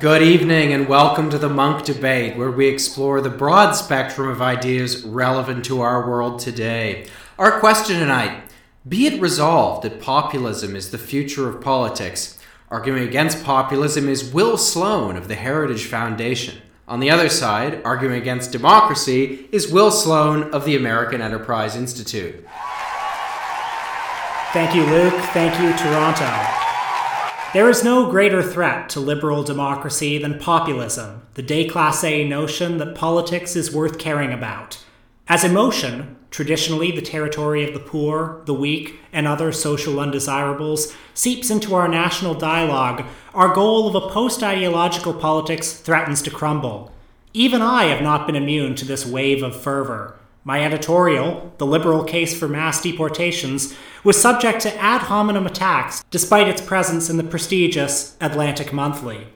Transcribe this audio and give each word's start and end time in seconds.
Good 0.00 0.20
evening 0.20 0.74
and 0.74 0.86
welcome 0.86 1.30
to 1.30 1.38
the 1.38 1.48
Munk 1.48 1.86
Debate, 1.86 2.36
where 2.36 2.50
we 2.50 2.66
explore 2.66 3.22
the 3.22 3.30
broad 3.30 3.72
spectrum 3.72 4.28
of 4.28 4.42
ideas 4.42 5.02
relevant 5.04 5.64
to 5.64 5.80
our 5.80 6.06
world 6.06 6.40
today. 6.40 7.06
Our 7.38 7.58
question 7.58 7.98
tonight 8.00 8.42
be 8.86 9.06
it 9.06 9.18
resolved 9.18 9.82
that 9.84 9.98
populism 9.98 10.76
is 10.76 10.90
the 10.90 10.98
future 10.98 11.48
of 11.48 11.62
politics. 11.62 12.38
Arguing 12.70 13.04
against 13.04 13.42
populism 13.42 14.10
is 14.10 14.30
Will 14.30 14.58
Sloan 14.58 15.16
of 15.16 15.28
the 15.28 15.36
Heritage 15.36 15.86
Foundation. 15.86 16.60
On 16.86 17.00
the 17.00 17.10
other 17.10 17.30
side, 17.30 17.80
arguing 17.82 18.20
against 18.20 18.52
democracy 18.52 19.48
is 19.52 19.72
Will 19.72 19.90
Sloan 19.90 20.52
of 20.52 20.66
the 20.66 20.76
American 20.76 21.22
Enterprise 21.22 21.74
Institute. 21.74 22.46
Thank 24.52 24.74
you, 24.74 24.84
Luke. 24.84 25.14
Thank 25.32 25.60
you, 25.60 25.76
Toronto. 25.76 26.30
There 27.52 27.68
is 27.68 27.84
no 27.84 28.10
greater 28.10 28.42
threat 28.42 28.88
to 28.90 29.00
liberal 29.00 29.42
democracy 29.42 30.18
than 30.18 30.38
populism, 30.38 31.22
the 31.34 31.42
déclassé 31.42 32.28
notion 32.28 32.78
that 32.78 32.94
politics 32.94 33.56
is 33.56 33.72
worth 33.72 33.98
caring 33.98 34.32
about. 34.32 34.84
As 35.28 35.42
emotion, 35.42 36.16
traditionally 36.30 36.90
the 36.92 37.02
territory 37.02 37.66
of 37.66 37.74
the 37.74 37.80
poor, 37.80 38.42
the 38.44 38.54
weak, 38.54 39.00
and 39.12 39.26
other 39.26 39.52
social 39.52 39.98
undesirables, 39.98 40.94
seeps 41.14 41.50
into 41.50 41.74
our 41.74 41.88
national 41.88 42.34
dialogue, 42.34 43.04
our 43.34 43.54
goal 43.54 43.88
of 43.88 43.94
a 43.94 44.12
post 44.12 44.42
ideological 44.42 45.14
politics 45.14 45.72
threatens 45.72 46.22
to 46.22 46.30
crumble. 46.30 46.92
Even 47.32 47.62
I 47.62 47.84
have 47.84 48.02
not 48.02 48.26
been 48.26 48.36
immune 48.36 48.74
to 48.76 48.84
this 48.84 49.04
wave 49.06 49.42
of 49.42 49.60
fervor. 49.60 50.16
My 50.46 50.62
editorial, 50.62 51.52
The 51.58 51.66
Liberal 51.66 52.04
Case 52.04 52.38
for 52.38 52.46
Mass 52.46 52.80
Deportations, 52.80 53.74
was 54.04 54.22
subject 54.22 54.60
to 54.60 54.76
ad 54.76 55.00
hominem 55.00 55.44
attacks 55.44 56.04
despite 56.12 56.46
its 56.46 56.62
presence 56.62 57.10
in 57.10 57.16
the 57.16 57.24
prestigious 57.24 58.16
Atlantic 58.20 58.72
Monthly. 58.72 59.26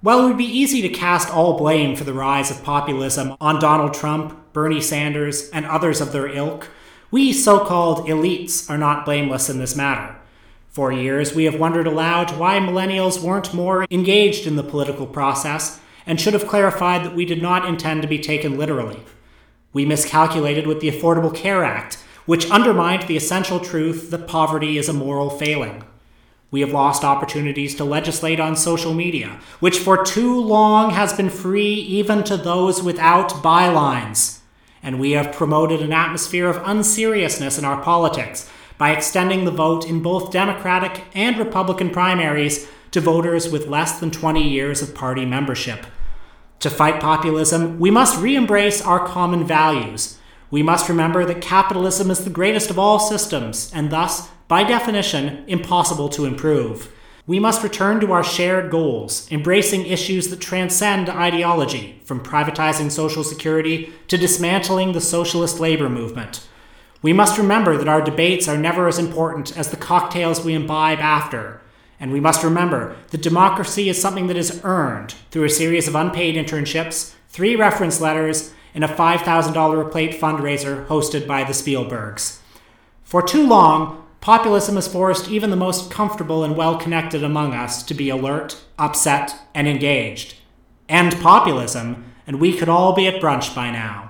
While 0.00 0.20
it 0.20 0.28
would 0.28 0.38
be 0.38 0.44
easy 0.44 0.80
to 0.82 0.88
cast 0.88 1.28
all 1.28 1.58
blame 1.58 1.96
for 1.96 2.04
the 2.04 2.12
rise 2.12 2.52
of 2.52 2.62
populism 2.62 3.34
on 3.40 3.58
Donald 3.58 3.94
Trump, 3.94 4.52
Bernie 4.52 4.80
Sanders, 4.80 5.50
and 5.50 5.66
others 5.66 6.00
of 6.00 6.12
their 6.12 6.28
ilk, 6.28 6.68
we 7.10 7.32
so 7.32 7.64
called 7.64 8.06
elites 8.06 8.70
are 8.70 8.78
not 8.78 9.04
blameless 9.04 9.50
in 9.50 9.58
this 9.58 9.74
matter. 9.74 10.14
For 10.68 10.92
years, 10.92 11.34
we 11.34 11.46
have 11.46 11.58
wondered 11.58 11.88
aloud 11.88 12.38
why 12.38 12.60
millennials 12.60 13.20
weren't 13.20 13.52
more 13.52 13.86
engaged 13.90 14.46
in 14.46 14.54
the 14.54 14.62
political 14.62 15.08
process 15.08 15.80
and 16.06 16.20
should 16.20 16.34
have 16.34 16.46
clarified 16.46 17.04
that 17.04 17.16
we 17.16 17.24
did 17.24 17.42
not 17.42 17.66
intend 17.66 18.02
to 18.02 18.08
be 18.08 18.20
taken 18.20 18.56
literally. 18.56 19.02
We 19.72 19.84
miscalculated 19.84 20.66
with 20.66 20.80
the 20.80 20.90
Affordable 20.90 21.34
Care 21.34 21.62
Act, 21.64 21.96
which 22.26 22.50
undermined 22.50 23.06
the 23.06 23.16
essential 23.16 23.60
truth 23.60 24.10
that 24.10 24.28
poverty 24.28 24.78
is 24.78 24.88
a 24.88 24.92
moral 24.92 25.30
failing. 25.30 25.84
We 26.50 26.60
have 26.60 26.72
lost 26.72 27.04
opportunities 27.04 27.74
to 27.74 27.84
legislate 27.84 28.40
on 28.40 28.56
social 28.56 28.94
media, 28.94 29.38
which 29.60 29.78
for 29.78 30.02
too 30.02 30.40
long 30.40 30.90
has 30.90 31.12
been 31.12 31.28
free 31.28 31.74
even 31.74 32.24
to 32.24 32.38
those 32.38 32.82
without 32.82 33.30
bylines. 33.42 34.38
And 34.82 34.98
we 34.98 35.10
have 35.12 35.34
promoted 35.34 35.82
an 35.82 35.92
atmosphere 35.92 36.48
of 36.48 36.62
unseriousness 36.64 37.58
in 37.58 37.66
our 37.66 37.82
politics 37.82 38.48
by 38.78 38.92
extending 38.92 39.44
the 39.44 39.50
vote 39.50 39.86
in 39.86 40.00
both 40.00 40.32
Democratic 40.32 41.04
and 41.14 41.36
Republican 41.36 41.90
primaries 41.90 42.66
to 42.92 43.00
voters 43.00 43.50
with 43.50 43.66
less 43.66 44.00
than 44.00 44.10
20 44.10 44.48
years 44.48 44.80
of 44.80 44.94
party 44.94 45.26
membership. 45.26 45.84
To 46.60 46.70
fight 46.70 47.00
populism, 47.00 47.78
we 47.78 47.90
must 47.90 48.20
re 48.20 48.34
embrace 48.34 48.82
our 48.82 49.06
common 49.06 49.46
values. 49.46 50.18
We 50.50 50.62
must 50.62 50.88
remember 50.88 51.24
that 51.24 51.40
capitalism 51.40 52.10
is 52.10 52.24
the 52.24 52.30
greatest 52.30 52.68
of 52.68 52.78
all 52.78 52.98
systems, 52.98 53.70
and 53.72 53.90
thus, 53.90 54.28
by 54.48 54.64
definition, 54.64 55.44
impossible 55.46 56.08
to 56.10 56.24
improve. 56.24 56.92
We 57.28 57.38
must 57.38 57.62
return 57.62 58.00
to 58.00 58.12
our 58.12 58.24
shared 58.24 58.70
goals, 58.70 59.30
embracing 59.30 59.86
issues 59.86 60.28
that 60.28 60.40
transcend 60.40 61.10
ideology, 61.10 62.00
from 62.04 62.24
privatizing 62.24 62.90
Social 62.90 63.22
Security 63.22 63.92
to 64.08 64.16
dismantling 64.16 64.92
the 64.92 65.00
socialist 65.00 65.60
labor 65.60 65.88
movement. 65.88 66.48
We 67.02 67.12
must 67.12 67.38
remember 67.38 67.76
that 67.76 67.86
our 67.88 68.00
debates 68.00 68.48
are 68.48 68.56
never 68.56 68.88
as 68.88 68.98
important 68.98 69.56
as 69.56 69.70
the 69.70 69.76
cocktails 69.76 70.44
we 70.44 70.54
imbibe 70.54 70.98
after. 70.98 71.60
And 72.00 72.12
we 72.12 72.20
must 72.20 72.44
remember 72.44 72.96
that 73.10 73.22
democracy 73.22 73.88
is 73.88 74.00
something 74.00 74.28
that 74.28 74.36
is 74.36 74.60
earned 74.64 75.14
through 75.30 75.44
a 75.44 75.50
series 75.50 75.88
of 75.88 75.94
unpaid 75.94 76.36
internships, 76.36 77.14
three 77.28 77.56
reference 77.56 78.00
letters, 78.00 78.52
and 78.74 78.84
a 78.84 78.88
$5,000 78.88 79.90
plate 79.90 80.20
fundraiser 80.20 80.86
hosted 80.86 81.26
by 81.26 81.42
the 81.42 81.52
Spielbergs. 81.52 82.38
For 83.02 83.22
too 83.22 83.46
long, 83.46 84.06
populism 84.20 84.76
has 84.76 84.86
forced 84.86 85.28
even 85.28 85.50
the 85.50 85.56
most 85.56 85.90
comfortable 85.90 86.44
and 86.44 86.56
well 86.56 86.76
connected 86.76 87.24
among 87.24 87.54
us 87.54 87.82
to 87.84 87.94
be 87.94 88.10
alert, 88.10 88.62
upset, 88.78 89.34
and 89.54 89.66
engaged. 89.66 90.36
End 90.88 91.18
populism, 91.20 92.04
and 92.26 92.40
we 92.40 92.56
could 92.56 92.68
all 92.68 92.92
be 92.94 93.06
at 93.08 93.20
brunch 93.20 93.54
by 93.54 93.70
now. 93.70 94.07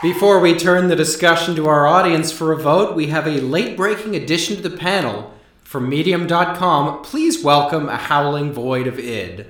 Before 0.00 0.38
we 0.38 0.56
turn 0.56 0.86
the 0.86 0.94
discussion 0.94 1.56
to 1.56 1.66
our 1.66 1.84
audience 1.84 2.30
for 2.30 2.52
a 2.52 2.56
vote, 2.56 2.94
we 2.94 3.08
have 3.08 3.26
a 3.26 3.40
late 3.40 3.76
breaking 3.76 4.14
addition 4.14 4.54
to 4.54 4.62
the 4.62 4.76
panel. 4.76 5.34
From 5.64 5.88
Medium.com, 5.88 7.02
please 7.02 7.42
welcome 7.42 7.88
a 7.88 7.96
howling 7.96 8.52
void 8.52 8.86
of 8.86 9.00
id. 9.00 9.44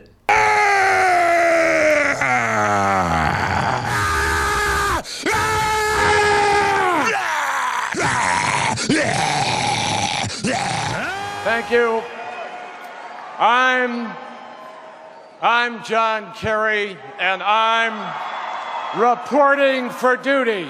Thank 11.44 11.70
you. 11.70 12.02
I'm 13.38 14.16
I'm 15.42 15.84
John 15.84 16.32
Kerry 16.32 16.96
and 17.18 17.42
I'm 17.42 18.38
reporting 18.96 19.90
for 19.90 20.16
duty. 20.16 20.66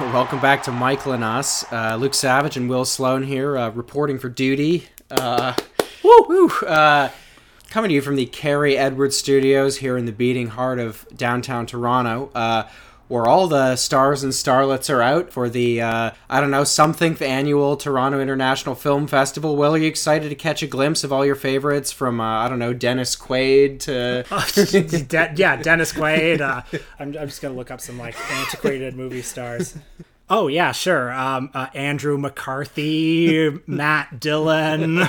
Welcome 0.00 0.40
back 0.40 0.62
to 0.64 0.72
Michael 0.72 1.12
and 1.12 1.22
Us. 1.22 1.70
Uh, 1.70 1.96
Luke 1.96 2.14
Savage 2.14 2.56
and 2.56 2.68
Will 2.68 2.84
Sloan 2.84 3.22
here, 3.22 3.56
uh, 3.56 3.70
reporting 3.70 4.18
for 4.18 4.28
duty. 4.28 4.86
Uh, 5.10 5.54
woo, 6.02 6.26
woo, 6.28 6.48
uh, 6.66 7.10
coming 7.70 7.90
to 7.90 7.94
you 7.94 8.00
from 8.00 8.16
the 8.16 8.26
Kerry 8.26 8.76
Edwards 8.76 9.16
Studios 9.16 9.76
here 9.76 9.96
in 9.96 10.06
the 10.06 10.12
beating 10.12 10.48
heart 10.48 10.78
of 10.78 11.06
downtown 11.14 11.66
Toronto. 11.66 12.30
Where 13.14 13.28
all 13.28 13.46
the 13.46 13.76
stars 13.76 14.24
and 14.24 14.32
starlets 14.32 14.92
are 14.92 15.00
out 15.00 15.30
for 15.30 15.48
the 15.48 15.80
uh, 15.80 16.10
I 16.28 16.40
don't 16.40 16.50
know 16.50 16.64
something 16.64 17.16
annual 17.22 17.76
Toronto 17.76 18.18
International 18.20 18.74
Film 18.74 19.06
Festival. 19.06 19.54
Well, 19.54 19.76
are 19.76 19.78
you 19.78 19.86
excited 19.86 20.30
to 20.30 20.34
catch 20.34 20.64
a 20.64 20.66
glimpse 20.66 21.04
of 21.04 21.12
all 21.12 21.24
your 21.24 21.36
favorites 21.36 21.92
from 21.92 22.20
uh, 22.20 22.24
I 22.24 22.48
don't 22.48 22.58
know 22.58 22.74
Dennis 22.74 23.14
Quaid 23.14 23.78
to 23.82 24.24
De- 25.06 25.32
yeah 25.36 25.54
Dennis 25.54 25.92
Quaid. 25.92 26.40
Uh, 26.40 26.62
I'm, 26.98 27.16
I'm 27.16 27.28
just 27.28 27.40
gonna 27.40 27.54
look 27.54 27.70
up 27.70 27.80
some 27.80 28.00
like 28.00 28.16
antiquated 28.32 28.96
movie 28.96 29.22
stars. 29.22 29.76
Oh 30.30 30.46
yeah, 30.46 30.72
sure. 30.72 31.12
Um, 31.12 31.50
uh, 31.52 31.66
Andrew 31.74 32.16
McCarthy, 32.16 33.50
Matt 33.66 34.20
Dillon, 34.20 35.02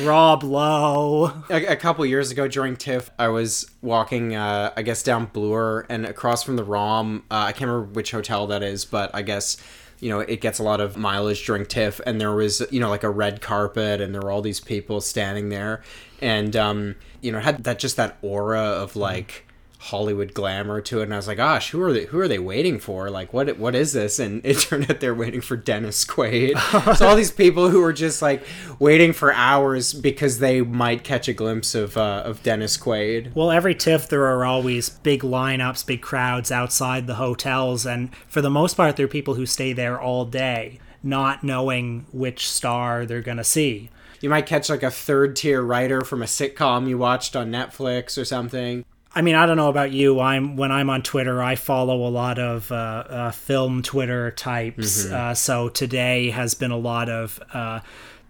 Rob 0.00 0.42
Lowe. 0.42 1.44
A, 1.48 1.66
a, 1.66 1.76
couple 1.76 2.04
years 2.04 2.32
ago 2.32 2.48
during 2.48 2.76
TIFF, 2.76 3.10
I 3.20 3.28
was 3.28 3.70
walking, 3.82 4.34
uh, 4.34 4.72
I 4.76 4.82
guess, 4.82 5.04
down 5.04 5.26
Bloor, 5.26 5.86
and 5.88 6.04
across 6.04 6.42
from 6.42 6.56
the 6.56 6.64
ROM. 6.64 7.22
Uh, 7.30 7.34
I 7.34 7.52
can't 7.52 7.70
remember 7.70 7.92
which 7.92 8.10
hotel 8.10 8.48
that 8.48 8.64
is, 8.64 8.84
but 8.84 9.14
I 9.14 9.22
guess 9.22 9.58
you 10.00 10.08
know 10.08 10.20
it 10.20 10.40
gets 10.40 10.58
a 10.58 10.64
lot 10.64 10.80
of 10.80 10.96
mileage 10.96 11.46
during 11.46 11.64
TIFF, 11.64 12.00
and 12.04 12.20
there 12.20 12.32
was 12.32 12.62
you 12.72 12.80
know 12.80 12.88
like 12.88 13.04
a 13.04 13.10
red 13.10 13.40
carpet, 13.40 14.00
and 14.00 14.12
there 14.12 14.22
were 14.22 14.30
all 14.32 14.42
these 14.42 14.60
people 14.60 15.00
standing 15.00 15.50
there, 15.50 15.82
and 16.20 16.56
um, 16.56 16.96
you 17.20 17.30
know 17.30 17.38
had 17.38 17.62
that 17.62 17.78
just 17.78 17.96
that 17.96 18.18
aura 18.22 18.60
of 18.60 18.96
like 18.96 19.46
Hollywood 19.80 20.34
glamour 20.34 20.80
to 20.80 21.00
it, 21.00 21.04
and 21.04 21.14
I 21.14 21.16
was 21.16 21.28
like, 21.28 21.36
"Gosh, 21.36 21.70
who 21.70 21.80
are 21.82 21.92
they? 21.92 22.06
Who 22.06 22.18
are 22.18 22.26
they 22.26 22.38
waiting 22.38 22.80
for? 22.80 23.10
Like, 23.10 23.32
what? 23.32 23.58
What 23.58 23.74
is 23.74 23.92
this?" 23.92 24.18
And 24.18 24.40
it 24.44 24.58
turned 24.58 24.90
out 24.90 25.00
they're 25.00 25.14
waiting 25.14 25.40
for 25.40 25.56
Dennis 25.56 26.04
Quaid. 26.04 26.58
so 26.96 27.08
all 27.08 27.16
these 27.16 27.30
people 27.30 27.70
who 27.70 27.80
were 27.80 27.92
just 27.92 28.20
like 28.20 28.44
waiting 28.78 29.12
for 29.12 29.32
hours 29.32 29.92
because 29.92 30.40
they 30.40 30.60
might 30.60 31.04
catch 31.04 31.28
a 31.28 31.32
glimpse 31.32 31.74
of 31.74 31.96
uh, 31.96 32.22
of 32.24 32.42
Dennis 32.42 32.76
Quaid. 32.76 33.34
Well, 33.34 33.50
every 33.50 33.74
TIFF 33.74 34.08
there 34.08 34.26
are 34.26 34.44
always 34.44 34.88
big 34.88 35.22
lineups, 35.22 35.86
big 35.86 36.02
crowds 36.02 36.50
outside 36.50 37.06
the 37.06 37.14
hotels, 37.14 37.86
and 37.86 38.14
for 38.26 38.40
the 38.40 38.50
most 38.50 38.74
part, 38.74 38.96
there 38.96 39.06
are 39.06 39.08
people 39.08 39.34
who 39.34 39.46
stay 39.46 39.72
there 39.72 40.00
all 40.00 40.24
day, 40.24 40.80
not 41.02 41.44
knowing 41.44 42.06
which 42.12 42.48
star 42.48 43.06
they're 43.06 43.22
gonna 43.22 43.44
see. 43.44 43.90
You 44.20 44.28
might 44.28 44.46
catch 44.46 44.68
like 44.68 44.82
a 44.82 44.90
third 44.90 45.36
tier 45.36 45.62
writer 45.62 46.00
from 46.00 46.22
a 46.22 46.26
sitcom 46.26 46.88
you 46.88 46.98
watched 46.98 47.36
on 47.36 47.52
Netflix 47.52 48.20
or 48.20 48.24
something. 48.24 48.84
I 49.14 49.22
mean, 49.22 49.34
I 49.34 49.46
don't 49.46 49.56
know 49.56 49.68
about 49.68 49.90
you. 49.90 50.20
I'm 50.20 50.56
when 50.56 50.70
I'm 50.70 50.90
on 50.90 51.02
Twitter, 51.02 51.42
I 51.42 51.54
follow 51.54 52.06
a 52.06 52.10
lot 52.10 52.38
of 52.38 52.70
uh, 52.70 52.74
uh, 52.74 53.30
film 53.30 53.82
Twitter 53.82 54.30
types. 54.30 55.04
Mm-hmm. 55.04 55.14
Uh, 55.14 55.34
so 55.34 55.68
today 55.68 56.30
has 56.30 56.54
been 56.54 56.70
a 56.70 56.76
lot 56.76 57.08
of 57.08 57.40
uh, 57.52 57.80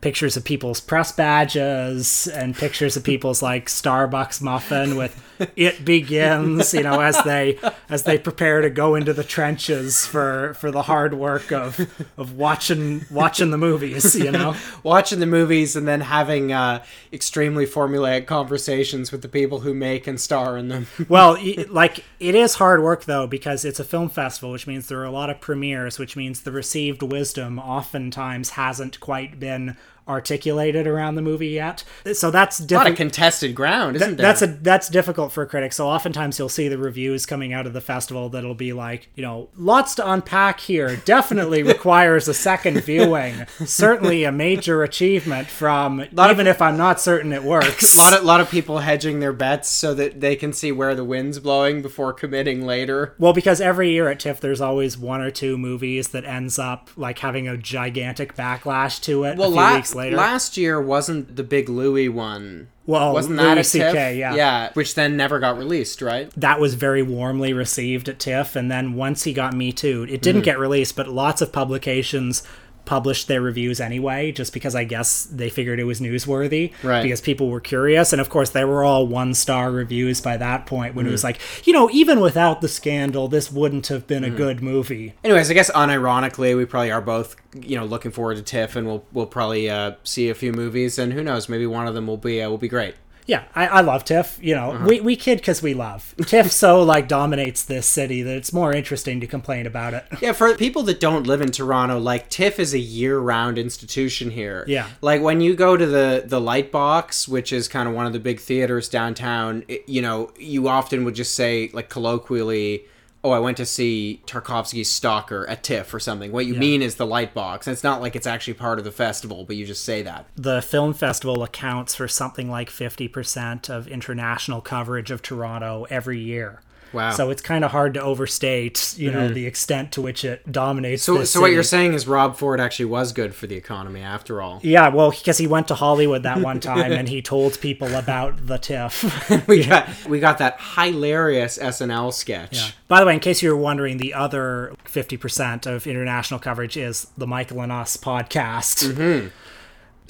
pictures 0.01 0.37
of 0.37 0.45
people's 0.45 0.81
press 0.81 1.11
badges 1.11 2.29
and 2.29 2.55
pictures 2.55 2.97
of 2.97 3.03
people's 3.03 3.43
like 3.43 3.67
Starbucks 3.67 4.41
muffin 4.41 4.97
with 4.97 5.21
"It 5.57 5.85
begins," 5.85 6.73
you 6.73 6.83
know, 6.83 7.01
as 7.01 7.21
they 7.25 7.59
as 7.89 8.05
they 8.05 8.19
prepare 8.19 8.61
to 8.61 8.71
go 8.71 8.95
into 8.95 9.13
the 9.13 9.25
trenches 9.25 10.07
for 10.07 10.55
for 10.55 10.71
the 10.71 10.83
hard 10.83 11.15
work 11.15 11.51
of 11.53 11.81
of 12.17 12.35
watching 12.37 13.07
watching 13.11 13.51
the 13.51 13.59
movies, 13.59 14.15
you 14.15 14.31
know. 14.31 14.55
Watching 14.83 15.21
the 15.21 15.27
movies 15.27 15.77
and 15.77 15.87
then 15.87 16.01
having 16.01 16.53
uh, 16.53 16.85
extremely 17.13 17.67
formulaic 17.67 18.27
conversations 18.27 19.13
with 19.13 19.23
the 19.23 19.29
people 19.29 19.61
who 19.61 19.75
make 19.75 20.07
and 20.07 20.21
star 20.21 20.57
in 20.57 20.69
them. 20.69 20.87
well, 21.09 21.37
like 21.69 22.05
it 22.21 22.35
is 22.35 22.55
hard 22.55 22.83
work 22.83 23.05
though 23.05 23.27
because 23.27 23.65
it's 23.65 23.81
a 23.81 23.85
film 23.85 24.09
festival, 24.09 24.53
which 24.53 24.67
means 24.67 24.89
there 24.89 25.01
are 25.01 25.05
a 25.05 25.11
lot 25.11 25.31
of 25.31 25.41
premieres, 25.41 25.99
which 25.99 26.17
means 26.17 26.43
the 26.43 26.53
received 26.53 27.03
wisdom 27.03 27.59
oftentimes 27.59 28.51
hasn't 28.51 29.01
quite 29.01 29.39
been 29.39 29.77
articulated 30.09 30.87
around 30.87 31.15
the 31.15 31.23
movie 31.23 31.49
yet. 31.49 31.85
So 32.13 32.31
that's 32.31 32.61
a 32.61 32.75
lot 32.75 32.87
of 32.87 32.97
contested 32.97 33.55
ground, 33.55 33.97
isn't 33.97 34.17
there? 34.17 34.27
That's 34.27 34.43
a 34.43 34.47
that's 34.47 34.89
difficult 34.89 35.33
for 35.33 35.45
critics. 35.47 35.77
So 35.77 35.89
oftentimes 35.89 36.39
you'll 36.39 36.49
see 36.49 36.69
the 36.69 36.79
reviews 36.79 37.27
coming 37.27 37.53
out 37.53 37.67
of 37.67 37.73
the 37.73 37.81
festival 37.81 38.29
that'll 38.29 38.55
be 38.55 38.73
like, 38.73 39.11
you 39.15 39.23
know, 39.23 39.49
lots 39.57 39.95
to 39.97 40.11
unpack 40.11 40.61
here. 40.61 40.97
Definitely 40.97 41.63
requires 41.75 42.29
a 42.29 42.35
second 42.35 42.83
viewing. 42.83 43.47
Certainly 43.65 44.25
a 44.25 44.33
major 44.33 44.83
achievement 44.83 45.49
from 45.49 46.01
even 46.03 46.47
if 46.47 46.63
I'm 46.63 46.77
not 46.77 47.01
certain 47.01 47.33
it 47.33 47.43
works. 47.45 47.95
a 47.97 47.99
lot 48.03 48.15
of 48.15 48.25
lot 48.25 48.41
of 48.41 48.51
people 48.51 48.79
hedging 48.79 49.21
their 49.21 49.33
bets 49.33 49.69
so 49.69 49.95
that 49.95 50.21
they 50.21 50.37
can 50.37 50.53
see 50.53 50.73
where 50.73 50.95
the 50.95 51.05
wind's 51.05 51.39
blowing 51.39 51.83
before 51.83 52.13
committing 52.13 52.65
later. 52.65 53.15
Well, 53.19 53.33
because 53.33 53.61
every 53.61 53.91
year 53.91 54.09
at 54.09 54.21
TIFF, 54.21 54.41
there's 54.41 54.61
always 54.61 54.97
one 54.97 55.21
or 55.21 55.31
two 55.31 55.59
movies 55.59 56.09
that 56.09 56.25
ends 56.25 56.59
up 56.59 56.91
like 56.97 57.19
having 57.19 57.47
a 57.49 57.57
gigantic 57.57 58.35
backlash 58.37 59.01
to 59.03 59.25
it 59.25 59.37
Well, 59.37 59.49
a 59.49 59.53
few 59.53 59.61
la- 59.61 59.75
weeks 59.75 59.95
later. 59.99 60.17
last 60.17 60.57
year 60.57 60.81
wasn't 60.81 61.37
the 61.37 61.43
big 61.43 61.69
Louis 61.69 62.09
one. 62.09 62.69
well, 62.87 63.13
Wasn't 63.13 63.37
Louis 63.37 63.55
that 63.55 63.59
a 63.59 63.63
CK, 63.63 63.93
TIFF? 63.93 64.17
yeah. 64.17 64.35
yeah, 64.35 64.71
which 64.73 64.95
then 64.95 65.17
never 65.17 65.39
got 65.39 65.59
released, 65.59 66.01
right? 66.01 66.31
That 66.37 66.59
was 66.61 66.75
very 66.75 67.03
warmly 67.03 67.53
received 67.53 68.09
at 68.09 68.19
TIFF, 68.19 68.57
and 68.57 68.71
then 68.71 68.95
once 68.95 69.25
he 69.25 69.33
got 69.33 69.53
Me 69.53 69.73
Too, 69.73 70.07
it 70.09 70.23
didn't 70.23 70.43
mm. 70.43 70.47
get 70.47 70.59
released, 70.59 70.97
but 70.97 71.09
lots 71.09 71.43
of 71.43 71.53
publications 71.53 72.43
published 72.89 73.29
their 73.29 73.43
reviews 73.43 73.81
anyway, 73.81 74.33
just 74.33 74.53
because 74.53 74.75
I 74.75 74.85
guess 74.85 75.25
they 75.25 75.51
figured 75.51 75.79
it 75.79 75.85
was 75.85 76.01
newsworthy. 76.01 76.73
Right. 76.83 77.03
Because 77.03 77.21
people 77.21 77.51
were 77.51 77.61
curious, 77.61 78.13
and 78.15 78.21
of 78.21 78.31
course 78.31 78.51
they 78.51 78.65
were 78.65 78.83
all 78.83 79.07
one 79.07 79.35
star 79.35 79.71
reviews 79.71 80.21
by 80.23 80.39
that 80.39 80.67
point 80.67 80.95
when 80.95 81.05
it 81.05 81.09
Mm-hmm. 81.09 81.13
was 81.13 81.23
like, 81.25 81.67
you 81.67 81.73
know, 81.75 81.89
even 81.91 82.21
without 82.21 82.61
the 82.63 82.69
scandal, 82.69 83.29
this 83.29 83.53
wouldn't 83.53 83.87
have 83.89 84.07
been 84.07 84.23
Mm-hmm. 84.23 84.35
a 84.35 84.37
good 84.37 84.63
movie. 84.63 85.15
Anyways, 85.23 85.51
I 85.51 85.55
guess 85.55 85.71
unironically, 85.71 86.57
we 86.57 86.65
probably 86.65 86.91
are 86.91 87.01
both, 87.03 87.37
you 87.55 87.77
know, 87.77 87.85
looking 87.85 88.11
forward 88.11 88.37
to 88.39 88.43
TIFF, 88.43 88.75
and 88.77 88.87
we'll 88.87 89.05
we'll 89.13 89.27
probably 89.27 89.69
uh, 89.69 89.93
see 90.03 90.31
a 90.31 90.35
few 90.35 90.53
movies, 90.53 90.99
and 90.99 91.13
who 91.13 91.23
knows, 91.23 91.49
maybe 91.49 91.67
one 91.67 91.87
of 91.87 91.95
them 91.95 92.07
will 92.07 92.17
be 92.17 92.41
uh, 92.43 92.49
will 92.49 92.59
be 92.59 92.69
great. 92.69 92.95
Yeah, 93.29 93.45
I, 93.55 93.67
I 93.69 93.81
love 93.83 94.05
TIFF. 94.05 94.39
You 94.43 94.55
know, 94.57 94.73
Uh-huh. 94.73 94.87
we, 94.89 95.01
we 95.01 95.15
kid 95.15 95.37
because 95.39 95.63
we 95.63 95.75
love. 95.75 96.15
TIFF 96.27 96.51
so 96.51 96.83
like 96.95 97.07
dominates 97.07 97.63
this 97.63 97.87
city 97.87 98.23
that 98.23 98.37
it's 98.37 98.53
more 98.53 98.73
interesting 98.75 99.21
to 99.21 99.27
complain 99.27 99.67
about 99.67 99.95
it. 99.95 100.05
Yeah, 100.21 100.33
for 100.33 100.57
people 100.57 100.83
that 100.85 100.99
don't 100.99 101.27
live 101.27 101.41
in 101.43 101.51
Toronto, 101.53 101.99
like 101.99 102.31
TIFF 102.31 102.59
is 102.59 102.73
a 102.75 102.79
year-round 102.79 103.59
institution 103.59 104.31
here. 104.31 104.65
Yeah. 104.67 104.89
like 105.03 105.21
when 105.23 105.41
you 105.41 105.55
go 105.55 105.77
to 105.77 105.87
the 105.87 106.25
the 106.27 106.41
Lightbox, 106.41 107.29
which 107.29 107.53
is 107.53 107.69
kind 107.69 107.87
of 107.89 107.95
one 107.95 108.07
of 108.07 108.13
the 108.15 108.19
big 108.19 108.41
theaters 108.41 108.89
downtown, 108.89 109.63
it, 109.69 109.87
you 109.87 110.01
know, 110.03 110.33
you 110.39 110.67
often 110.69 111.05
would 111.05 111.15
just 111.15 111.35
say 111.35 111.71
like 111.73 111.89
colloquially. 111.91 112.85
Oh, 113.25 113.31
I 113.31 113.41
went 113.41 113.57
to 113.57 113.67
see 113.67 114.23
Tarkovsky's 114.27 114.91
Stalker 114.91 115.47
at 115.49 115.65
TIFF 115.65 115.93
or 115.93 115.99
something. 115.99 116.31
What 116.31 116.47
you 116.47 116.55
mean 116.55 116.83
is 116.83 116.95
the 116.95 117.07
Lightbox. 117.07 117.67
And 117.67 117.73
it's 117.73 117.83
not 117.83 118.01
like 118.01 118.15
it's 118.15 118.27
actually 118.27 118.55
part 118.55 118.79
of 118.79 118.85
the 118.85 118.93
festival, 118.93 119.45
but 119.45 119.57
you 119.57 119.67
just 119.67 119.85
say 119.85 120.03
that. 120.03 120.27
The 120.37 120.63
film 120.63 120.95
festival 120.95 121.43
accounts 121.43 121.97
for 121.97 122.07
something 122.07 122.49
like 122.49 122.71
50% 122.71 123.69
of 123.69 123.89
international 123.89 124.61
coverage 124.61 125.11
of 125.11 125.21
Toronto 125.21 125.87
every 125.91 126.21
year. 126.21 126.61
Wow. 126.93 127.11
So 127.11 127.31
it's 127.31 127.43
kind 127.43 127.65
of 127.65 127.71
hard 127.71 127.95
to 127.95 128.03
overstate, 128.03 128.95
you 128.97 129.11
know, 129.11 129.29
the 129.29 129.47
extent 129.47 129.93
to 129.93 130.03
which 130.03 130.25
it 130.25 130.51
dominates. 130.51 131.03
So, 131.03 131.25
so 131.25 131.41
what 131.41 131.53
you're 131.53 131.63
saying 131.63 131.95
is 131.95 132.07
Rob 132.07 132.37
Ford 132.37 132.61
actually 132.61 132.87
was 132.87 133.13
good 133.13 133.35
for 133.35 133.47
the 133.47 133.57
economy 133.57 134.01
after 134.01 134.41
all. 134.41 134.61
Yeah, 134.63 134.89
well, 134.89 135.11
because 135.11 135.39
he 135.39 135.47
went 135.47 135.69
to 135.69 135.75
Hollywood 135.75 136.23
that 136.23 136.41
one 136.41 136.61
time 136.73 136.93
and 136.93 137.09
he 137.09 137.21
told 137.23 137.61
people 137.61 137.95
about 137.95 138.47
the 138.47 138.59
TIFF. 138.59 139.49
We 139.49 139.65
got 139.65 139.89
we 140.07 140.21
got 140.21 140.39
that 140.39 140.61
hilarious 140.61 141.59
SNL 141.59 142.13
sketch. 142.13 142.75
By 142.87 143.01
the 143.01 143.07
way, 143.07 143.15
in 143.15 143.21
case 143.21 143.43
you 143.43 143.51
were 143.51 143.57
wondering, 143.57 143.99
the 143.99 144.15
other 144.15 144.75
50% 144.85 145.67
of 145.67 145.87
international 145.87 146.41
coverage 146.41 146.77
is 146.77 147.07
the 147.17 147.27
Michael 147.27 147.61
and 147.61 147.73
Us 147.73 147.97
podcast. 147.97 148.93
Mm-hmm. 148.93 149.29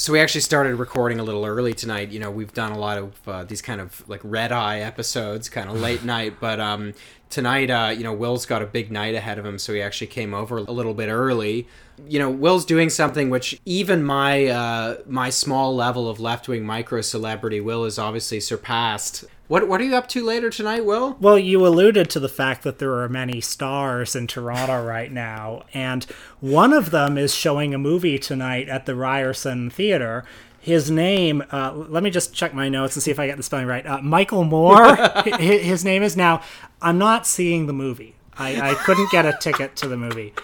So 0.00 0.12
we 0.12 0.20
actually 0.20 0.42
started 0.42 0.76
recording 0.76 1.18
a 1.18 1.24
little 1.24 1.44
early 1.44 1.74
tonight. 1.74 2.12
You 2.12 2.20
know, 2.20 2.30
we've 2.30 2.54
done 2.54 2.70
a 2.70 2.78
lot 2.78 2.98
of 2.98 3.28
uh, 3.28 3.42
these 3.42 3.60
kind 3.60 3.80
of 3.80 4.08
like 4.08 4.20
red 4.22 4.52
eye 4.52 4.78
episodes, 4.78 5.48
kind 5.48 5.68
of 5.68 5.80
late 5.80 6.04
night. 6.04 6.34
But 6.38 6.60
um, 6.60 6.94
tonight, 7.30 7.68
uh, 7.68 7.92
you 7.96 8.04
know, 8.04 8.12
Will's 8.12 8.46
got 8.46 8.62
a 8.62 8.66
big 8.66 8.92
night 8.92 9.16
ahead 9.16 9.40
of 9.40 9.44
him, 9.44 9.58
so 9.58 9.74
he 9.74 9.82
actually 9.82 10.06
came 10.06 10.34
over 10.34 10.58
a 10.58 10.62
little 10.62 10.94
bit 10.94 11.08
early. 11.08 11.66
You 12.08 12.20
know, 12.20 12.30
Will's 12.30 12.64
doing 12.64 12.90
something 12.90 13.28
which 13.28 13.60
even 13.64 14.04
my 14.04 14.46
uh, 14.46 14.98
my 15.04 15.30
small 15.30 15.74
level 15.74 16.08
of 16.08 16.20
left 16.20 16.46
wing 16.46 16.64
micro 16.64 17.00
celebrity, 17.00 17.60
Will, 17.60 17.84
is 17.84 17.98
obviously 17.98 18.38
surpassed. 18.38 19.24
What 19.48 19.66
what 19.66 19.80
are 19.80 19.84
you 19.84 19.96
up 19.96 20.08
to 20.10 20.24
later 20.24 20.50
tonight, 20.50 20.84
Will? 20.84 21.16
Well, 21.20 21.38
you 21.38 21.66
alluded 21.66 22.10
to 22.10 22.20
the 22.20 22.28
fact 22.28 22.62
that 22.64 22.78
there 22.78 22.92
are 23.00 23.08
many 23.08 23.40
stars 23.40 24.14
in 24.14 24.26
Toronto 24.26 24.84
right 24.86 25.10
now, 25.10 25.64
and 25.72 26.04
one 26.40 26.72
of 26.72 26.90
them 26.90 27.16
is 27.18 27.34
showing 27.34 27.72
a 27.74 27.78
movie 27.78 28.18
tonight 28.18 28.68
at 28.68 28.86
the 28.86 28.94
Ryerson 28.94 29.70
Theater. 29.70 30.24
His 30.60 30.90
name, 30.90 31.42
uh, 31.50 31.72
let 31.74 32.02
me 32.02 32.10
just 32.10 32.34
check 32.34 32.52
my 32.52 32.68
notes 32.68 32.94
and 32.94 33.02
see 33.02 33.10
if 33.10 33.18
I 33.18 33.26
get 33.26 33.38
the 33.38 33.42
spelling 33.42 33.66
right. 33.66 33.86
Uh, 33.86 34.02
Michael 34.02 34.44
Moore, 34.44 34.96
hi- 34.96 35.38
his 35.40 35.82
name 35.84 36.02
is. 36.02 36.14
Now, 36.16 36.42
I'm 36.82 36.98
not 36.98 37.26
seeing 37.26 37.66
the 37.66 37.72
movie. 37.72 38.16
I, 38.36 38.72
I 38.72 38.74
couldn't 38.74 39.10
get 39.10 39.24
a 39.24 39.36
ticket 39.40 39.76
to 39.76 39.88
the 39.88 39.96
movie. 39.96 40.34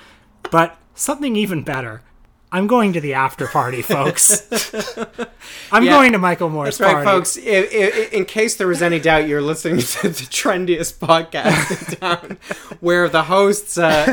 But 0.50 0.78
something 0.94 1.36
even 1.36 1.62
better. 1.62 2.02
I'm 2.54 2.68
going 2.68 2.92
to 2.92 3.00
the 3.00 3.14
after 3.14 3.48
party, 3.48 3.82
folks. 3.82 4.46
I'm 5.72 5.82
Yeah. 5.82 5.90
going 5.90 6.12
to 6.12 6.18
Michael 6.18 6.48
Moore's 6.50 6.78
That's 6.78 6.94
right, 6.94 7.04
party. 7.04 7.18
folks. 7.18 7.36
I 7.36 7.50
i 7.50 8.08
in 8.12 8.24
case 8.26 8.54
there 8.54 8.68
was 8.68 8.80
any 8.80 9.00
doubt, 9.00 9.26
you're 9.26 9.42
listening 9.42 9.78
to 9.80 10.08
the 10.08 10.24
trendiest 10.30 10.98
podcast 10.98 11.90
in 11.90 11.96
town, 11.98 12.38
where 12.80 13.08
the 13.08 13.24
hosts, 13.24 13.76
uh, 13.76 14.06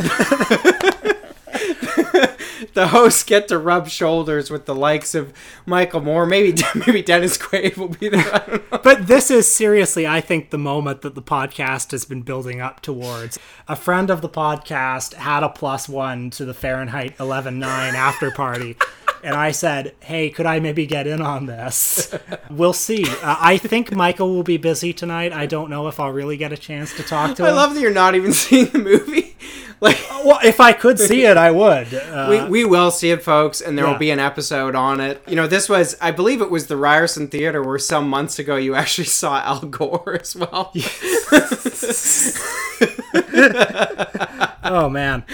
the 2.73 2.87
hosts 2.87 3.23
get 3.23 3.47
to 3.47 3.57
rub 3.57 3.87
shoulders 3.87 4.49
with 4.49 4.65
the 4.65 4.75
likes 4.75 5.15
of 5.15 5.33
Michael 5.65 6.01
Moore. 6.01 6.25
Maybe 6.25 6.61
maybe 6.87 7.01
Dennis 7.01 7.37
Quaid 7.37 7.77
will 7.77 7.89
be 7.89 8.09
there. 8.09 8.61
But 8.69 9.07
this 9.07 9.31
is 9.31 9.51
seriously, 9.51 10.07
I 10.07 10.21
think, 10.21 10.49
the 10.49 10.57
moment 10.57 11.01
that 11.01 11.15
the 11.15 11.21
podcast 11.21 11.91
has 11.91 12.05
been 12.05 12.21
building 12.21 12.61
up 12.61 12.81
towards. 12.81 13.39
A 13.67 13.75
friend 13.75 14.09
of 14.09 14.21
the 14.21 14.29
podcast 14.29 15.13
had 15.15 15.43
a 15.43 15.49
plus 15.49 15.87
one 15.89 16.29
to 16.31 16.45
the 16.45 16.53
Fahrenheit 16.53 17.17
11.9 17.17 17.63
after 17.65 18.31
party. 18.31 18.75
And 19.23 19.35
I 19.35 19.51
said, 19.51 19.93
hey, 19.99 20.29
could 20.29 20.45
I 20.45 20.59
maybe 20.59 20.85
get 20.85 21.07
in 21.07 21.21
on 21.21 21.45
this? 21.45 22.13
We'll 22.49 22.73
see. 22.73 23.05
Uh, 23.05 23.37
I 23.39 23.57
think 23.57 23.91
Michael 23.91 24.33
will 24.33 24.43
be 24.43 24.57
busy 24.57 24.93
tonight. 24.93 25.31
I 25.31 25.45
don't 25.45 25.69
know 25.69 25.87
if 25.87 25.99
I'll 25.99 26.11
really 26.11 26.37
get 26.37 26.51
a 26.51 26.57
chance 26.57 26.93
to 26.95 27.03
talk 27.03 27.35
to 27.37 27.43
I 27.43 27.49
him. 27.49 27.53
I 27.53 27.57
love 27.57 27.73
that 27.75 27.81
you're 27.81 27.91
not 27.91 28.15
even 28.15 28.33
seeing 28.33 28.67
the 28.67 28.79
movie. 28.79 29.35
Like 29.81 29.97
well, 30.23 30.37
if 30.43 30.59
I 30.59 30.73
could 30.73 30.99
see 30.99 31.25
it, 31.25 31.37
I 31.37 31.49
would. 31.49 31.87
Uh, 32.11 32.27
we, 32.29 32.63
we 32.63 32.65
will 32.65 32.91
see 32.91 33.09
it, 33.09 33.23
folks, 33.23 33.61
and 33.61 33.77
there 33.77 33.85
yeah. 33.85 33.91
will 33.93 33.97
be 33.97 34.11
an 34.11 34.19
episode 34.19 34.75
on 34.75 34.99
it. 34.99 35.23
You 35.27 35.35
know, 35.35 35.47
this 35.47 35.69
was, 35.69 35.95
I 36.01 36.11
believe 36.11 36.41
it 36.41 36.51
was 36.51 36.67
the 36.67 36.75
Ryerson 36.75 37.29
Theater 37.29 37.63
where 37.63 37.79
some 37.79 38.09
months 38.09 38.37
ago 38.37 38.57
you 38.57 38.75
actually 38.75 39.05
saw 39.05 39.39
Al 39.39 39.61
Gore 39.61 40.19
as 40.21 40.35
well. 40.35 40.71
Oh 44.73 44.89
man. 44.89 45.25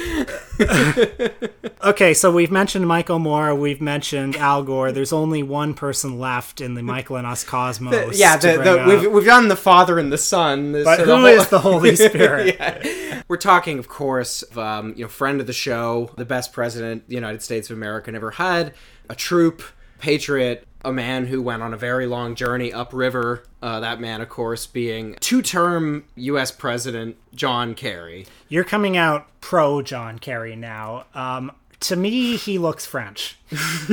okay, 1.84 2.16
so 2.16 2.32
we've 2.32 2.50
mentioned 2.50 2.88
Michael 2.88 3.20
Moore, 3.20 3.54
we've 3.54 3.80
mentioned 3.80 4.36
Al 4.36 4.64
Gore. 4.64 4.92
There's 4.92 5.14
only 5.14 5.44
one 5.44 5.76
person 5.76 6.18
left 6.18 6.60
in 6.60 6.74
the 6.74 6.82
Michael 6.82 7.18
and 7.18 7.28
Us 7.28 7.44
cosmos. 7.44 8.18
yeah, 8.18 8.38
the, 8.38 8.58
the, 8.58 8.86
we've, 8.88 9.12
we've 9.12 9.26
done 9.26 9.48
the 9.48 9.56
Father 9.56 10.00
and 10.00 10.12
the 10.12 10.18
Son. 10.18 10.72
but 10.84 11.02
who 11.02 11.28
is 11.28 11.50
the 11.50 11.60
Holy 11.60 11.96
Spirit? 12.08 12.56
yeah. 12.60 13.22
We're 13.28 13.38
talking, 13.38 13.78
of 13.78 13.88
course, 13.88 14.42
of, 14.42 14.58
um, 14.58 14.96
you 14.98 15.04
know, 15.04 15.08
friend 15.08 15.40
of 15.40 15.46
the 15.46 15.54
show, 15.54 16.10
the 16.18 16.26
best 16.26 16.52
president 16.52 17.08
the 17.08 17.14
United 17.16 17.44
States 17.44 17.70
of 17.70 17.78
America 17.78 18.12
never 18.12 18.32
had, 18.32 18.74
a 19.08 19.14
troop, 19.14 19.62
patriot, 20.00 20.67
a 20.84 20.92
man 20.92 21.28
who 21.28 21.42
went 21.42 21.64
on 21.64 21.74
a 21.74 21.78
very 21.78 22.08
long 22.08 22.36
journey 22.36 22.72
upriver. 22.72 23.44
Uh, 23.62 23.80
that 23.80 24.00
man, 24.00 24.22
of 24.22 24.30
course, 24.30 24.66
being 24.66 25.16
two-term 25.20 26.06
U.S. 26.16 26.52
President 26.52 27.18
John 27.34 27.76
Kerry. 27.76 28.28
You're 28.50 28.64
coming 28.64 28.98
out 28.98 29.28
pro 29.42 29.82
John 29.82 30.20
Kerry 30.20 30.56
now. 30.56 31.06
Um, 31.14 31.52
to 31.82 31.96
me, 31.96 32.38
he 32.38 32.58
looks 32.58 32.86
French. 32.86 33.38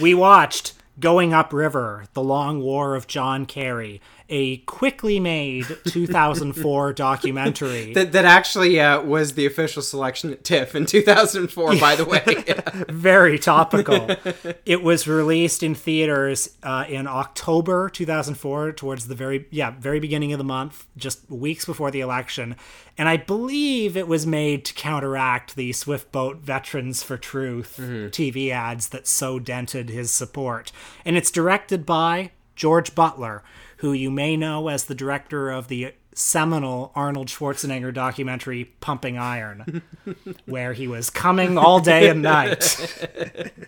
we 0.00 0.14
watched 0.14 0.74
Going 0.98 1.34
Upriver, 1.34 2.06
The 2.14 2.22
Long 2.22 2.60
War 2.60 2.94
of 2.94 3.06
John 3.06 3.44
Kerry, 3.44 4.00
a 4.28 4.58
quickly 4.58 5.20
made 5.20 5.66
2004 5.86 6.92
documentary. 6.94 7.92
That, 7.94 8.12
that 8.12 8.24
actually 8.24 8.80
uh, 8.80 9.02
was 9.02 9.34
the 9.34 9.46
official 9.46 9.82
selection 9.82 10.32
at 10.32 10.42
TIFF 10.42 10.74
in 10.74 10.86
2004, 10.86 11.76
by 11.76 11.96
the 11.96 12.04
way. 12.04 12.44
Very 12.92 13.38
topical. 13.38 14.08
it 14.66 14.82
was 14.82 15.06
released 15.06 15.62
in 15.62 15.74
theaters 15.74 16.56
uh, 16.62 16.84
in 16.88 17.06
October 17.06 17.88
2004, 17.88 18.72
towards 18.72 19.08
the 19.08 19.14
very 19.14 19.46
yeah 19.50 19.70
very 19.78 20.00
beginning 20.00 20.32
of 20.32 20.38
the 20.38 20.44
month, 20.44 20.86
just 20.96 21.28
weeks 21.30 21.64
before 21.64 21.90
the 21.90 22.00
election, 22.00 22.56
and 22.98 23.08
I 23.08 23.16
believe 23.16 23.96
it 23.96 24.08
was 24.08 24.26
made 24.26 24.64
to 24.66 24.74
counteract 24.74 25.56
the 25.56 25.72
Swift 25.72 26.10
Boat 26.12 26.38
Veterans 26.38 27.02
for 27.02 27.16
Truth 27.16 27.76
TV 27.78 28.50
ads 28.50 28.88
that 28.88 29.06
so 29.06 29.38
dented 29.38 29.90
his 29.90 30.10
support. 30.10 30.72
And 31.04 31.16
it's 31.16 31.30
directed 31.30 31.86
by 31.86 32.32
George 32.56 32.94
Butler, 32.94 33.44
who 33.78 33.92
you 33.92 34.10
may 34.10 34.36
know 34.36 34.68
as 34.68 34.84
the 34.84 34.94
director 34.94 35.50
of 35.50 35.68
the 35.68 35.92
seminal 36.18 36.90
Arnold 36.94 37.28
Schwarzenegger 37.28 37.92
documentary 37.92 38.64
Pumping 38.80 39.18
Iron, 39.18 39.82
where 40.46 40.72
he 40.72 40.88
was 40.88 41.10
coming 41.10 41.58
all 41.58 41.78
day 41.78 42.08
and 42.08 42.22
night. 42.22 43.52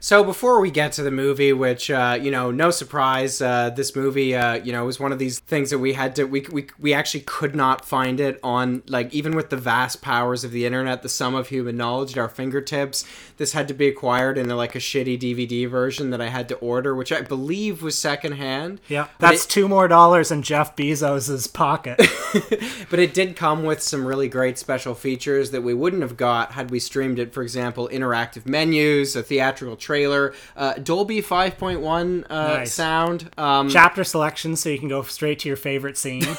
So 0.00 0.22
before 0.22 0.60
we 0.60 0.70
get 0.70 0.92
to 0.92 1.02
the 1.02 1.10
movie, 1.10 1.54
which 1.54 1.90
uh, 1.90 2.18
you 2.20 2.30
know, 2.30 2.50
no 2.50 2.70
surprise, 2.70 3.40
uh, 3.40 3.70
this 3.70 3.96
movie, 3.96 4.36
uh, 4.36 4.56
you 4.56 4.70
know, 4.70 4.84
was 4.84 5.00
one 5.00 5.12
of 5.12 5.18
these 5.18 5.38
things 5.40 5.70
that 5.70 5.78
we 5.78 5.94
had 5.94 6.14
to 6.16 6.24
we, 6.24 6.42
we 6.52 6.66
we 6.78 6.92
actually 6.92 7.20
could 7.22 7.56
not 7.56 7.86
find 7.86 8.20
it 8.20 8.38
on 8.42 8.82
like 8.86 9.14
even 9.14 9.34
with 9.34 9.48
the 9.48 9.56
vast 9.56 10.02
powers 10.02 10.44
of 10.44 10.50
the 10.50 10.66
internet, 10.66 11.00
the 11.02 11.08
sum 11.08 11.34
of 11.34 11.48
human 11.48 11.78
knowledge 11.78 12.12
at 12.12 12.18
our 12.18 12.28
fingertips. 12.28 13.06
This 13.38 13.54
had 13.54 13.66
to 13.68 13.72
be 13.74 13.88
acquired 13.88 14.36
in 14.36 14.50
a, 14.50 14.56
like 14.56 14.74
a 14.74 14.78
shitty 14.78 15.18
DVD 15.18 15.66
version 15.70 16.10
that 16.10 16.20
I 16.20 16.28
had 16.28 16.50
to 16.50 16.54
order, 16.56 16.94
which 16.94 17.10
I 17.10 17.22
believe 17.22 17.82
was 17.82 17.96
secondhand. 17.96 18.82
Yeah, 18.88 19.08
that's 19.18 19.46
it- 19.46 19.48
two 19.48 19.68
more 19.68 19.88
dollars 19.88 20.30
in 20.30 20.42
Jeff 20.42 20.76
Bezos's 20.76 21.46
pocket. 21.46 21.63
but 22.90 22.98
it 22.98 23.14
did 23.14 23.36
come 23.36 23.64
with 23.64 23.82
some 23.82 24.06
really 24.06 24.28
great 24.28 24.58
special 24.58 24.94
features 24.94 25.50
that 25.50 25.62
we 25.62 25.74
wouldn't 25.74 26.02
have 26.02 26.16
got 26.16 26.52
had 26.52 26.70
we 26.70 26.78
streamed 26.78 27.18
it. 27.18 27.32
For 27.32 27.42
example, 27.42 27.88
interactive 27.92 28.46
menus, 28.46 29.16
a 29.16 29.22
theatrical 29.22 29.76
trailer, 29.76 30.34
uh, 30.56 30.74
Dolby 30.74 31.22
5.1 31.22 32.24
uh, 32.28 32.34
Nice. 32.58 32.72
sound. 32.72 33.30
Um, 33.38 33.68
Chapter 33.68 34.04
selection, 34.04 34.56
so 34.56 34.68
you 34.68 34.78
can 34.78 34.88
go 34.88 35.02
straight 35.02 35.38
to 35.40 35.48
your 35.48 35.56
favorite 35.56 35.96
scene. 35.96 36.24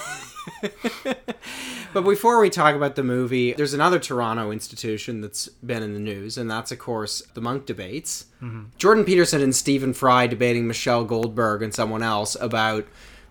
But 1.93 2.01
before 2.03 2.41
we 2.41 2.49
talk 2.49 2.75
about 2.75 2.95
the 2.95 3.03
movie, 3.03 3.53
there's 3.53 3.73
another 3.73 3.99
Toronto 3.99 4.51
institution 4.51 5.21
that's 5.21 5.47
been 5.47 5.81
in 5.81 5.93
the 5.93 5.99
news, 5.99 6.37
and 6.37 6.51
that's, 6.51 6.69
of 6.73 6.77
course, 6.77 7.21
the 7.35 7.39
Munk 7.41 7.65
debates. 7.65 8.25
Jordan 8.77 9.05
Peterson 9.05 9.41
and 9.41 9.55
Stephen 9.55 9.93
Fry 9.93 10.27
debating 10.27 10.67
Michelle 10.67 11.05
Goldberg 11.05 11.63
and 11.63 11.73
someone 11.73 12.03
else 12.03 12.35
about 12.41 12.85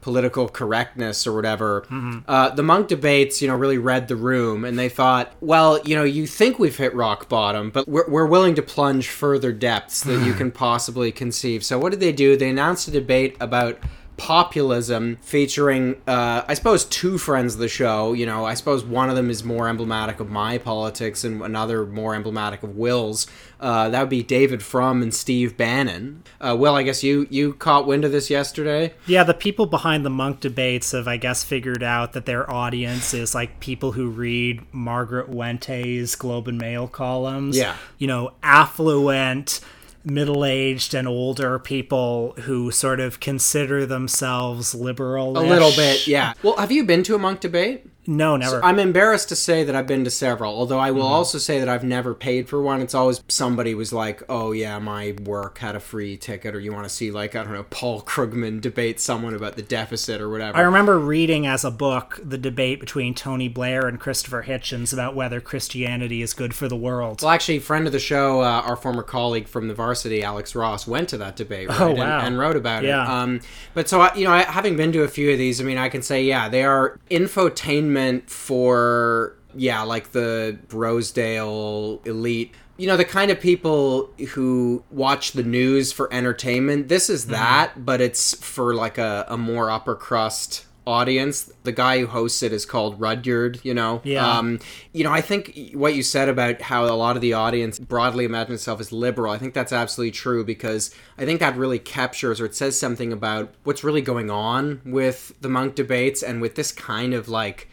political 0.05 0.51
correctness 0.51 1.27
or 1.27 1.33
whatever. 1.33 1.87
Uh, 2.29 2.51
the 2.51 2.63
Munk 2.63 2.89
debates, 2.89 3.41
you 3.41 3.49
know, 3.49 3.57
really 3.57 3.79
read 3.79 4.07
the 4.07 4.17
room, 4.17 4.63
and 4.67 4.79
they 4.79 4.91
thought, 4.91 5.33
well, 5.41 5.81
you 5.81 5.97
know, 5.97 6.05
you 6.05 6.27
think 6.27 6.59
we've 6.59 6.77
hit 6.77 6.95
rock 6.95 7.27
bottom, 7.31 7.71
but 7.71 7.89
we're, 7.89 8.07
we're 8.07 8.27
willing 8.27 8.55
to 8.57 8.63
plunge 8.63 9.09
further 9.09 9.51
depths 9.51 10.03
that 10.03 10.23
you 10.27 10.35
can 10.35 10.53
possibly 10.53 11.11
conceive. 11.11 11.65
So 11.65 11.79
what 11.79 11.91
did 11.91 12.01
they 12.01 12.13
do? 12.13 12.37
They 12.37 12.51
announced 12.51 12.87
a 12.87 12.91
debate 12.91 13.35
about 13.41 13.79
populism 14.17 15.17
featuring 15.23 15.97
uh, 16.07 16.43
i 16.49 16.55
suppose 16.55 16.85
two 16.85 17.19
friends 17.19 17.55
of 17.55 17.61
the 17.61 17.69
show 17.69 18.13
you 18.13 18.25
know 18.25 18.45
i 18.45 18.55
suppose 18.55 18.85
one 18.85 19.11
of 19.11 19.17
them 19.17 19.31
is 19.31 19.45
more 19.45 19.69
emblematic 19.69 20.21
of 20.21 20.31
my 20.31 20.59
politics 20.59 21.25
and 21.25 21.43
another 21.43 21.85
more 21.85 22.15
emblematic 22.15 22.63
of 22.63 22.77
will's 22.77 23.27
uh, 23.61 23.89
that 23.89 24.01
would 24.01 24.11
be 24.11 24.23
david 24.23 24.63
frum 24.63 25.03
and 25.03 25.15
steve 25.15 25.57
bannon 25.57 26.23
uh, 26.41 26.57
will 26.59 26.75
i 26.75 26.83
guess 26.83 27.03
you 27.03 27.27
you 27.31 27.53
caught 27.55 27.87
wind 27.87 28.05
of 28.05 28.13
this 28.13 28.31
yesterday 28.31 28.93
yeah, 29.07 29.23
the 29.23 29.35
people 29.35 29.67
behind 29.67 30.05
the 30.05 30.11
Munk 30.11 30.41
debates 30.41 30.93
have, 30.93 31.07
I 31.07 31.17
guess, 31.17 31.45
figured 31.45 31.83
out 31.83 32.13
that 32.15 32.27
their 32.27 32.51
audience 32.51 33.15
is 33.15 33.35
like 33.35 33.61
people 33.61 33.93
who 33.93 34.09
read 34.09 34.63
Margaret 34.73 35.29
Wente's 35.29 36.17
Globe 36.17 36.49
and 36.49 36.59
Mail 36.59 36.89
columns. 36.89 37.57
Yeah. 37.57 37.77
You 37.99 38.07
know, 38.07 38.33
affluent, 38.43 39.61
middle 40.05 40.45
aged, 40.45 40.95
and 40.95 41.09
older 41.09 41.59
people 41.59 42.35
who 42.41 42.71
sort 42.71 43.01
of 43.01 43.21
consider 43.21 43.87
themselves 43.87 44.75
liberal. 44.75 45.39
a 45.39 45.41
little 45.41 45.71
bit 45.73 46.07
yeah 46.07 46.35
well 46.43 46.57
have 46.57 46.71
you 46.71 46.85
been 46.85 47.03
to 47.03 47.15
a 47.15 47.19
Munk 47.19 47.41
debate 47.41 47.87
No, 48.07 48.37
never. 48.37 48.63
I'm 48.65 48.79
embarrassed 48.79 49.29
to 49.31 49.37
say 49.37 49.65
that 49.65 49.75
I've 49.75 49.87
been 49.87 50.05
to 50.05 50.11
several, 50.11 50.55
although 50.55 50.79
I 50.79 50.91
will 50.91 51.03
Mm-hmm. 51.05 51.13
also 51.13 51.39
say 51.39 51.59
that 51.59 51.69
I've 51.69 51.85
never 51.85 52.15
paid 52.15 52.49
for 52.49 52.61
one. 52.61 52.81
It's 52.83 52.95
always 52.95 53.23
somebody 53.29 53.75
was 53.75 53.93
like, 53.93 54.23
"Oh 54.29 54.53
yeah, 54.53 54.79
my 54.79 55.15
work 55.25 55.59
had 55.59 55.75
a 55.77 55.81
free 55.81 56.17
ticket," 56.17 56.55
or 56.55 56.61
you 56.61 56.73
want 56.73 56.85
to 56.85 56.91
see 56.91 57.11
like 57.11 57.35
I 57.35 57.43
don't 57.45 57.53
know 57.53 57.65
Paul 57.71 58.03
Krugman 58.03 58.61
debate 58.61 59.01
someone 59.01 59.35
about 59.35 59.57
the 59.57 59.63
deficit 59.63 60.21
or 60.21 60.29
whatever. 60.29 60.57
I 60.59 60.63
remember 60.63 60.99
reading 60.99 61.47
as 61.47 61.65
a 61.65 61.71
book 61.71 62.21
the 62.23 62.37
debate 62.39 62.81
between 62.81 63.15
Tony 63.15 63.49
Blair 63.49 63.87
and 63.87 63.99
Christopher 63.99 64.45
Hitchens 64.47 64.93
about 64.93 65.15
whether 65.15 65.41
Christianity 65.41 66.21
is 66.23 66.35
good 66.35 66.55
for 66.55 66.69
the 66.69 66.77
world. 66.77 67.23
Well, 67.23 67.31
actually, 67.31 67.59
friend 67.61 67.87
of 67.87 67.93
the 67.93 67.99
show, 67.99 68.41
uh, 68.41 68.63
our 68.67 68.77
former 68.77 69.03
colleague 69.03 69.49
from 69.49 69.69
the 69.69 69.75
varsity, 69.75 70.23
Alex 70.23 70.55
Ross, 70.55 70.87
went 70.87 71.09
to 71.11 71.19
that 71.19 71.37
debate 71.37 71.69
right, 71.69 71.81
Oh, 71.81 71.89
and- 71.91 71.99
wow. 71.99 72.21
and, 72.21 72.39
wrote 72.39 72.57
about 72.57 72.83
Yeah. 72.85 73.03
it. 73.05 73.09
Um, 73.09 73.41
but 73.75 73.89
so, 73.89 74.01
I- 74.01 74.15
you 74.15 74.25
know, 74.25 74.33
I, 74.33 74.43
having 74.43 74.77
been 74.77 74.93
to 74.93 75.03
a 75.03 75.09
few 75.09 75.31
of 75.33 75.39
these, 75.39 75.61
I 75.61 75.65
mean, 75.65 75.79
I 75.79 75.89
can 75.89 76.03
say, 76.03 76.23
yeah, 76.25 76.49
they 76.49 76.65
are 76.65 76.99
infotainment 77.11 77.94
for, 78.27 79.37
yeah, 79.55 79.83
like 79.83 80.13
the 80.13 80.59
Rosedale 80.73 82.01
elite. 82.05 82.53
You 82.77 82.89
know, 82.89 82.97
the 82.97 83.05
kind 83.05 83.31
of 83.31 83.41
people 83.41 84.11
who 84.31 84.83
watch 84.91 85.33
the 85.33 85.45
news 85.45 85.93
for 85.93 86.13
entertainment. 86.13 86.89
This 86.89 87.05
Mm-hmm. 87.05 87.15
is 87.15 87.27
that, 87.27 87.85
but 87.85 88.01
it's 88.01 88.35
for 88.45 88.75
like 88.75 88.99
a, 88.99 89.25
a 89.29 89.37
more 89.37 89.71
upper 89.71 89.95
crust 89.95 90.67
audience. 90.87 91.51
The 91.63 91.73
guy 91.73 92.01
who 92.01 92.07
hosts 92.07 92.43
it 92.43 92.53
is 92.53 92.67
called 92.67 93.01
Rudyard, 93.01 93.61
you 93.63 93.73
know? 93.73 94.03
Yeah. 94.05 94.27
Um, 94.27 94.59
you 94.93 95.03
know, 95.05 95.13
I 95.13 95.21
think 95.23 95.71
what 95.73 95.95
you 95.95 96.03
said 96.03 96.29
about 96.29 96.61
how 96.61 96.85
a 96.85 96.93
lot 96.97 97.17
of 97.17 97.23
the 97.23 97.33
audience 97.33 97.79
broadly 97.79 98.25
imagine 98.27 98.55
itself 98.55 98.81
as 98.81 98.93
liberal, 98.93 99.33
I 99.33 99.39
think 99.39 99.55
that's 99.55 99.73
absolutely 99.73 100.11
true 100.11 100.45
because 100.45 100.95
I 101.17 101.25
think 101.25 101.41
that 101.41 101.57
really 101.57 101.79
captures 101.79 102.41
or 102.41 102.45
it 102.47 102.55
says 102.55 102.79
something 102.79 103.13
about 103.13 103.55
what's 103.63 103.83
really 103.85 104.03
going 104.03 104.31
on 104.31 104.83
with 104.85 105.33
the 105.41 105.49
Munk 105.49 105.75
debates 105.75 106.23
and 106.23 106.43
with 106.43 106.55
this 106.57 106.71
kind 106.73 107.15
of 107.15 107.29
like 107.29 107.71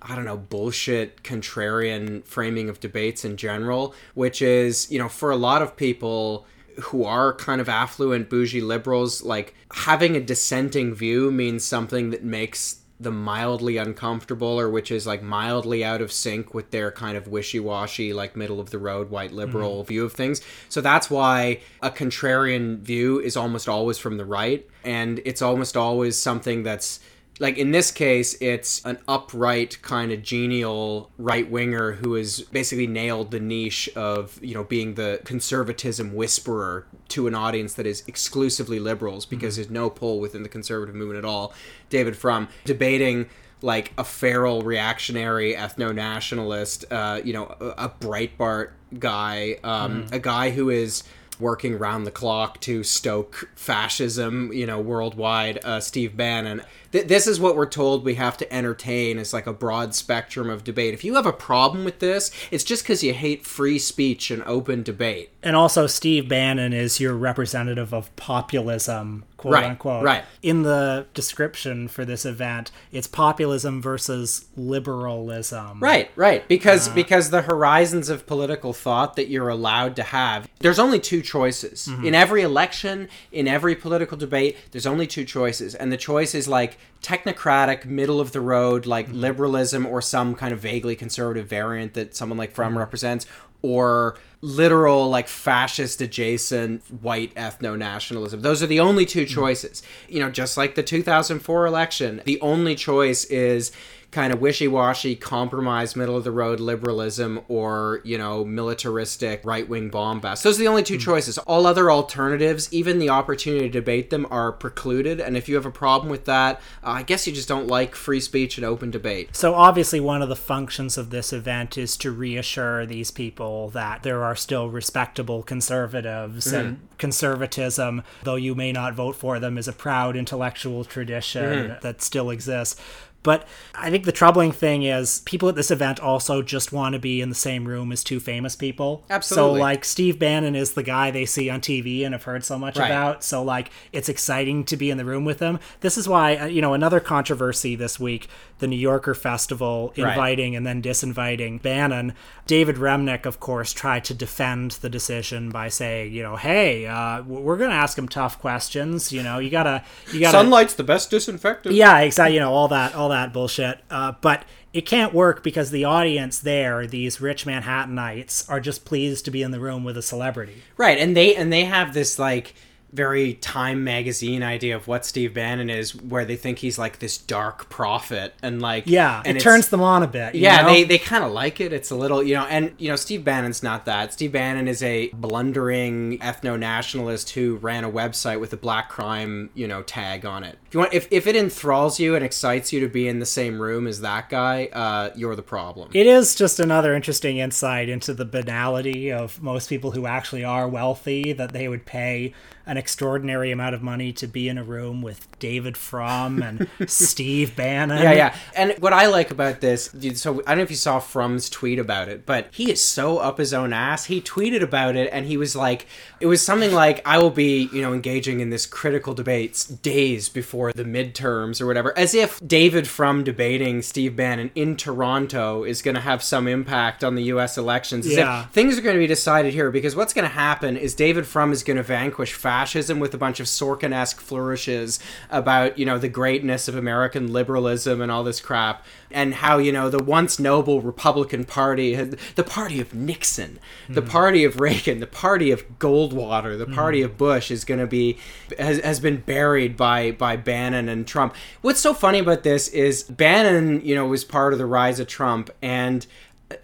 I 0.00 0.14
don't 0.14 0.24
know, 0.24 0.36
bullshit, 0.36 1.22
contrarian 1.22 2.24
framing 2.24 2.68
of 2.68 2.80
debates 2.80 3.24
in 3.24 3.36
general, 3.36 3.94
which 4.14 4.42
is, 4.42 4.90
you 4.90 4.98
know, 4.98 5.08
for 5.08 5.30
a 5.30 5.36
lot 5.36 5.62
of 5.62 5.76
people 5.76 6.46
who 6.80 7.04
are 7.04 7.34
kind 7.34 7.60
of 7.60 7.68
affluent, 7.68 8.30
bougie 8.30 8.60
liberals, 8.60 9.22
like 9.22 9.54
having 9.72 10.16
a 10.16 10.20
dissenting 10.20 10.94
view 10.94 11.30
means 11.30 11.64
something 11.64 12.10
that 12.10 12.22
makes 12.22 12.80
them 13.00 13.22
mildly 13.22 13.76
uncomfortable 13.76 14.58
or 14.58 14.68
which 14.68 14.90
is 14.90 15.06
like 15.06 15.22
mildly 15.22 15.84
out 15.84 16.00
of 16.00 16.10
sync 16.10 16.52
with 16.52 16.70
their 16.72 16.90
kind 16.90 17.16
of 17.16 17.28
wishy-washy 17.28 18.12
like 18.12 18.34
middle 18.34 18.58
of 18.58 18.70
the 18.70 18.78
road 18.78 19.08
white 19.08 19.30
liberal 19.30 19.78
mm-hmm. 19.78 19.88
view 19.88 20.04
of 20.04 20.12
things. 20.12 20.40
So 20.68 20.80
that's 20.80 21.08
why 21.08 21.60
a 21.80 21.90
contrarian 21.90 22.80
view 22.80 23.20
is 23.20 23.36
almost 23.36 23.68
always 23.68 23.98
from 23.98 24.16
the 24.16 24.24
right 24.24 24.68
and 24.84 25.20
it's 25.24 25.42
almost 25.42 25.76
always 25.76 26.20
something 26.20 26.64
that's 26.64 26.98
like 27.38 27.56
in 27.56 27.70
this 27.70 27.90
case 27.90 28.36
it's 28.40 28.84
an 28.84 28.98
upright 29.06 29.80
kind 29.82 30.12
of 30.12 30.22
genial 30.22 31.10
right 31.18 31.50
winger 31.50 31.92
who 31.92 32.14
has 32.14 32.40
basically 32.40 32.86
nailed 32.86 33.30
the 33.30 33.40
niche 33.40 33.88
of 33.96 34.38
you 34.42 34.54
know 34.54 34.64
being 34.64 34.94
the 34.94 35.20
conservatism 35.24 36.14
whisperer 36.14 36.86
to 37.08 37.26
an 37.26 37.34
audience 37.34 37.74
that 37.74 37.86
is 37.86 38.02
exclusively 38.06 38.78
liberals 38.78 39.24
because 39.24 39.56
there's 39.56 39.70
no 39.70 39.88
pull 39.88 40.20
within 40.20 40.42
the 40.42 40.48
conservative 40.48 40.94
movement 40.94 41.18
at 41.18 41.24
all 41.24 41.52
david 41.90 42.16
frum 42.16 42.48
debating 42.64 43.28
like 43.60 43.92
a 43.98 44.04
feral 44.04 44.62
reactionary 44.62 45.54
ethno-nationalist 45.54 46.84
uh, 46.92 47.20
you 47.24 47.32
know 47.32 47.54
a, 47.60 47.86
a 47.86 47.88
breitbart 47.88 48.70
guy 48.98 49.58
um, 49.64 50.06
a 50.12 50.18
guy 50.18 50.50
who 50.50 50.70
is 50.70 51.02
working 51.40 51.78
round 51.78 52.06
the 52.06 52.10
clock 52.10 52.60
to 52.60 52.82
stoke 52.82 53.48
fascism, 53.54 54.52
you 54.52 54.66
know, 54.66 54.80
worldwide. 54.80 55.64
Uh, 55.64 55.80
Steve 55.80 56.16
Bannon. 56.16 56.62
Th- 56.92 57.06
this 57.06 57.26
is 57.26 57.38
what 57.38 57.56
we're 57.56 57.66
told 57.66 58.04
we 58.04 58.14
have 58.14 58.36
to 58.38 58.52
entertain. 58.52 59.18
It's 59.18 59.32
like 59.32 59.46
a 59.46 59.52
broad 59.52 59.94
spectrum 59.94 60.48
of 60.48 60.64
debate. 60.64 60.94
If 60.94 61.04
you 61.04 61.14
have 61.14 61.26
a 61.26 61.32
problem 61.32 61.84
with 61.84 61.98
this, 61.98 62.30
it's 62.50 62.64
just 62.64 62.82
because 62.82 63.02
you 63.02 63.12
hate 63.12 63.44
free 63.46 63.78
speech 63.78 64.30
and 64.30 64.42
open 64.44 64.82
debate. 64.82 65.30
and 65.42 65.54
also, 65.56 65.86
Steve 65.86 66.28
Bannon 66.28 66.72
is 66.72 67.00
your 67.00 67.14
representative 67.14 67.92
of 67.92 68.14
populism, 68.16 69.24
quote 69.36 69.54
Right, 69.54 69.64
unquote. 69.64 70.04
right. 70.04 70.24
In 70.42 70.62
the 70.62 71.06
description 71.14 71.88
for 71.88 72.04
this 72.04 72.24
event, 72.24 72.70
it's 72.92 73.06
populism 73.06 73.80
versus 73.82 74.46
liberalism. 74.56 75.80
Right, 75.80 76.10
right. 76.16 76.46
Because 76.48 76.88
uh. 76.88 76.94
because 76.94 77.30
the 77.30 77.42
horizons 77.42 78.08
of 78.08 78.26
political 78.26 78.72
thought 78.72 79.16
that 79.16 79.28
you're 79.28 79.48
allowed 79.48 79.94
to 79.96 80.02
have, 80.02 80.48
there's 80.60 80.78
only 80.78 80.98
two 81.00 81.22
choices. 81.22 81.86
Mm-hmm. 81.88 82.06
In 82.06 82.14
every 82.14 82.42
election, 82.42 83.08
in 83.32 83.46
every 83.46 83.74
political 83.74 84.16
debate, 84.16 84.56
there's 84.72 84.86
only 84.86 85.06
two 85.06 85.24
choices. 85.24 85.74
And 85.74 85.92
the 85.92 85.96
choice 85.96 86.34
is 86.34 86.48
like 86.48 86.77
like 86.78 87.24
technocratic, 87.24 87.84
middle 87.84 88.20
of 88.20 88.32
the 88.32 88.40
road, 88.40 88.86
like 88.86 89.06
mm-hmm. 89.06 89.20
liberalism 89.20 89.86
or 89.86 90.02
some 90.02 90.34
kind 90.34 90.52
of 90.52 90.60
vaguely 90.60 90.96
conservative 90.96 91.46
variant 91.46 91.94
that 91.94 92.14
someone 92.14 92.38
like 92.38 92.52
Frum 92.52 92.70
mm-hmm. 92.70 92.78
represents, 92.78 93.26
or 93.62 94.16
literal 94.40 95.10
like 95.10 95.26
fascist 95.26 96.00
adjacent 96.00 96.82
white 97.02 97.34
ethno 97.34 97.76
nationalism. 97.76 98.40
Those 98.40 98.62
are 98.62 98.68
the 98.68 98.80
only 98.80 99.04
two 99.04 99.24
mm-hmm. 99.24 99.34
choices. 99.34 99.82
You 100.08 100.20
know, 100.20 100.30
just 100.30 100.56
like 100.56 100.74
the 100.74 100.82
2004 100.82 101.66
election, 101.66 102.22
the 102.24 102.40
only 102.40 102.74
choice 102.74 103.24
is 103.26 103.72
kind 104.10 104.32
of 104.32 104.40
wishy-washy 104.40 105.14
compromise 105.14 105.94
middle 105.94 106.16
of 106.16 106.24
the 106.24 106.30
road 106.30 106.60
liberalism 106.60 107.40
or 107.46 108.00
you 108.04 108.16
know 108.16 108.42
militaristic 108.44 109.40
right-wing 109.44 109.90
bombast 109.90 110.42
those 110.42 110.56
are 110.56 110.62
the 110.62 110.68
only 110.68 110.82
two 110.82 110.94
hmm. 110.94 111.00
choices. 111.00 111.38
All 111.38 111.66
other 111.66 111.90
alternatives 111.90 112.72
even 112.72 112.98
the 112.98 113.10
opportunity 113.10 113.66
to 113.66 113.70
debate 113.70 114.10
them 114.10 114.26
are 114.30 114.52
precluded. 114.52 115.20
And 115.20 115.36
if 115.36 115.48
you 115.48 115.54
have 115.56 115.66
a 115.66 115.70
problem 115.70 116.10
with 116.10 116.24
that 116.24 116.56
uh, 116.82 116.90
i 116.90 117.02
guess 117.02 117.26
you 117.26 117.32
just 117.32 117.48
don't 117.48 117.66
like 117.66 117.94
free 117.94 118.20
speech 118.20 118.56
and 118.56 118.64
open 118.64 118.90
debate. 118.90 119.36
So 119.36 119.54
obviously, 119.54 120.00
one 120.00 120.22
of 120.22 120.28
the 120.28 120.36
functions 120.36 120.96
of 120.96 121.10
this 121.10 121.32
event 121.32 121.76
is 121.76 121.96
to 121.98 122.10
reassure 122.10 122.86
these 122.86 123.10
people 123.10 123.68
that 123.70 124.02
there 124.02 124.24
are 124.24 124.36
still 124.36 124.68
respectable 124.68 125.42
conservatives 125.42 126.52
and 126.52 126.76
hmm. 126.76 126.84
conservatism, 126.98 128.02
though 128.22 128.36
you 128.36 128.54
may 128.54 128.72
not 128.72 128.94
vote 128.94 129.16
for 129.16 129.38
them, 129.38 129.58
is 129.58 129.68
a 129.68 129.72
proud 129.72 130.16
intellectual 130.16 130.84
tradition 130.84 131.70
hmm. 131.70 131.74
that 131.82 132.02
still 132.02 132.30
exists. 132.30 132.80
But 133.22 133.46
I 133.74 133.90
think 133.90 134.04
the 134.04 134.12
troubling 134.12 134.52
thing 134.52 134.84
is 134.84 135.20
people 135.20 135.48
at 135.48 135.54
this 135.56 135.70
event 135.70 135.98
also 136.00 136.40
just 136.40 136.72
want 136.72 136.92
to 136.94 136.98
be 136.98 137.20
in 137.20 137.28
the 137.28 137.34
same 137.34 137.66
room 137.66 137.90
as 137.90 138.04
two 138.04 138.20
famous 138.20 138.54
people. 138.54 139.04
Absolutely. 139.10 139.58
So 139.58 139.60
like 139.60 139.84
Steve 139.84 140.18
Bannon 140.18 140.54
is 140.54 140.72
the 140.74 140.82
guy 140.84 141.10
they 141.10 141.26
see 141.26 141.50
on 141.50 141.60
TV 141.60 142.04
and 142.04 142.14
have 142.14 142.22
heard 142.22 142.44
so 142.44 142.58
much 142.58 142.78
Right. 142.78 142.86
about. 142.86 143.24
So 143.24 143.42
like 143.42 143.70
it's 143.92 144.08
exciting 144.08 144.64
to 144.64 144.76
be 144.76 144.88
in 144.88 144.98
the 144.98 145.04
room 145.04 145.24
with 145.24 145.38
them. 145.38 145.58
This 145.80 145.98
is 145.98 146.08
why 146.08 146.36
uh, 146.36 146.46
you 146.46 146.62
know 146.62 146.74
another 146.74 147.00
controversy 147.00 147.74
this 147.74 147.98
week, 147.98 148.28
the 148.60 148.66
New 148.68 148.76
Yorker 148.76 149.14
Festival 149.14 149.92
Right. 149.98 150.10
inviting 150.10 150.54
and 150.56 150.66
then 150.66 150.80
disinviting 150.80 151.60
Bannon. 151.60 152.14
David 152.46 152.76
Remnick, 152.76 153.26
of 153.26 153.40
course, 153.40 153.72
tried 153.72 154.04
to 154.04 154.14
defend 154.14 154.72
the 154.72 154.88
decision 154.88 155.50
by 155.50 155.68
saying, 155.68 156.12
you 156.14 156.22
know, 156.22 156.36
hey, 156.36 156.86
uh, 156.86 157.22
we're 157.24 157.58
going 157.58 157.68
to 157.70 157.76
ask 157.76 157.98
him 157.98 158.08
tough 158.08 158.40
questions. 158.40 159.12
You 159.12 159.22
know, 159.22 159.38
you 159.38 159.50
gotta, 159.50 159.84
you 160.12 160.20
gotta, 160.20 160.38
sunlight's 160.38 160.72
the 160.74 160.82
best 160.84 161.10
disinfectant 161.10 161.74
yeah, 161.74 161.98
exactly. 161.98 162.34
You 162.34 162.40
know, 162.40 162.52
all 162.52 162.68
that, 162.68 162.94
all 162.94 163.07
that 163.08 163.32
bullshit. 163.32 163.80
Uh, 163.90 164.12
but 164.20 164.44
it 164.72 164.82
can't 164.82 165.14
work 165.14 165.42
because 165.42 165.70
the 165.70 165.84
audience 165.84 166.38
there, 166.38 166.86
these 166.86 167.20
rich 167.20 167.46
Manhattanites, 167.46 168.48
are 168.50 168.60
just 168.60 168.84
pleased 168.84 169.24
to 169.24 169.30
be 169.30 169.42
in 169.42 169.50
the 169.50 169.60
room 169.60 169.84
with 169.84 169.96
a 169.96 170.02
celebrity. 170.02 170.62
Right, 170.76 170.98
and 170.98 171.16
they 171.16 171.34
and 171.34 171.52
they 171.52 171.64
have 171.64 171.94
this 171.94 172.18
like 172.18 172.54
very 172.92 173.34
Time 173.34 173.84
magazine 173.84 174.42
idea 174.42 174.74
of 174.74 174.88
what 174.88 175.04
Steve 175.04 175.34
Bannon 175.34 175.68
is, 175.68 175.94
where 175.94 176.24
they 176.24 176.36
think 176.36 176.58
he's 176.58 176.78
like 176.78 176.98
this 177.00 177.18
dark 177.18 177.68
prophet, 177.68 178.34
and 178.42 178.62
like 178.62 178.84
Yeah, 178.86 179.22
and 179.24 179.36
it 179.36 179.40
turns 179.40 179.68
them 179.68 179.82
on 179.82 180.02
a 180.02 180.06
bit. 180.06 180.34
you 180.34 180.42
Yeah, 180.42 180.62
know? 180.62 180.68
they, 180.68 180.84
they 180.84 180.98
kind 180.98 181.22
of 181.22 181.32
like 181.32 181.60
it. 181.60 181.72
It's 181.72 181.90
a 181.90 181.94
little, 181.96 182.22
you 182.22 182.34
know, 182.34 182.44
and 182.44 182.72
you 182.78 182.88
know, 182.88 182.96
Steve 182.96 183.24
Bannon's 183.24 183.62
not 183.62 183.84
that. 183.84 184.12
Steve 184.14 184.32
Bannon 184.32 184.68
is 184.68 184.82
a 184.82 185.08
blundering 185.10 186.18
ethno 186.20 186.58
nationalist 186.58 187.30
who 187.30 187.56
ran 187.56 187.84
a 187.84 187.90
website 187.90 188.40
with 188.40 188.52
a 188.52 188.56
black 188.56 188.88
crime, 188.88 189.50
you 189.54 189.68
know, 189.68 189.82
tag 189.82 190.24
on 190.24 190.42
it. 190.44 190.58
If 190.68 190.74
you 190.74 190.80
want, 190.80 190.92
if, 190.92 191.08
if 191.10 191.26
it 191.26 191.34
enthralls 191.34 191.98
you 191.98 192.14
and 192.14 192.22
excites 192.22 192.74
you 192.74 192.80
to 192.80 192.88
be 192.88 193.08
in 193.08 193.20
the 193.20 193.26
same 193.26 193.58
room 193.58 193.86
as 193.86 194.02
that 194.02 194.28
guy, 194.28 194.66
uh, 194.66 195.10
you're 195.16 195.34
the 195.34 195.42
problem. 195.42 195.90
It 195.94 196.06
is 196.06 196.34
just 196.34 196.60
another 196.60 196.94
interesting 196.94 197.38
insight 197.38 197.88
into 197.88 198.12
the 198.12 198.26
banality 198.26 199.10
of 199.10 199.42
most 199.42 199.70
people 199.70 199.92
who 199.92 200.04
actually 200.04 200.44
are 200.44 200.68
wealthy, 200.68 201.32
that 201.32 201.52
they 201.52 201.68
would 201.68 201.86
pay 201.86 202.34
an 202.68 202.76
extraordinary 202.76 203.50
amount 203.50 203.74
of 203.74 203.82
money 203.82 204.12
to 204.12 204.26
be 204.26 204.46
in 204.46 204.58
a 204.58 204.62
room 204.62 205.00
with 205.00 205.26
David 205.38 205.74
Frum 205.74 206.42
and 206.42 206.68
Steve 206.86 207.56
Bannon. 207.56 208.02
Yeah, 208.02 208.12
yeah. 208.12 208.36
And 208.54 208.74
what 208.78 208.92
I 208.92 209.06
like 209.06 209.30
about 209.30 209.62
this, 209.62 209.90
so 210.16 210.42
I 210.46 210.50
don't 210.50 210.58
know 210.58 210.64
if 210.64 210.70
you 210.70 210.76
saw 210.76 210.98
Frum's 210.98 211.48
tweet 211.48 211.78
about 211.78 212.10
it, 212.10 212.26
but 212.26 212.48
he 212.50 212.70
is 212.70 212.84
so 212.84 213.16
up 213.18 213.38
his 213.38 213.54
own 213.54 213.72
ass. 213.72 214.04
He 214.04 214.20
tweeted 214.20 214.62
about 214.62 214.96
it 214.96 215.08
and 215.14 215.24
he 215.24 215.38
was 215.38 215.56
like, 215.56 215.86
it 216.20 216.26
was 216.26 216.44
something 216.44 216.74
like, 216.74 217.00
I 217.06 217.16
will 217.18 217.30
be, 217.30 217.70
you 217.72 217.80
know, 217.80 217.94
engaging 217.94 218.40
in 218.40 218.50
this 218.50 218.66
critical 218.66 219.14
debates 219.14 219.64
days 219.64 220.28
before 220.28 220.57
the 220.72 220.84
midterms 220.84 221.60
or 221.60 221.66
whatever, 221.66 221.96
as 221.98 222.14
if 222.14 222.40
David 222.46 222.86
Frum 222.88 223.24
debating 223.24 223.82
Steve 223.82 224.16
Bannon 224.16 224.50
in 224.54 224.76
Toronto 224.76 225.64
is 225.64 225.82
going 225.82 225.94
to 225.94 226.00
have 226.00 226.22
some 226.22 226.46
impact 226.48 227.02
on 227.04 227.14
the 227.14 227.22
U.S. 227.24 227.56
elections. 227.56 228.06
As 228.06 228.12
if 228.12 228.18
Yeah. 228.18 228.44
things 228.46 228.76
are 228.76 228.80
going 228.82 228.96
to 228.96 229.00
be 229.00 229.06
decided 229.06 229.54
here 229.54 229.70
because 229.70 229.94
what's 229.96 230.12
going 230.12 230.28
to 230.28 230.34
happen 230.34 230.76
is 230.76 230.94
David 230.94 231.26
Frum 231.26 231.52
is 231.52 231.62
going 231.62 231.76
to 231.76 231.82
vanquish 231.82 232.32
fascism 232.34 232.98
with 233.00 233.14
a 233.14 233.18
bunch 233.18 233.40
of 233.40 233.46
Sorkin-esque 233.46 234.20
flourishes 234.20 234.98
about 235.30 235.78
you 235.78 235.86
know 235.86 235.98
the 235.98 236.08
greatness 236.08 236.68
of 236.68 236.74
American 236.76 237.32
liberalism 237.32 238.00
and 238.00 238.10
all 238.10 238.24
this 238.24 238.40
crap, 238.40 238.84
and 239.10 239.34
how 239.34 239.58
you 239.58 239.72
know 239.72 239.90
the 239.90 240.02
once 240.02 240.38
noble 240.38 240.80
Republican 240.80 241.44
Party, 241.44 241.94
the 241.94 242.44
party 242.44 242.80
of 242.80 242.94
Nixon, 242.94 243.58
the 243.88 244.00
hmm. 244.00 244.08
party 244.08 244.44
of 244.44 244.60
Reagan, 244.60 245.00
the 245.00 245.06
party 245.06 245.50
of 245.50 245.78
Goldwater, 245.78 246.58
the 246.58 246.66
hmm. 246.66 246.74
party 246.74 247.02
of 247.02 247.16
Bush 247.16 247.50
is 247.50 247.64
going 247.64 247.80
to 247.80 247.86
be 247.86 248.18
has, 248.58 248.80
has 248.80 249.00
been 249.00 249.18
buried 249.18 249.76
by 249.76 250.12
by 250.12 250.36
Bannon 250.36 250.88
and 250.88 251.06
Trump. 251.06 251.34
What's 251.62 251.80
so 251.80 251.94
funny 251.94 252.18
about 252.18 252.42
this 252.42 252.68
is 252.68 253.02
Bannon, 253.04 253.84
you 253.84 253.94
know, 253.94 254.06
was 254.06 254.24
part 254.24 254.52
of 254.52 254.58
the 254.58 254.66
rise 254.66 255.00
of 255.00 255.06
Trump 255.06 255.50
and 255.62 256.06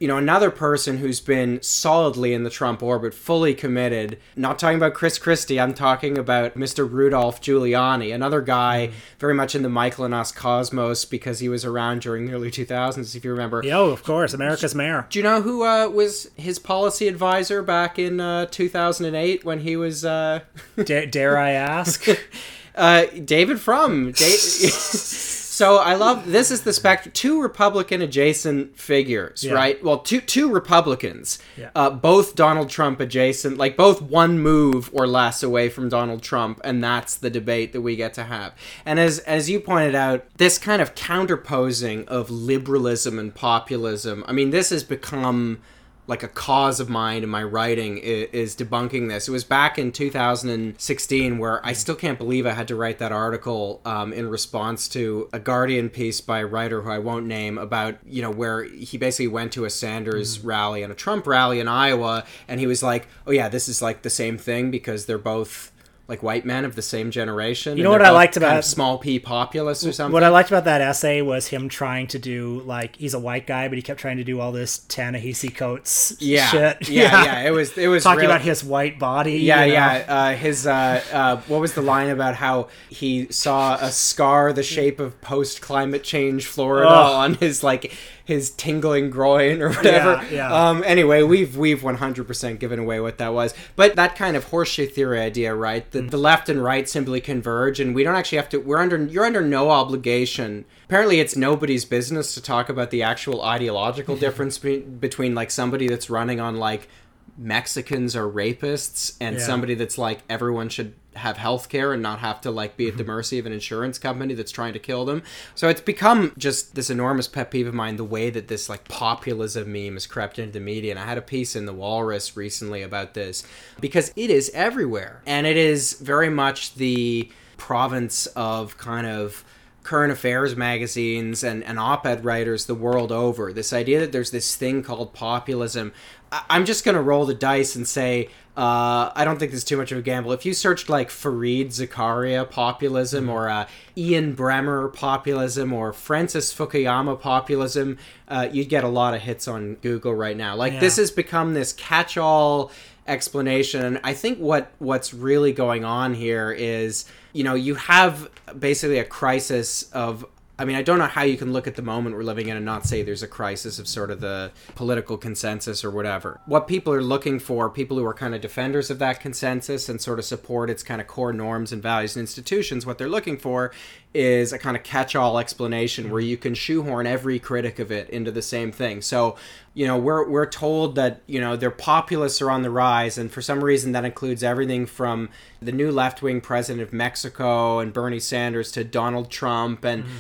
you 0.01 0.09
know, 0.09 0.17
another 0.17 0.51
person 0.51 0.97
who's 0.99 1.21
been 1.21 1.61
solidly 1.63 2.33
in 2.33 2.43
the 2.43 2.49
Trump 2.51 2.83
orbit, 2.83 3.13
fully 3.13 3.55
committed. 3.55 4.19
Not 4.35 4.59
talking 4.59 4.79
about 4.79 4.95
Chris 4.95 5.19
Christie, 5.19 5.61
I'm 5.61 5.75
talking 5.75 6.17
about 6.17 6.55
Mr. 6.57 6.91
Rudolph 6.91 7.41
Giuliani, 7.43 8.15
another 8.15 8.41
guy 8.41 8.93
very 9.19 9.35
much 9.35 9.55
in 9.55 9.63
the 9.63 9.69
Michael 9.69 10.05
and 10.07 10.15
Us 10.15 10.33
cosmos 10.33 11.05
because 11.05 11.41
he 11.41 11.49
was 11.51 11.65
around 11.67 12.01
during 12.01 12.27
the 12.27 12.33
early 12.33 12.51
2000s, 12.51 13.15
if 13.15 13.25
you 13.25 13.31
remember. 13.31 13.63
Oh, 13.67 13.91
of 13.91 14.03
course, 14.05 14.33
America's 14.33 14.75
mayor. 14.75 15.07
Do 15.11 15.19
you 15.19 15.23
know 15.23 15.43
who 15.43 15.65
uh, 15.65 15.89
was 15.89 16.31
his 16.37 16.59
policy 16.59 17.07
advisor 17.07 17.63
back 17.63 17.99
in 17.99 18.21
uh, 18.21 18.47
2008 18.47 19.45
when 19.45 19.61
he 19.61 19.77
was 19.77 20.05
uh, 20.05 20.41
Da- 20.83 21.07
dare 21.07 21.37
I 21.37 21.51
ask? 21.51 22.07
uh, 22.75 23.05
David 23.25 23.61
Frum? 23.61 24.13
Da- 24.13 24.25
so 25.55 25.77
I 25.77 25.95
love 25.95 26.31
this 26.33 26.51
is 26.51 26.63
the 26.63 26.73
spectrum. 26.73 27.13
Two 27.15 27.41
Republican 27.41 28.03
adjacent 28.03 28.77
figures, 28.77 29.45
Yeah. 29.45 29.53
right? 29.53 29.83
Well, 29.85 29.99
two 29.99 30.21
two 30.21 30.51
Republicans, 30.51 31.39
Yeah. 31.57 31.71
uh, 31.77 31.91
both 31.91 32.35
Donald 32.35 32.71
Trump 32.71 32.99
adjacent, 32.99 33.57
like 33.57 33.77
both 33.77 34.03
one 34.03 34.41
move 34.41 34.91
or 34.93 35.07
less 35.07 35.45
away 35.45 35.69
from 35.69 35.89
Donald 35.89 36.23
Trump, 36.23 36.61
and 36.65 36.83
that's 36.83 37.15
the 37.15 37.31
debate 37.31 37.73
that 37.73 37.83
we 37.83 37.95
get 37.95 38.15
to 38.15 38.25
have. 38.25 38.53
And 38.85 38.99
as 38.99 39.21
as 39.21 39.49
you 39.49 39.61
pointed 39.61 39.95
out, 39.95 40.25
this 40.39 40.59
kind 40.59 40.83
of 40.83 40.97
counterposing 40.97 42.05
of 42.09 42.31
liberalism 42.31 43.19
and 43.19 43.33
populism. 43.33 44.25
I 44.27 44.33
mean, 44.33 44.51
this 44.51 44.71
has 44.71 44.83
become 44.83 45.59
like 46.07 46.23
a 46.23 46.29
cause 46.29 46.81
of 46.81 46.89
mine 46.89 47.23
in 47.23 47.29
my 47.29 47.43
writing 47.43 47.99
is, 47.99 48.29
is 48.33 48.57
debunking 48.57 49.09
this. 49.09 49.29
It 49.29 49.31
was 49.31 49.45
back 49.45 49.79
in 49.79 49.93
2016 49.93 51.39
where 51.39 51.65
I 51.65 51.73
still 51.73 51.95
can't 51.95 52.19
believe 52.19 52.47
I 52.47 52.53
had 52.53 52.69
to 52.69 52.77
write 52.77 52.99
that 52.99 53.13
article 53.13 53.81
um, 53.85 54.13
in 54.13 54.29
response 54.29 54.89
to 54.89 55.29
a 55.33 55.39
Guardian 55.39 55.89
piece 55.89 56.21
by 56.21 56.41
a 56.41 56.47
writer 56.47 56.83
who 56.83 56.91
I 56.91 56.99
won't 56.99 57.27
name 57.27 57.57
about, 57.57 57.97
you 58.07 58.23
know, 58.23 58.31
where 58.31 58.65
he 58.65 58.99
basically 58.99 59.29
went 59.29 59.53
to 59.53 59.65
a 59.65 59.71
Sanders 59.71 60.41
rally 60.41 60.83
and 60.83 60.93
a 60.93 60.97
Trump 60.97 61.27
rally 61.27 61.61
in 61.61 61.69
Iowa 61.69 62.25
and 62.49 62.61
he 62.61 62.67
was 62.67 62.83
like, 62.83 63.09
oh 63.27 63.31
yeah, 63.31 63.49
this 63.49 63.69
is 63.69 63.81
like 63.81 64.03
the 64.03 64.11
same 64.11 64.37
thing 64.37 64.71
because 64.71 65.07
they're 65.07 65.19
both 65.19 65.73
like 66.07 66.23
white 66.23 66.45
men 66.45 66.67
of 66.67 66.75
the 66.77 66.83
same 66.83 67.11
generation. 67.11 67.79
You 67.79 67.83
know 67.83 67.91
what 67.91 68.03
I 68.03 68.11
liked 68.11 68.35
kind 68.35 68.45
about- 68.45 68.59
of 68.59 68.65
small 68.67 68.99
p 68.99 69.19
populace 69.19 69.87
or 69.87 69.93
something? 69.93 70.13
What 70.13 70.23
I 70.23 70.29
liked 70.29 70.51
about 70.51 70.65
that 70.67 70.83
essay 70.83 71.23
was 71.23 71.47
him 71.47 71.69
trying 71.71 72.09
to 72.09 72.19
do 72.19 72.61
like 72.67 72.97
he's 72.97 73.15
a 73.15 73.19
white 73.19 73.47
guy, 73.47 73.69
but 73.69 73.77
he 73.79 73.83
kept 73.83 74.01
trying 74.01 74.19
to 74.19 74.25
do 74.25 74.39
all 74.39 74.53
this 74.53 74.79
Ta-Nehisi 74.79 75.55
Coates 75.55 76.15
yeah, 76.21 76.47
shit. 76.49 76.89
yeah, 76.91 77.25
yeah, 77.25 77.41
It 77.49 77.53
was 77.53 77.77
it 77.79 77.89
was 77.89 78.03
Talking 78.03 78.21
real- 78.23 78.31
about 78.33 78.43
his 78.43 78.63
white 78.63 78.99
body. 78.99 79.39
Yeah, 79.39 79.63
you 79.65 79.69
know? 79.69 79.79
yeah. 79.79 80.05
Uh, 80.09 80.33
his 80.35 80.67
uh, 80.67 81.03
uh, 81.13 81.37
what 81.49 81.61
was 81.63 81.73
the 81.73 81.83
line 81.83 82.11
about 82.11 82.35
how 82.35 82.69
he 82.91 83.27
saw 83.31 83.77
a 83.77 83.91
scar 83.91 84.53
the 84.53 84.63
shape 84.63 85.01
of 85.01 85.19
post 85.23 85.63
climate 85.63 86.05
change 86.05 86.47
Florida 86.47 86.89
Ugh. 86.91 87.13
on 87.15 87.35
his 87.35 87.63
like 87.65 87.93
his 88.27 88.51
tingling 88.51 89.11
groin 89.11 89.61
or 89.61 89.69
whatever. 89.69 90.23
Yeah, 90.31 90.51
yeah. 90.51 90.69
Um, 90.69 90.83
anyway, 90.87 91.23
we've 91.23 91.57
we've 91.57 91.83
one 91.83 91.97
hundred 91.97 92.27
percent 92.27 92.59
given 92.59 92.79
away 92.79 92.99
what 93.01 93.19
that 93.19 93.35
was. 93.35 93.53
But 93.77 93.97
that 93.97 94.17
kind 94.17 94.35
of 94.37 94.45
horseshoe 94.45 94.87
theory 94.87 95.21
idea, 95.21 95.55
right? 95.55 95.89
The, 95.91 96.01
the 96.03 96.17
left 96.17 96.49
and 96.49 96.63
right 96.63 96.89
simply 96.89 97.21
converge, 97.21 97.81
and 97.81 97.95
we 97.95 98.03
don't 98.03 98.15
actually 98.17 98.37
have 98.39 98.49
to. 98.51 98.59
We're 98.59 98.79
under 98.79 99.05
you're 99.05 99.27
under 99.27 99.43
no 99.43 99.71
obligation. 99.71 100.65
Apparently, 100.87 101.21
it's 101.21 101.37
nobody's 101.37 101.85
business 101.85 102.35
to 102.35 102.43
talk 102.43 102.69
about 102.69 102.91
the 102.91 103.03
actual 103.03 103.43
ideological 103.43 104.17
difference 104.25 104.57
be- 104.59 104.81
between 104.81 105.35
like 105.35 105.51
somebody 105.51 105.87
that's 105.89 106.09
running 106.09 106.41
on 106.41 106.57
like 106.57 106.89
Mexicans 107.37 108.15
are 108.17 108.29
rapists 108.29 109.17
and 109.21 109.37
Yeah. 109.37 109.43
somebody 109.43 109.75
that's 109.75 109.99
like 109.99 110.21
everyone 110.31 110.69
should 110.69 110.95
have 111.17 111.37
health 111.37 111.69
care 111.69 111.93
and 111.93 112.03
not 112.03 112.19
have 112.21 112.41
to 112.43 112.51
like 112.51 112.77
be 112.77 112.89
at 112.89 112.97
the 112.97 113.03
mm-hmm. 113.03 113.13
mercy 113.13 113.39
of 113.39 113.47
an 113.47 113.53
insurance 113.53 113.99
company 113.99 114.35
that's 114.35 114.53
trying 114.53 114.73
to 114.73 114.79
kill 114.79 115.05
them. 115.05 115.23
So 115.55 115.69
it's 115.69 115.81
become 115.81 116.33
just 116.37 116.75
this 116.75 116.91
enormous 116.91 117.29
pet 117.29 117.51
peeve 117.51 117.67
of 117.67 117.75
mine 117.75 117.97
the 117.97 118.05
way 118.05 118.31
that 118.31 118.49
this 118.49 118.69
like 118.69 118.89
populism 118.89 119.73
meme 119.73 119.95
has 119.95 120.07
crept 120.07 120.39
into 120.39 120.53
the 120.53 120.61
media. 120.61 120.91
And 120.91 121.01
I 121.01 121.05
had 121.05 121.19
a 121.19 121.23
piece 121.23 121.57
in 121.57 121.67
the 121.67 121.73
Walrus 121.73 122.37
recently 122.37 122.83
about 122.83 123.15
this 123.15 123.45
because 123.81 124.13
it 124.17 124.31
is 124.31 124.51
everywhere. 124.55 125.23
And 125.27 125.47
it 125.47 125.57
is 125.57 125.95
very 125.95 126.31
much 126.31 126.75
the 126.75 127.31
province 127.57 128.27
of 128.29 128.77
kind 128.79 129.07
of 129.07 129.45
current 129.85 130.11
affairs 130.11 130.57
magazines 130.57 131.45
and, 131.45 131.63
and 131.63 131.79
op-ed 131.79 132.25
writers 132.25 132.65
the 132.65 132.75
world 132.75 133.13
over 133.13 133.53
this 133.53 133.73
idea 133.73 134.01
that 134.01 134.13
there's 134.13 134.31
this 134.31 134.57
thing 134.57 134.83
called 134.83 135.13
populism 135.13 135.93
I, 136.33 136.43
i'm 136.49 136.65
just 136.65 136.85
going 136.85 136.95
to 136.95 137.03
roll 137.03 137.27
the 137.27 137.35
dice 137.35 137.77
and 137.77 137.87
say 137.87 138.31
uh, 138.57 139.11
I 139.15 139.25
don't 139.25 139.39
think 139.39 139.51
there's 139.51 139.65
too 139.65 139.77
much 139.77 139.91
of 139.91 139.99
a 139.99 140.03
gamble. 140.03 140.33
If 140.33 140.47
you 140.47 140.55
searched 140.55 140.89
like 140.89 141.09
Fareed 141.11 141.69
Zakaria 141.69 142.49
populism 142.49 143.29
or 143.29 143.49
uh, 143.49 143.67
Ian 143.97 144.37
Bremmer 144.37 144.93
populism 144.93 145.73
or 145.73 145.93
Francis 145.93 146.55
Fukuyama 146.55 147.21
populism, 147.21 147.99
uh, 148.29 148.49
you'd 148.53 148.69
get 148.69 148.85
a 148.85 148.89
lot 148.89 149.15
of 149.15 149.23
hits 149.23 149.49
on 149.49 149.75
Google 149.77 150.15
right 150.15 150.37
now. 150.37 150.55
Like 150.55 150.75
Yeah. 150.75 150.81
this 150.81 150.97
has 150.99 151.11
become 151.11 151.55
this 151.55 151.73
catch-all 151.73 152.71
explanation. 153.07 153.99
I 154.05 154.15
think 154.15 154.39
what 154.39 154.71
what's 154.79 155.13
really 155.13 155.53
going 155.53 155.85
on 155.85 156.15
here 156.15 156.51
is, 156.53 157.05
you 157.33 157.45
know, 157.45 157.55
you 157.55 157.75
have 157.75 158.31
basically 158.59 158.99
a 158.99 159.05
crisis 159.05 159.91
of 159.93 160.25
I 160.57 160.65
mean, 160.65 160.77
I 160.77 160.83
don't 160.83 160.99
know 161.01 161.07
how 161.07 161.23
you 161.23 161.37
can 161.37 161.53
look 161.53 161.67
at 161.67 161.75
the 161.75 161.83
moment 161.83 162.15
we're 162.15 162.23
living 162.23 162.49
in 162.49 162.57
and 162.57 162.65
not 162.65 162.87
say 162.87 163.03
there's 163.03 163.25
a 163.25 163.29
crisis 163.29 163.81
of 163.81 163.89
sort 163.89 164.13
of 164.13 164.21
the 164.21 164.53
political 164.77 165.17
consensus 165.17 165.85
or 165.85 165.91
whatever. 165.91 166.41
What 166.47 166.69
people 166.69 166.93
are 166.93 167.03
looking 167.03 167.41
for, 167.41 167.69
people 167.69 167.99
who 167.99 168.07
are 168.07 168.15
kind 168.15 168.37
of 168.37 168.41
defenders 168.41 168.89
of 168.89 169.01
that 169.01 169.19
consensus 169.19 169.89
and 169.89 170.01
sort 170.01 170.21
of 170.21 170.25
support 170.25 170.71
its 170.71 170.85
kind 170.85 171.01
of 171.01 171.09
core 171.09 171.33
norms 171.33 171.73
and 171.73 171.83
values 171.83 172.15
and 172.15 172.21
institutions, 172.21 172.87
what 172.87 172.99
they're 172.99 173.09
looking 173.09 173.37
for 173.37 173.73
is 174.15 174.53
a 174.53 174.59
kind 174.59 174.77
of 174.77 174.85
catch 174.85 175.17
all 175.17 175.41
explanation 175.41 176.09
where 176.09 176.21
you 176.21 176.37
can 176.37 176.55
shoehorn 176.55 177.05
every 177.05 177.41
critic 177.41 177.81
of 177.81 177.91
it 177.91 178.09
into 178.11 178.31
the 178.31 178.43
same 178.43 178.71
thing. 178.71 179.03
So, 179.03 179.35
you 179.75 179.89
know, 179.89 179.99
we're, 179.99 180.29
we're 180.29 180.47
told 180.47 180.95
that, 180.95 181.21
you 181.27 181.41
know, 181.41 181.57
their 181.57 181.73
populists 181.73 182.41
are 182.41 182.49
on 182.49 182.63
the 182.63 182.71
rise, 182.71 183.19
and 183.19 183.29
for 183.29 183.43
some 183.43 183.65
reason 183.65 183.91
that 183.91 184.05
includes 184.05 184.45
everything 184.45 184.87
from 184.87 185.31
the 185.61 185.73
new 185.73 185.91
left 185.91 186.23
wing 186.23 186.41
president 186.41 186.87
of 186.87 186.93
Mexico 186.93 187.81
and 187.81 187.93
Bernie 187.93 188.21
Sanders 188.21 188.71
to 188.71 188.85
Donald 188.85 189.33
Trump 189.33 189.85
and 189.85 190.05
mm-hmm. 190.05 190.15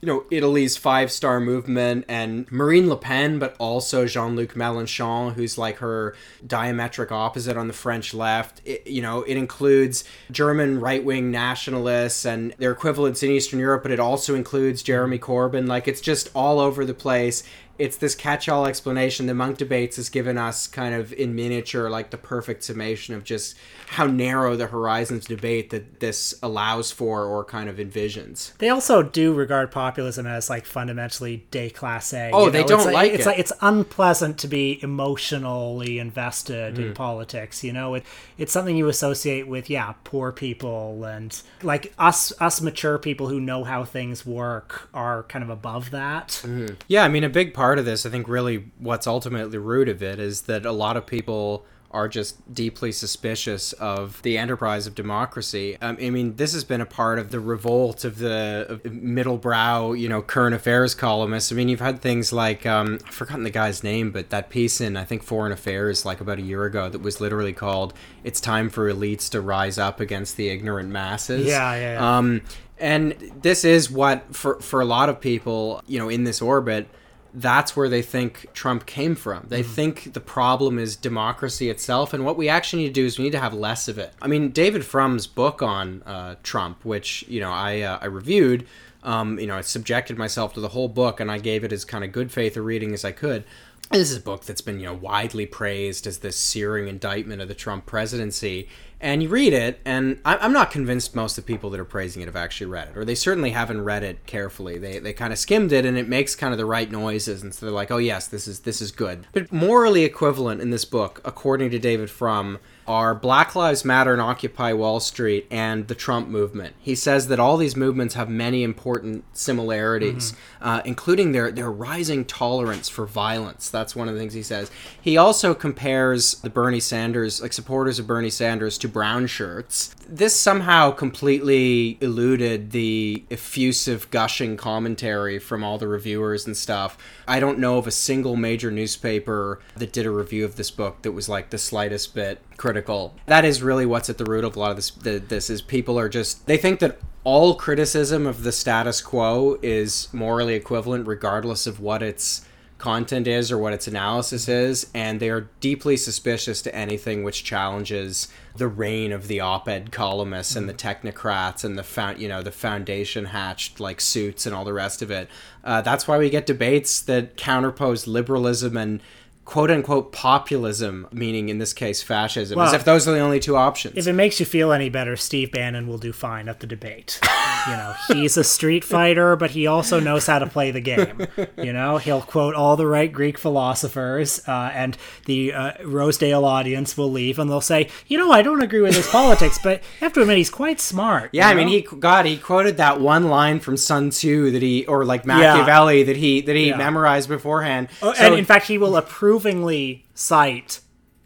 You 0.00 0.06
know 0.06 0.24
Italy's 0.30 0.76
five 0.76 1.10
star 1.10 1.40
movement 1.40 2.04
and 2.08 2.50
Marine 2.52 2.88
Le 2.88 2.96
Pen, 2.96 3.38
but 3.38 3.56
also 3.58 4.06
Jean 4.06 4.36
Luc 4.36 4.54
Mélenchon, 4.54 5.34
who's 5.34 5.58
like 5.58 5.78
her 5.78 6.14
diametric 6.46 7.10
opposite 7.10 7.56
on 7.56 7.66
the 7.66 7.74
French 7.74 8.14
left. 8.14 8.60
It, 8.64 8.86
you 8.86 9.02
know, 9.02 9.22
it 9.22 9.36
includes 9.36 10.04
German 10.30 10.80
right 10.80 11.04
wing 11.04 11.30
nationalists 11.30 12.24
and 12.24 12.54
their 12.58 12.72
equivalents 12.72 13.22
in 13.22 13.30
Eastern 13.30 13.58
Europe, 13.58 13.82
but 13.82 13.90
it 13.90 14.00
also 14.00 14.34
includes 14.34 14.82
Jeremy 14.82 15.18
Corbyn. 15.18 15.66
Like 15.66 15.88
it's 15.88 16.00
just 16.00 16.30
all 16.34 16.60
over 16.60 16.84
the 16.84 16.94
place. 16.94 17.42
It's 17.78 17.96
this 17.96 18.14
catch 18.14 18.48
all 18.48 18.66
explanation. 18.66 19.26
The 19.26 19.34
Munk 19.34 19.58
debates 19.58 19.96
has 19.96 20.08
given 20.08 20.36
us 20.36 20.66
kind 20.66 20.94
of 20.94 21.12
in 21.12 21.34
miniature, 21.34 21.88
like 21.88 22.10
the 22.10 22.18
perfect 22.18 22.64
summation 22.64 23.14
of 23.14 23.24
just 23.24 23.56
how 23.88 24.06
narrow 24.06 24.56
the 24.56 24.66
horizons 24.66 25.26
debate 25.26 25.70
that 25.70 26.00
this 26.00 26.34
allows 26.42 26.90
for 26.92 27.24
or 27.24 27.44
kind 27.44 27.68
of 27.68 27.76
envisions. 27.76 28.56
They 28.58 28.68
also 28.68 29.02
do 29.02 29.32
regard 29.32 29.70
populism 29.70 30.26
as 30.26 30.50
like 30.50 30.66
fundamentally 30.66 31.46
déclassé. 31.50 32.30
Oh, 32.32 32.46
you 32.46 32.50
they 32.50 32.62
know? 32.62 32.66
don't 32.68 32.80
it's 32.80 32.92
like 32.92 33.12
it's 33.12 33.24
it. 33.24 33.28
like 33.28 33.38
it's 33.38 33.52
unpleasant 33.60 34.38
to 34.38 34.48
be 34.48 34.78
emotionally 34.82 35.98
invested 35.98 36.74
Mm. 36.74 36.78
in 36.78 36.94
politics. 36.94 37.62
You 37.64 37.72
know, 37.72 37.94
it 37.94 38.04
it's 38.36 38.52
something 38.52 38.76
you 38.76 38.88
associate 38.88 39.46
with 39.48 39.70
yeah, 39.70 39.94
poor 40.04 40.32
people 40.32 41.04
and 41.04 41.40
like 41.62 41.92
us 41.98 42.32
us 42.40 42.60
mature 42.60 42.98
people 42.98 43.28
who 43.28 43.40
know 43.40 43.64
how 43.64 43.84
things 43.84 44.26
work 44.26 44.88
are 44.92 45.22
kind 45.24 45.42
of 45.42 45.50
above 45.50 45.90
that. 45.90 46.42
Yeah, 46.88 47.04
I 47.04 47.08
mean, 47.08 47.24
a 47.24 47.28
big 47.28 47.54
part 47.68 47.78
of 47.78 47.84
this, 47.84 48.06
I 48.06 48.08
think, 48.08 48.28
really 48.28 48.64
what's 48.78 49.06
ultimately 49.06 49.50
the 49.50 49.60
root 49.60 49.90
of 49.90 50.02
it 50.02 50.18
is 50.18 50.42
that 50.42 50.64
a 50.64 50.72
lot 50.72 50.96
of 50.96 51.04
people 51.04 51.66
are 51.90 52.08
just 52.08 52.54
deeply 52.54 52.90
suspicious 52.90 53.74
of 53.74 54.22
the 54.22 54.38
enterprise 54.38 54.86
of 54.86 54.94
democracy. 54.94 55.76
Um, 55.82 55.98
I 56.00 56.08
mean, 56.08 56.36
this 56.36 56.54
has 56.54 56.64
been 56.64 56.80
a 56.80 56.86
part 56.86 57.18
of 57.18 57.30
the 57.30 57.40
revolt 57.40 58.06
of 58.06 58.20
the 58.20 58.64
of 58.70 58.90
middle 58.90 59.36
brow, 59.36 59.92
you 59.92 60.08
know, 60.08 60.22
current 60.22 60.54
affairs 60.54 60.94
columnists. 60.94 61.52
I 61.52 61.56
mean, 61.56 61.68
you've 61.68 61.80
had 61.80 62.00
things 62.00 62.32
like 62.32 62.64
um, 62.64 63.00
I've 63.06 63.14
forgotten 63.14 63.44
the 63.44 63.50
guy's 63.50 63.84
name, 63.84 64.12
but 64.12 64.30
that 64.30 64.48
piece 64.48 64.80
in 64.80 64.96
I 64.96 65.04
think 65.04 65.22
Foreign 65.22 65.52
Affairs, 65.52 66.06
like 66.06 66.22
about 66.22 66.38
a 66.38 66.42
year 66.42 66.64
ago, 66.64 66.88
that 66.88 67.02
was 67.02 67.20
literally 67.20 67.52
called 67.52 67.92
"It's 68.24 68.40
time 68.40 68.70
for 68.70 68.90
elites 68.90 69.28
to 69.32 69.42
rise 69.42 69.76
up 69.76 70.00
against 70.00 70.38
the 70.38 70.48
ignorant 70.48 70.88
masses." 70.88 71.46
Yeah, 71.46 71.74
yeah, 71.74 71.92
yeah. 71.92 72.16
Um, 72.16 72.40
and 72.78 73.12
this 73.42 73.62
is 73.62 73.90
what 73.90 74.34
for 74.34 74.58
for 74.60 74.80
a 74.80 74.86
lot 74.86 75.10
of 75.10 75.20
people, 75.20 75.82
you 75.86 75.98
know, 75.98 76.08
in 76.08 76.24
this 76.24 76.40
orbit, 76.40 76.88
that's 77.34 77.76
where 77.76 77.88
they 77.88 78.02
think 78.02 78.46
Trump 78.54 78.86
came 78.86 79.14
from. 79.14 79.46
They 79.48 79.62
think 79.62 80.12
the 80.12 80.20
problem 80.20 80.78
is 80.78 80.96
democracy 80.96 81.68
itself, 81.70 82.12
and 82.12 82.24
what 82.24 82.36
we 82.36 82.48
actually 82.48 82.82
need 82.82 82.88
to 82.88 82.94
do 82.94 83.06
is 83.06 83.18
we 83.18 83.24
need 83.24 83.32
to 83.32 83.40
have 83.40 83.54
less 83.54 83.88
of 83.88 83.98
it. 83.98 84.12
I 84.20 84.26
mean, 84.26 84.50
David 84.50 84.84
Frum's 84.84 85.26
book 85.26 85.62
on 85.62 86.02
uh, 86.04 86.36
Trump, 86.42 86.84
which 86.84 87.24
you 87.28 87.40
know 87.40 87.50
I 87.50 87.80
uh, 87.82 87.98
I 88.00 88.06
reviewed. 88.06 88.66
Um, 89.02 89.38
you 89.38 89.46
know, 89.46 89.56
I 89.56 89.60
subjected 89.60 90.18
myself 90.18 90.54
to 90.54 90.60
the 90.60 90.68
whole 90.68 90.88
book, 90.88 91.20
and 91.20 91.30
I 91.30 91.38
gave 91.38 91.64
it 91.64 91.72
as 91.72 91.84
kind 91.84 92.02
of 92.04 92.12
good 92.12 92.32
faith 92.32 92.56
a 92.56 92.62
reading 92.62 92.92
as 92.92 93.04
I 93.04 93.12
could. 93.12 93.44
This 93.90 94.10
is 94.10 94.18
a 94.18 94.20
book 94.20 94.44
that's 94.44 94.60
been 94.60 94.80
you 94.80 94.86
know 94.86 94.94
widely 94.94 95.46
praised 95.46 96.06
as 96.06 96.18
this 96.18 96.36
searing 96.36 96.88
indictment 96.88 97.40
of 97.40 97.48
the 97.48 97.54
Trump 97.54 97.86
presidency. 97.86 98.68
And 99.00 99.22
you 99.22 99.28
read 99.28 99.52
it, 99.52 99.80
and 99.84 100.18
I'm 100.24 100.52
not 100.52 100.72
convinced 100.72 101.14
most 101.14 101.38
of 101.38 101.44
the 101.44 101.52
people 101.52 101.70
that 101.70 101.78
are 101.78 101.84
praising 101.84 102.20
it 102.20 102.26
have 102.26 102.34
actually 102.34 102.66
read 102.66 102.88
it, 102.88 102.96
or 102.96 103.04
they 103.04 103.14
certainly 103.14 103.50
haven't 103.50 103.84
read 103.84 104.02
it 104.02 104.26
carefully. 104.26 104.76
They 104.76 104.98
they 104.98 105.12
kind 105.12 105.32
of 105.32 105.38
skimmed 105.38 105.72
it, 105.72 105.86
and 105.86 105.96
it 105.96 106.08
makes 106.08 106.34
kind 106.34 106.52
of 106.52 106.58
the 106.58 106.66
right 106.66 106.90
noises, 106.90 107.42
and 107.42 107.54
so 107.54 107.66
they're 107.66 107.74
like, 107.74 107.92
oh 107.92 107.98
yes, 107.98 108.26
this 108.26 108.48
is 108.48 108.60
this 108.60 108.82
is 108.82 108.90
good. 108.90 109.26
But 109.32 109.52
morally 109.52 110.02
equivalent 110.02 110.60
in 110.60 110.70
this 110.70 110.84
book, 110.84 111.20
according 111.24 111.70
to 111.70 111.78
David 111.78 112.10
Frum, 112.10 112.58
are 112.88 113.14
Black 113.14 113.54
Lives 113.54 113.84
Matter 113.84 114.14
and 114.14 114.22
Occupy 114.22 114.72
Wall 114.72 114.98
Street 114.98 115.46
and 115.50 115.86
the 115.88 115.94
Trump 115.94 116.28
movement. 116.28 116.74
He 116.80 116.94
says 116.94 117.28
that 117.28 117.38
all 117.38 117.58
these 117.58 117.76
movements 117.76 118.14
have 118.14 118.30
many 118.30 118.62
important 118.62 119.24
similarities, 119.36 120.32
uh, 120.62 120.80
including 120.86 121.32
their, 121.32 121.52
their 121.52 121.70
rising 121.70 122.24
tolerance 122.24 122.88
for 122.88 123.04
violence. 123.06 123.68
That's 123.68 123.94
one 123.94 124.08
of 124.08 124.14
the 124.14 124.20
things 124.20 124.32
he 124.32 124.42
says. 124.42 124.70
He 125.00 125.18
also 125.18 125.54
compares 125.54 126.36
the 126.36 126.48
Bernie 126.50 126.80
Sanders, 126.80 127.42
like 127.42 127.52
supporters 127.52 127.98
of 127.98 128.06
Bernie 128.06 128.30
Sanders, 128.30 128.78
to 128.78 128.88
brown 128.88 129.26
shirts. 129.26 129.94
This 130.08 130.34
somehow 130.34 130.90
completely 130.90 131.98
eluded 132.00 132.70
the 132.70 133.22
effusive, 133.30 134.10
gushing 134.10 134.56
commentary 134.56 135.38
from 135.38 135.62
all 135.62 135.76
the 135.76 135.88
reviewers 135.88 136.46
and 136.46 136.56
stuff. 136.56 136.96
I 137.26 137.38
don't 137.38 137.58
know 137.58 137.76
of 137.76 137.86
a 137.86 137.90
single 137.90 138.34
major 138.34 138.70
newspaper 138.70 139.60
that 139.76 139.92
did 139.92 140.06
a 140.06 140.10
review 140.10 140.46
of 140.46 140.56
this 140.56 140.70
book 140.70 141.02
that 141.02 141.12
was 141.12 141.28
like 141.28 141.50
the 141.50 141.58
slightest 141.58 142.14
bit 142.14 142.40
critical. 142.58 143.14
That 143.24 143.46
is 143.46 143.62
really 143.62 143.86
what's 143.86 144.10
at 144.10 144.18
the 144.18 144.26
root 144.26 144.44
of 144.44 144.54
a 144.54 144.58
lot 144.58 144.70
of 144.70 144.76
this. 144.76 144.90
The, 144.90 145.18
this 145.18 145.48
is 145.48 145.62
people 145.62 145.98
are 145.98 146.10
just 146.10 146.46
they 146.46 146.58
think 146.58 146.80
that 146.80 146.98
all 147.24 147.54
criticism 147.54 148.26
of 148.26 148.42
the 148.42 148.52
status 148.52 149.00
quo 149.00 149.58
is 149.62 150.08
morally 150.12 150.54
equivalent, 150.54 151.06
regardless 151.06 151.66
of 151.66 151.80
what 151.80 152.02
its 152.02 152.44
content 152.78 153.26
is 153.26 153.50
or 153.50 153.58
what 153.58 153.72
its 153.72 153.88
analysis 153.88 154.48
is, 154.48 154.88
and 154.94 155.18
they 155.18 155.28
are 155.28 155.48
deeply 155.60 155.96
suspicious 155.96 156.62
to 156.62 156.74
anything 156.74 157.24
which 157.24 157.42
challenges 157.42 158.28
the 158.56 158.68
reign 158.68 159.12
of 159.12 159.26
the 159.26 159.40
op-ed 159.40 159.90
columnists 159.90 160.54
and 160.54 160.68
the 160.68 160.74
technocrats 160.74 161.64
and 161.64 161.76
the 161.76 161.82
found 161.82 162.20
you 162.20 162.28
know 162.28 162.42
the 162.42 162.52
foundation 162.52 163.26
hatched 163.26 163.80
like 163.80 164.00
suits 164.00 164.46
and 164.46 164.54
all 164.54 164.64
the 164.64 164.72
rest 164.72 165.02
of 165.02 165.10
it. 165.10 165.28
Uh, 165.64 165.80
that's 165.80 166.06
why 166.06 166.18
we 166.18 166.30
get 166.30 166.46
debates 166.46 167.00
that 167.00 167.36
counterpose 167.36 168.06
liberalism 168.06 168.76
and 168.76 169.00
quote 169.48 169.70
unquote 169.70 170.12
populism, 170.12 171.08
meaning 171.10 171.48
in 171.48 171.56
this 171.56 171.72
case 171.72 172.02
fascism, 172.02 172.58
as 172.60 172.74
if 172.74 172.84
those 172.84 173.08
are 173.08 173.12
the 173.12 173.18
only 173.18 173.40
two 173.40 173.56
options. 173.56 173.96
If 173.96 174.06
it 174.06 174.12
makes 174.12 174.38
you 174.38 174.44
feel 174.44 174.72
any 174.72 174.90
better, 174.90 175.16
Steve 175.16 175.52
Bannon 175.52 175.86
will 175.88 175.96
do 175.96 176.12
fine 176.12 176.50
at 176.50 176.60
the 176.60 176.66
debate. 176.66 177.18
you 177.66 177.72
know, 177.72 177.94
he's 178.08 178.36
a 178.36 178.44
street 178.44 178.84
fighter, 178.84 179.36
but 179.36 179.52
he 179.52 179.66
also 179.66 180.00
knows 180.00 180.26
how 180.26 180.38
to 180.38 180.46
play 180.46 180.70
the 180.70 180.82
game. 180.82 181.26
You 181.56 181.72
know, 181.72 181.96
he'll 181.96 182.20
quote 182.20 182.54
all 182.54 182.76
the 182.76 182.86
right 182.86 183.10
Greek 183.10 183.38
philosophers, 183.38 184.46
uh, 184.46 184.70
and 184.74 184.98
the 185.24 185.54
uh, 185.54 185.72
Rosedale 185.82 186.44
audience 186.44 186.96
will 186.98 187.10
leave, 187.10 187.38
and 187.38 187.48
they'll 187.50 187.62
say, 187.62 187.88
"You 188.06 188.18
know, 188.18 188.30
I 188.30 188.42
don't 188.42 188.60
agree 188.62 188.80
with 188.82 188.94
his 188.94 189.08
politics, 189.08 189.58
but 189.62 189.78
you 189.80 190.00
have 190.00 190.12
to 190.12 190.20
admit 190.20 190.36
he's 190.36 190.50
quite 190.50 190.78
smart." 190.78 191.30
Yeah, 191.32 191.46
you 191.46 191.52
I 191.52 191.54
mean, 191.54 191.68
he 191.68 191.80
God, 191.80 192.26
he 192.26 192.36
quoted 192.36 192.76
that 192.76 193.00
one 193.00 193.28
line 193.28 193.60
from 193.60 193.78
Sun 193.78 194.10
Tzu 194.10 194.50
that 194.50 194.60
he, 194.62 194.84
or 194.84 195.06
like 195.06 195.24
Machiavelli 195.24 196.02
that 196.02 196.16
he 196.18 196.42
that 196.42 196.54
he 196.54 196.68
Yeah. 196.68 196.76
memorized 196.76 197.30
beforehand. 197.30 197.88
Oh, 198.02 198.12
So- 198.12 198.24
and 198.26 198.34
in 198.34 198.44
fact, 198.44 198.66
he 198.66 198.76
will 198.76 198.96
approvingly 199.38 200.04
cite 200.14 200.80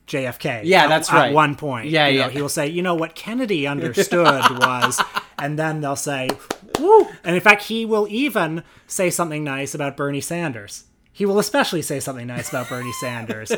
JFK. 0.07 0.63
Yeah, 0.65 0.85
at- 0.85 0.89
that's 0.89 1.11
at 1.11 1.15
right. 1.17 1.33
one 1.35 1.55
point, 1.55 1.89
Yeah, 1.89 2.09
You 2.09 2.19
know, 2.21 2.27
yeah. 2.27 2.31
he 2.33 2.43
will 2.43 2.49
say, 2.49 2.67
"You 2.69 2.83
know 2.83 2.95
what 2.95 3.15
Kennedy 3.15 3.67
understood 3.67 4.43
was," 4.59 5.01
and 5.39 5.59
then 5.59 5.81
they'll 5.81 5.97
say, 5.97 6.29
"Woo!" 6.79 7.07
And 7.25 7.35
in 7.35 7.41
fact, 7.41 7.65
he 7.65 7.87
will 7.87 8.07
even 8.11 8.63
say 8.87 9.11
something 9.11 9.43
nice 9.45 9.75
about 9.75 9.97
Bernie 9.97 10.21
Sanders. 10.21 10.85
he 11.15 11.27
will 11.27 11.39
especially 11.39 11.83
say 11.83 12.01
something 12.01 12.27
nice 12.27 12.49
about 12.49 12.69
Bernie 12.71 12.91
Sanders, 13.01 13.53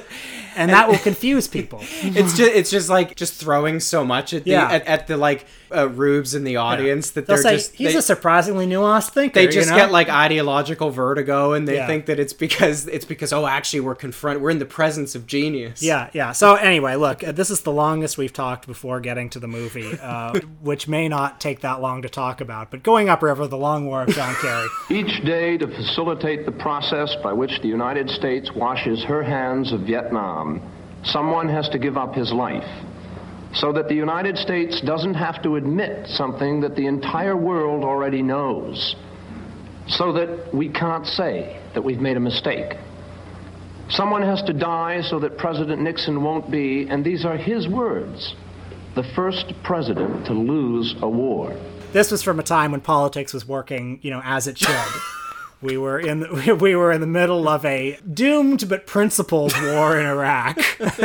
and 0.56 0.70
that 0.72 0.88
will 0.88 0.98
confuse 0.98 1.46
people. 1.48 1.78
it's 2.02 2.36
just 2.36 2.50
it's 2.52 2.70
just 2.70 2.88
like 2.90 3.14
just 3.14 3.34
throwing 3.34 3.78
so 3.80 4.04
much 4.04 4.34
at 4.34 4.42
the 4.44 4.50
Yeah. 4.50 4.68
at, 4.70 4.84
at 4.86 5.06
the 5.06 5.16
like 5.16 5.46
uh, 5.76 5.86
rubes 5.88 6.34
in 6.34 6.44
the 6.44 6.56
audience 6.56 7.10
that 7.10 7.26
They'll 7.26 7.36
they're 7.36 7.42
say 7.42 7.56
just 7.56 7.74
he's 7.74 7.92
they, 7.92 7.98
a 7.98 8.02
surprisingly 8.02 8.66
nuanced 8.66 9.10
thinker. 9.10 9.34
they 9.34 9.46
just 9.46 9.68
you 9.68 9.72
know? 9.72 9.76
get 9.82 9.90
like 9.92 10.08
ideological 10.08 10.90
vertigo 10.90 11.52
and 11.52 11.66
they 11.68 11.76
Yeah. 11.76 11.86
think 11.86 12.06
that 12.06 12.18
it's 12.18 12.32
because 12.32 12.86
it's 12.88 13.04
because 13.04 13.32
oh 13.32 13.46
actually 13.46 13.80
we're 13.80 13.94
confront 13.94 14.40
we're 14.40 14.50
in 14.50 14.58
the 14.58 14.64
presence 14.66 15.14
of 15.14 15.26
genius. 15.26 15.82
Yeah, 15.82 16.10
yeah. 16.12 16.32
So 16.32 16.54
anyway, 16.54 16.96
look, 16.96 17.22
uh, 17.24 17.32
this 17.32 17.50
is 17.50 17.60
the 17.62 17.72
longest 17.72 18.18
we've 18.18 18.32
talked 18.32 18.66
before 18.66 19.00
getting 19.00 19.30
to 19.30 19.38
the 19.38 19.48
movie, 19.48 19.98
uh, 20.00 20.38
which 20.60 20.88
may 20.88 21.08
not 21.08 21.40
take 21.40 21.60
that 21.60 21.80
long 21.80 22.02
to 22.02 22.08
talk 22.08 22.40
about. 22.40 22.70
But 22.70 22.82
going 22.82 23.08
upriver, 23.08 23.46
the 23.46 23.56
Long 23.58 23.86
War 23.86 24.02
of 24.02 24.08
John 24.10 24.34
Kerry. 24.40 24.68
Each 24.90 25.24
day 25.24 25.56
to 25.58 25.66
facilitate 25.66 26.46
the 26.46 26.52
process 26.52 27.14
by 27.22 27.32
which 27.32 27.50
the 27.62 27.68
United 27.68 28.08
States 28.10 28.50
washes 28.54 29.02
her 29.04 29.22
hands 29.22 29.72
of 29.72 29.80
Vietnam, 29.80 30.60
someone 31.04 31.48
has 31.48 31.68
to 31.70 31.78
give 31.78 31.96
up 31.96 32.14
his 32.14 32.32
life. 32.32 32.64
So 33.54 33.72
that 33.72 33.88
the 33.88 33.94
United 33.94 34.36
States 34.36 34.80
doesn't 34.80 35.14
have 35.14 35.42
to 35.44 35.56
admit 35.56 36.08
something 36.08 36.60
that 36.62 36.74
the 36.74 36.86
entire 36.86 37.36
world 37.36 37.84
already 37.84 38.22
knows. 38.22 38.96
So 39.86 40.12
that 40.14 40.52
we 40.52 40.68
can't 40.68 41.06
say 41.06 41.60
that 41.74 41.82
we've 41.82 42.00
made 42.00 42.16
a 42.16 42.20
mistake. 42.20 42.74
Someone 43.90 44.22
has 44.22 44.42
to 44.42 44.52
die 44.52 45.02
so 45.02 45.20
that 45.20 45.36
President 45.38 45.82
Nixon 45.82 46.22
won't 46.22 46.50
be, 46.50 46.88
and 46.88 47.04
these 47.04 47.24
are 47.24 47.36
his 47.36 47.68
words, 47.68 48.34
the 48.94 49.04
first 49.14 49.52
president 49.62 50.26
to 50.26 50.32
lose 50.32 50.94
a 51.02 51.08
war. 51.08 51.54
This 51.92 52.10
was 52.10 52.22
from 52.22 52.40
a 52.40 52.42
time 52.42 52.72
when 52.72 52.80
politics 52.80 53.32
was 53.32 53.46
working, 53.46 54.00
you 54.02 54.10
know, 54.10 54.22
as 54.24 54.46
it 54.46 54.58
should. 54.58 54.70
We 55.62 55.76
were 55.76 55.98
in 55.98 56.20
the, 56.20 56.54
we 56.60 56.74
were 56.76 56.92
in 56.92 57.00
the 57.00 57.06
middle 57.06 57.48
of 57.48 57.64
a 57.64 57.98
doomed 58.12 58.68
but 58.68 58.86
principled 58.86 59.54
war 59.62 59.98
in 59.98 60.06
Iraq. 60.06 60.58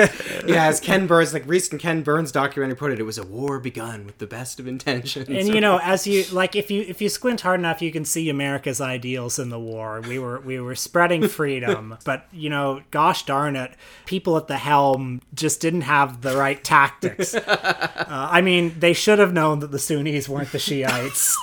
yeah. 0.46 0.68
As 0.68 0.80
Ken 0.80 1.08
Burns, 1.08 1.34
like 1.34 1.48
recent 1.48 1.82
Ken 1.82 2.02
Burns 2.04 2.32
documentary 2.32 2.76
put 2.76 2.92
it, 2.92 3.00
it 3.00 3.04
was 3.04 3.18
a 3.18 3.26
war 3.26 3.60
begun 3.60 4.06
with 4.06 4.18
the 4.18 4.28
best 4.28 4.60
of 4.60 4.68
intentions. 4.68 5.28
and 5.30 5.48
you 5.48 5.62
know 5.68 5.80
as 5.82 6.06
you 6.08 6.24
like 6.32 6.56
if 6.56 6.70
you 6.70 6.84
if 6.88 7.02
you 7.02 7.10
squint 7.10 7.42
hard 7.42 7.60
enough 7.60 7.82
you 7.82 7.92
can 7.92 8.06
see 8.06 8.30
america's 8.30 8.82
ideals 8.82 9.40
in 9.40 9.50
the 9.50 9.60
war 9.60 10.02
we 10.02 10.20
were 10.20 10.40
we 10.42 10.60
were 10.60 10.76
spreading 10.76 11.28
freedom 11.28 11.98
but 12.06 12.26
you 12.32 12.50
know 12.50 12.82
gosh 12.92 13.26
darn 13.26 13.56
it 13.56 13.72
people 14.06 14.38
at 14.38 14.48
the 14.48 14.58
helm 14.58 15.22
just 15.34 15.62
didn't 15.62 15.82
have 15.82 16.22
the 16.22 16.36
right 16.36 16.64
tactics 16.64 17.34
uh, 17.36 17.98
i 18.08 18.42
mean 18.42 18.76
they 18.80 18.94
should 18.94 19.20
have 19.20 19.34
known 19.34 19.60
that 19.60 19.72
the 19.72 19.80
sunnis 19.80 20.28
weren't 20.30 20.52
the 20.52 20.60
shiites 20.60 21.38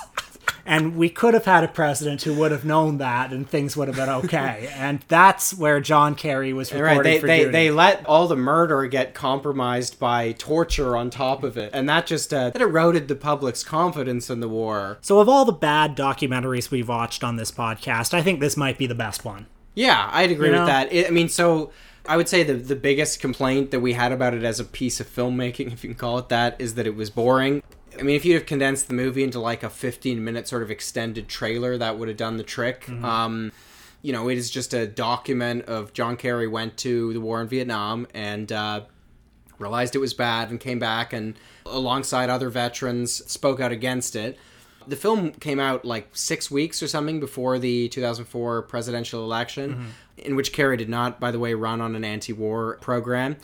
and 0.67 0.95
we 0.95 1.09
could 1.09 1.33
have 1.33 1.45
had 1.45 1.63
a 1.63 1.67
president 1.67 2.21
who 2.23 2.33
would 2.33 2.51
have 2.51 2.65
known 2.65 2.97
that 2.99 3.31
and 3.31 3.49
things 3.49 3.75
would 3.77 3.87
have 3.87 3.97
been 3.97 4.09
okay 4.09 4.69
and 4.75 4.99
that's 5.07 5.53
where 5.55 5.79
john 5.79 6.13
kerry 6.13 6.53
was 6.53 6.71
Right, 6.73 7.01
they, 7.01 7.19
for 7.19 7.25
they, 7.27 7.39
duty. 7.39 7.51
they 7.51 7.71
let 7.71 8.05
all 8.05 8.27
the 8.27 8.35
murder 8.35 8.85
get 8.87 9.13
compromised 9.13 9.97
by 9.99 10.33
torture 10.33 10.95
on 10.97 11.09
top 11.09 11.43
of 11.43 11.57
it, 11.57 11.71
and 11.73 11.87
that 11.89 12.05
just 12.05 12.33
uh, 12.33 12.49
that 12.51 12.61
eroded 12.61 13.07
the 13.07 13.15
public's 13.15 13.63
confidence 13.63 14.29
in 14.29 14.39
the 14.41 14.49
war. 14.49 14.97
so 15.01 15.19
of 15.19 15.29
all 15.29 15.45
the 15.45 15.51
bad 15.51 15.95
documentaries 15.95 16.69
we've 16.69 16.89
watched 16.89 17.23
on 17.23 17.37
this 17.37 17.51
podcast 17.51 18.13
i 18.13 18.21
think 18.21 18.39
this 18.39 18.57
might 18.57 18.77
be 18.77 18.85
the 18.87 18.95
best 18.95 19.23
one 19.25 19.45
Yeah, 19.75 20.09
I'd 20.11 20.31
agree 20.31 20.47
You 20.47 20.53
know? 20.55 20.61
with 20.61 20.67
that. 20.69 20.91
It, 20.91 21.07
I 21.07 21.11
mean, 21.11 21.29
so 21.29 21.71
I 22.09 22.17
would 22.17 22.27
say 22.27 22.41
the 22.43 22.53
the 22.55 22.75
biggest 22.75 23.19
complaint 23.19 23.69
that 23.71 23.79
we 23.79 23.93
had 23.93 24.11
about 24.11 24.33
it 24.33 24.43
as 24.43 24.59
a 24.59 24.63
piece 24.65 24.99
of 24.99 25.07
filmmaking, 25.07 25.71
if 25.73 25.83
you 25.83 25.89
can 25.91 25.97
call 25.97 26.17
it 26.17 26.29
that, 26.29 26.55
is 26.59 26.73
that 26.75 26.87
it 26.87 26.95
was 26.95 27.09
boring. 27.11 27.61
I 27.99 28.03
mean, 28.03 28.15
if 28.15 28.25
you'd 28.25 28.35
have 28.35 28.45
condensed 28.45 28.87
the 28.87 28.93
movie 28.93 29.23
into 29.23 29.39
like 29.39 29.63
a 29.63 29.69
15 29.69 30.23
minute 30.23 30.47
sort 30.47 30.63
of 30.63 30.71
extended 30.71 31.27
trailer, 31.27 31.77
that 31.77 31.97
would 31.97 32.07
have 32.07 32.17
done 32.17 32.37
the 32.37 32.43
trick. 32.43 32.85
Mm-hmm. 32.85 33.05
Um, 33.05 33.51
you 34.01 34.13
know, 34.13 34.29
it 34.29 34.37
is 34.37 34.49
just 34.49 34.73
a 34.73 34.87
document 34.87 35.65
of 35.65 35.93
John 35.93 36.17
Kerry 36.17 36.47
went 36.47 36.77
to 36.77 37.13
the 37.13 37.21
war 37.21 37.41
in 37.41 37.47
Vietnam 37.47 38.07
and 38.13 38.51
uh, 38.51 38.81
realized 39.59 39.95
it 39.95 39.99
was 39.99 40.13
bad 40.13 40.49
and 40.49 40.59
came 40.59 40.79
back 40.79 41.13
and 41.13 41.35
alongside 41.65 42.29
other 42.29 42.49
veterans 42.49 43.13
spoke 43.29 43.59
out 43.59 43.71
against 43.71 44.15
it. 44.15 44.37
The 44.85 44.95
film 44.95 45.31
came 45.31 45.59
out 45.59 45.83
like 45.83 46.09
six 46.13 46.49
weeks 46.49 46.81
or 46.81 46.87
something 46.87 47.19
before 47.19 47.59
the 47.59 47.89
2004 47.89 48.61
presidential 48.63 49.23
election, 49.23 49.93
in 50.17 50.37
which 50.37 50.53
Kerry 50.53 50.77
did 50.77 50.87
not, 50.87 51.19
by 51.19 51.31
the 51.31 51.39
way, 51.39 51.53
run 51.53 51.81
on 51.81 51.93
an 51.93 52.05
anti-war 52.05 52.77
program. 52.79 53.35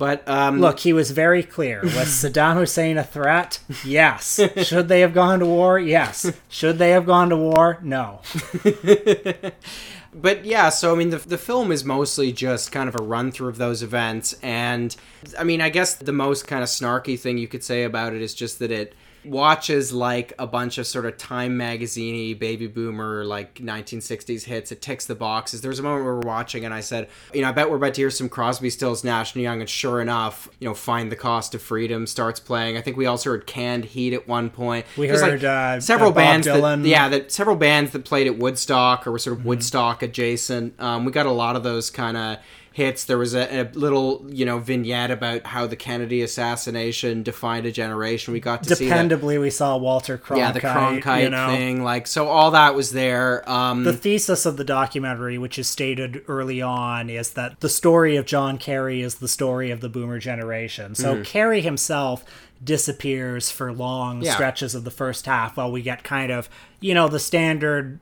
But 0.00 0.26
um, 0.26 0.62
Look, 0.62 0.78
he 0.78 0.94
was 0.94 1.10
very 1.10 1.42
clear. 1.42 1.82
Was 1.82 2.08
Saddam 2.08 2.54
Hussein 2.54 2.96
a 2.96 3.04
threat? 3.04 3.60
Yes. 3.84 4.40
Should 4.56 4.88
they 4.88 5.00
have 5.00 5.12
gone 5.12 5.40
to 5.40 5.46
war? 5.46 5.78
Yes. 5.78 6.32
Should 6.48 6.78
they 6.78 6.92
have 6.92 7.04
gone 7.04 7.28
to 7.28 7.36
war? 7.36 7.78
No. 7.82 8.22
but 10.14 10.46
yeah, 10.46 10.70
so 10.70 10.94
I 10.94 10.96
mean, 10.96 11.10
the, 11.10 11.18
the 11.18 11.36
film 11.36 11.70
is 11.70 11.84
mostly 11.84 12.32
just 12.32 12.72
kind 12.72 12.88
of 12.88 12.94
a 12.98 13.02
run 13.02 13.30
through 13.30 13.50
of 13.50 13.58
those 13.58 13.82
events. 13.82 14.34
And 14.42 14.96
I 15.38 15.44
mean, 15.44 15.60
I 15.60 15.68
guess 15.68 15.96
the 15.96 16.12
most 16.12 16.46
kind 16.46 16.62
of 16.62 16.70
snarky 16.70 17.20
thing 17.20 17.36
you 17.36 17.46
could 17.46 17.62
say 17.62 17.82
about 17.82 18.14
it 18.14 18.22
is 18.22 18.32
just 18.32 18.58
that 18.60 18.70
it 18.70 18.94
watches 19.24 19.92
like 19.92 20.32
a 20.38 20.46
bunch 20.46 20.78
of 20.78 20.86
sort 20.86 21.06
of 21.06 21.16
Time 21.16 21.56
magazine 21.56 22.38
baby 22.38 22.66
boomer, 22.66 23.24
like 23.24 23.56
1960s 23.56 24.44
hits. 24.44 24.72
It 24.72 24.82
ticks 24.82 25.06
the 25.06 25.14
boxes. 25.14 25.60
There 25.60 25.68
was 25.68 25.78
a 25.78 25.82
moment 25.82 26.04
where 26.04 26.14
we 26.14 26.20
were 26.20 26.26
watching, 26.26 26.64
and 26.64 26.72
I 26.74 26.80
said, 26.80 27.08
you 27.32 27.42
know, 27.42 27.48
I 27.48 27.52
bet 27.52 27.70
we're 27.70 27.76
about 27.76 27.94
to 27.94 28.00
hear 28.00 28.10
some 28.10 28.28
Crosby, 28.28 28.70
Stills, 28.70 29.04
Nash 29.04 29.34
and 29.34 29.42
Young. 29.42 29.60
And 29.60 29.68
sure 29.68 30.00
enough, 30.00 30.48
you 30.58 30.68
know, 30.68 30.74
Find 30.74 31.10
the 31.12 31.16
Cost 31.16 31.54
of 31.54 31.62
Freedom 31.62 32.06
starts 32.06 32.40
playing. 32.40 32.76
I 32.76 32.80
think 32.80 32.96
we 32.96 33.06
also 33.06 33.30
heard 33.30 33.46
Canned 33.46 33.84
Heat 33.86 34.12
at 34.14 34.26
one 34.26 34.50
point. 34.50 34.86
We 34.96 35.06
There's, 35.06 35.20
heard, 35.20 35.44
uh, 35.44 35.80
several 35.80 36.10
uh, 36.10 36.14
bands 36.14 36.46
that, 36.46 36.80
yeah, 36.80 37.08
that 37.08 37.30
several 37.32 37.56
bands 37.56 37.92
that 37.92 38.04
played 38.04 38.26
at 38.26 38.36
Woodstock 38.38 39.06
or 39.06 39.12
were 39.12 39.18
Mm-hmm. 39.20 39.24
sort 39.24 39.38
of 39.38 39.44
Woodstock 39.44 40.02
adjacent. 40.02 40.80
Um, 40.80 41.04
we 41.04 41.12
got 41.12 41.26
a 41.26 41.30
lot 41.30 41.54
of 41.56 41.62
those 41.62 41.90
kind 41.90 42.16
of 42.16 42.38
hits. 42.72 43.04
There 43.04 43.18
was 43.18 43.34
a, 43.34 43.62
a 43.62 43.70
little, 43.72 44.24
you 44.28 44.44
know, 44.44 44.58
vignette 44.58 45.10
about 45.10 45.46
how 45.46 45.66
the 45.66 45.76
Kennedy 45.76 46.22
assassination 46.22 47.22
defined 47.22 47.66
a 47.66 47.72
generation. 47.72 48.32
We 48.32 48.40
got 48.40 48.62
to 48.64 48.76
see 48.76 48.88
that. 48.88 49.10
Dependably, 49.10 49.40
we 49.40 49.50
saw 49.50 49.76
Walter 49.76 50.16
Cronkite. 50.16 50.36
Yeah, 50.38 50.52
the 50.52 50.60
Cronkite 50.60 51.22
you 51.24 51.30
know. 51.30 51.48
thing. 51.48 51.82
Like, 51.82 52.06
so 52.06 52.28
all 52.28 52.52
that 52.52 52.74
was 52.74 52.92
there. 52.92 53.48
Um, 53.50 53.84
The 53.84 53.92
thesis 53.92 54.46
of 54.46 54.56
the 54.56 54.64
documentary, 54.64 55.38
which 55.38 55.58
is 55.58 55.68
stated 55.68 56.22
early 56.28 56.62
on, 56.62 57.10
is 57.10 57.30
that 57.32 57.60
the 57.60 57.68
story 57.68 58.16
of 58.16 58.26
John 58.26 58.58
Kerry 58.58 59.02
is 59.02 59.16
the 59.16 59.28
story 59.28 59.70
of 59.70 59.80
the 59.80 59.88
boomer 59.88 60.18
generation. 60.18 60.94
So 60.94 61.22
Kerry 61.24 61.60
himself 61.60 62.24
disappears 62.62 63.50
for 63.50 63.72
long 63.72 64.22
Yeah. 64.22 64.34
stretches 64.34 64.74
of 64.74 64.84
the 64.84 64.90
first 64.90 65.26
half 65.26 65.56
while 65.56 65.72
we 65.72 65.80
get 65.82 66.04
kind 66.04 66.30
of, 66.30 66.48
you 66.80 66.92
know, 66.94 67.08
the 67.08 67.18
standard 67.18 67.98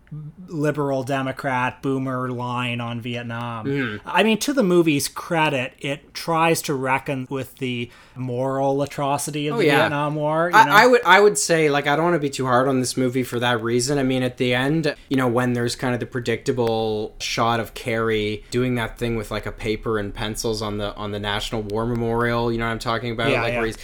liberal 0.48 1.02
Democrat 1.04 1.80
boomer 1.80 2.30
line 2.30 2.80
on 2.80 3.00
Vietnam. 3.00 3.66
Mm-hmm. 3.66 4.08
I 4.08 4.22
mean, 4.22 4.38
to 4.38 4.52
the 4.52 4.62
movie's 4.62 5.08
credit, 5.08 5.74
it 5.78 6.12
tries 6.12 6.60
to 6.62 6.74
reckon 6.74 7.26
with 7.30 7.56
the 7.56 7.90
moral 8.16 8.82
atrocity 8.82 9.46
of 9.46 9.54
oh, 9.54 9.58
the 9.58 9.64
Oh, 9.64 9.66
yeah. 9.66 9.78
Vietnam 9.80 10.14
War. 10.16 10.50
You 10.52 10.64
know? 10.64 10.72
I, 10.72 10.84
I 10.84 10.86
would 10.86 11.02
I 11.04 11.20
would 11.20 11.38
say 11.38 11.70
like 11.70 11.86
I 11.86 11.94
don't 11.94 12.06
want 12.06 12.14
to 12.16 12.20
be 12.20 12.30
too 12.30 12.46
hard 12.46 12.68
on 12.68 12.80
this 12.80 12.96
movie 12.96 13.22
for 13.22 13.38
that 13.40 13.62
reason. 13.62 13.98
I 13.98 14.02
mean, 14.02 14.22
at 14.22 14.38
the 14.38 14.54
end, 14.54 14.94
you 15.08 15.16
know, 15.16 15.28
when 15.28 15.52
there's 15.52 15.76
kind 15.76 15.94
of 15.94 16.00
the 16.00 16.06
predictable 16.06 17.14
shot 17.20 17.60
of 17.60 17.74
Kerry 17.74 18.44
doing 18.50 18.74
that 18.76 18.98
thing 18.98 19.16
with 19.16 19.30
like 19.30 19.46
a 19.46 19.52
paper 19.52 19.98
and 19.98 20.12
pencils 20.12 20.62
on 20.62 20.78
the 20.78 20.94
on 20.96 21.12
the 21.12 21.20
National 21.20 21.62
War 21.62 21.86
Memorial, 21.86 22.50
you 22.52 22.58
know 22.58 22.66
what 22.66 22.72
I'm 22.72 22.78
talking 22.78 23.12
about? 23.12 23.30
Yeah, 23.30 23.42
like 23.42 23.52
yeah. 23.52 23.58
where 23.58 23.66
he's 23.66 23.78